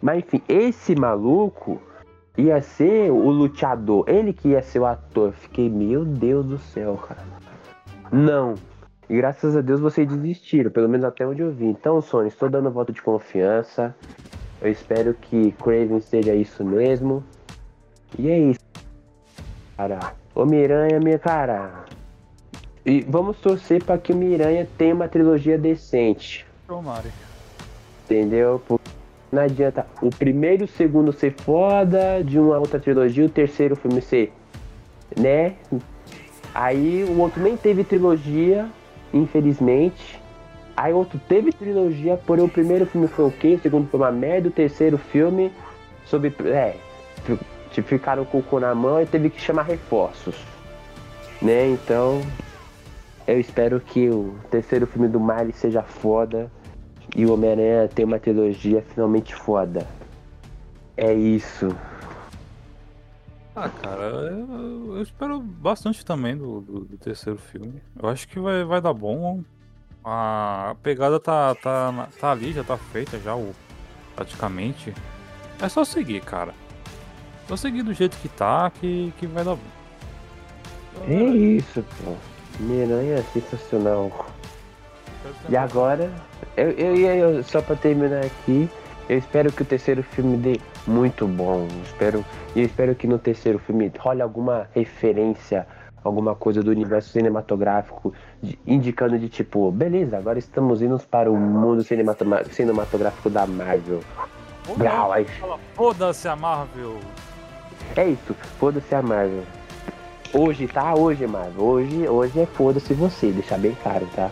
Mas 0.01 0.19
enfim, 0.19 0.41
esse 0.49 0.95
maluco 0.95 1.81
ia 2.37 2.61
ser 2.61 3.11
o 3.11 3.29
luteador. 3.29 4.03
Ele 4.07 4.33
que 4.33 4.49
ia 4.49 4.61
ser 4.61 4.79
o 4.79 4.85
ator. 4.85 5.31
Fiquei, 5.33 5.69
meu 5.69 6.03
Deus 6.05 6.45
do 6.45 6.57
céu, 6.57 6.97
cara. 7.07 7.23
Não. 8.11 8.55
E 9.09 9.15
graças 9.17 9.55
a 9.57 9.61
Deus 9.61 9.79
vocês 9.79 10.07
desistiram, 10.07 10.71
pelo 10.71 10.87
menos 10.87 11.05
até 11.05 11.27
onde 11.27 11.41
eu 11.41 11.51
vi. 11.51 11.65
Então, 11.65 12.01
Sony, 12.01 12.29
estou 12.29 12.49
dando 12.49 12.71
voto 12.71 12.93
de 12.93 13.01
confiança. 13.01 13.93
Eu 14.61 14.71
espero 14.71 15.13
que 15.13 15.51
Craven 15.53 15.99
seja 15.99 16.33
isso 16.33 16.63
mesmo. 16.63 17.23
E 18.17 18.29
é 18.29 18.39
isso. 18.39 18.59
Cara, 19.75 19.99
o 20.35 20.45
Miranha, 20.45 20.99
minha 20.99 21.19
cara. 21.19 21.85
E 22.85 23.01
vamos 23.01 23.37
torcer 23.37 23.83
para 23.83 23.97
que 23.97 24.11
o 24.11 24.15
Miranha 24.15 24.67
tenha 24.77 24.95
uma 24.95 25.07
trilogia 25.07 25.57
decente. 25.57 26.45
Tomara. 26.67 27.09
Entendeu? 28.05 28.61
Porque 28.67 28.89
não 29.31 29.43
adianta 29.43 29.85
o 30.01 30.09
primeiro 30.09 30.63
e 30.63 30.65
o 30.65 30.67
segundo 30.67 31.13
ser 31.13 31.33
foda 31.33 32.23
de 32.23 32.39
uma 32.39 32.57
outra 32.57 32.79
trilogia, 32.79 33.25
o 33.25 33.29
terceiro 33.29 33.75
filme 33.75 34.01
ser, 34.01 34.33
né? 35.17 35.53
Aí 36.53 37.05
o 37.07 37.19
outro 37.19 37.41
nem 37.41 37.55
teve 37.55 37.83
trilogia, 37.83 38.67
infelizmente. 39.13 40.19
Aí 40.75 40.91
o 40.91 40.97
outro 40.97 41.19
teve 41.29 41.53
trilogia, 41.53 42.17
porém 42.25 42.43
o 42.43 42.49
primeiro 42.49 42.85
filme 42.85 43.07
foi 43.07 43.25
ok, 43.25 43.55
o 43.55 43.61
segundo 43.61 43.87
foi 43.89 43.99
uma 43.99 44.11
merda, 44.11 44.49
o 44.49 44.51
terceiro 44.51 44.97
filme 44.97 45.51
sobre. 46.05 46.33
É, 46.45 46.75
ficaram 47.83 48.25
com 48.25 48.39
o 48.39 48.43
cu 48.43 48.59
na 48.59 48.73
mão 48.75 49.01
e 49.01 49.05
teve 49.05 49.29
que 49.29 49.39
chamar 49.39 49.63
reforços. 49.63 50.35
Né? 51.41 51.69
Então. 51.69 52.21
Eu 53.31 53.39
espero 53.39 53.79
que 53.79 54.09
o 54.09 54.35
terceiro 54.49 54.85
filme 54.85 55.07
do 55.07 55.19
Miley 55.19 55.53
seja 55.53 55.81
foda 55.81 56.51
e 57.15 57.25
o 57.25 57.33
Homem-Aranha 57.33 57.87
tenha 57.87 58.05
uma 58.05 58.19
trilogia 58.19 58.81
finalmente 58.93 59.33
foda. 59.33 59.87
É 60.97 61.13
isso. 61.13 61.69
Ah, 63.55 63.69
cara, 63.69 64.03
eu, 64.03 64.95
eu 64.97 65.01
espero 65.01 65.39
bastante 65.39 66.03
também 66.05 66.35
do, 66.37 66.61
do- 66.61 66.79
do 66.85 66.97
terceiro 66.97 67.37
filme. 67.39 67.81
Eu 68.01 68.09
acho 68.09 68.27
que 68.27 68.39
vai, 68.39 68.63
vai 68.63 68.81
dar 68.81 68.93
bom. 68.93 69.41
A 70.03 70.75
pegada 70.81 71.19
tá, 71.19 71.53
tá, 71.55 72.09
tá 72.19 72.31
ali, 72.31 72.51
já 72.53 72.63
tá 72.63 72.75
feita 72.77 73.19
já, 73.19 73.35
o, 73.35 73.53
praticamente. 74.15 74.93
É 75.61 75.69
só 75.69 75.83
seguir, 75.85 76.21
cara. 76.21 76.53
Só 77.47 77.55
seguir 77.55 77.83
do 77.83 77.93
jeito 77.93 78.17
que 78.17 78.27
tá, 78.29 78.69
que, 78.71 79.13
que 79.17 79.27
vai 79.27 79.43
dar 79.43 79.55
bom. 79.55 81.03
É 81.07 81.23
isso, 81.23 81.83
pô. 82.03 82.15
Miranha 82.59 83.15
é 83.15 83.23
sensacional. 83.33 84.11
E 85.49 85.55
agora, 85.55 86.09
eu, 86.57 86.71
eu, 86.71 86.95
eu, 86.95 87.43
só 87.43 87.61
pra 87.61 87.75
terminar 87.75 88.25
aqui, 88.25 88.69
eu 89.07 89.17
espero 89.17 89.51
que 89.51 89.61
o 89.61 89.65
terceiro 89.65 90.03
filme 90.03 90.37
dê 90.37 90.59
muito 90.87 91.27
bom. 91.27 91.67
Espero, 91.83 92.25
e 92.55 92.59
eu 92.59 92.65
espero 92.65 92.95
que 92.95 93.07
no 93.07 93.19
terceiro 93.19 93.59
filme 93.59 93.91
role 93.99 94.21
alguma 94.21 94.67
referência, 94.73 95.67
alguma 96.03 96.35
coisa 96.35 96.63
do 96.63 96.71
universo 96.71 97.09
cinematográfico, 97.09 98.13
de, 98.41 98.57
indicando 98.65 99.17
de 99.19 99.29
tipo, 99.29 99.71
beleza, 99.71 100.17
agora 100.17 100.39
estamos 100.39 100.81
indo 100.81 100.97
para 100.99 101.29
o 101.29 101.37
mundo 101.37 101.83
cinematográfico 101.83 103.29
da 103.29 103.45
Marvel. 103.45 104.01
Foda-se 105.75 106.27
a 106.27 106.35
Marvel. 106.35 106.97
É 107.95 108.07
isso, 108.07 108.33
foda-se 108.59 108.95
a 108.95 109.01
Marvel. 109.01 109.43
Hoje, 110.33 110.65
tá? 110.65 110.95
Hoje, 110.95 111.27
Marvel. 111.27 111.61
Hoje, 111.61 112.07
hoje 112.07 112.39
é 112.39 112.45
foda-se 112.45 112.93
você, 112.93 113.31
deixar 113.31 113.57
bem 113.57 113.75
claro, 113.83 114.07
tá? 114.15 114.31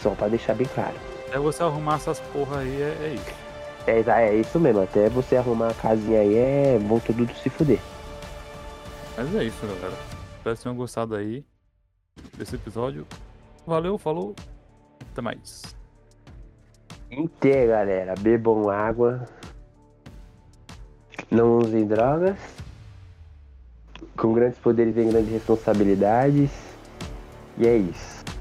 Só 0.00 0.10
pra 0.10 0.28
deixar 0.28 0.54
bem 0.54 0.68
claro. 0.68 0.94
É 1.32 1.38
você 1.38 1.64
arrumar 1.64 1.96
essas 1.96 2.20
porra 2.20 2.58
aí, 2.58 2.80
é, 2.80 2.98
é 3.02 3.14
isso. 3.14 3.44
É, 3.86 4.28
é 4.28 4.34
isso 4.36 4.60
mesmo, 4.60 4.82
até 4.82 5.08
você 5.08 5.36
arrumar 5.36 5.70
a 5.70 5.74
casinha 5.74 6.20
aí 6.20 6.34
é 6.36 6.78
bom 6.78 6.98
tudo 7.00 7.28
se 7.34 7.50
fuder. 7.50 7.80
Mas 9.16 9.34
é 9.34 9.44
isso, 9.44 9.66
galera. 9.66 9.94
Espero 10.36 10.56
que 10.56 10.62
tenham 10.62 10.76
gostado 10.76 11.16
aí 11.16 11.44
desse 12.38 12.54
episódio. 12.54 13.06
Valeu, 13.66 13.98
falou, 13.98 14.34
até 15.10 15.20
mais. 15.20 15.62
Inteira, 17.10 17.78
galera. 17.78 18.14
Bebam 18.18 18.70
água. 18.70 19.26
Não 21.30 21.58
usem 21.58 21.86
drogas. 21.86 22.36
Com 24.16 24.32
grandes 24.32 24.58
poderes 24.58 24.94
vem 24.94 25.08
grandes 25.08 25.32
responsabilidades. 25.32 26.50
E 27.58 27.66
é 27.66 27.76
isso. 27.76 28.33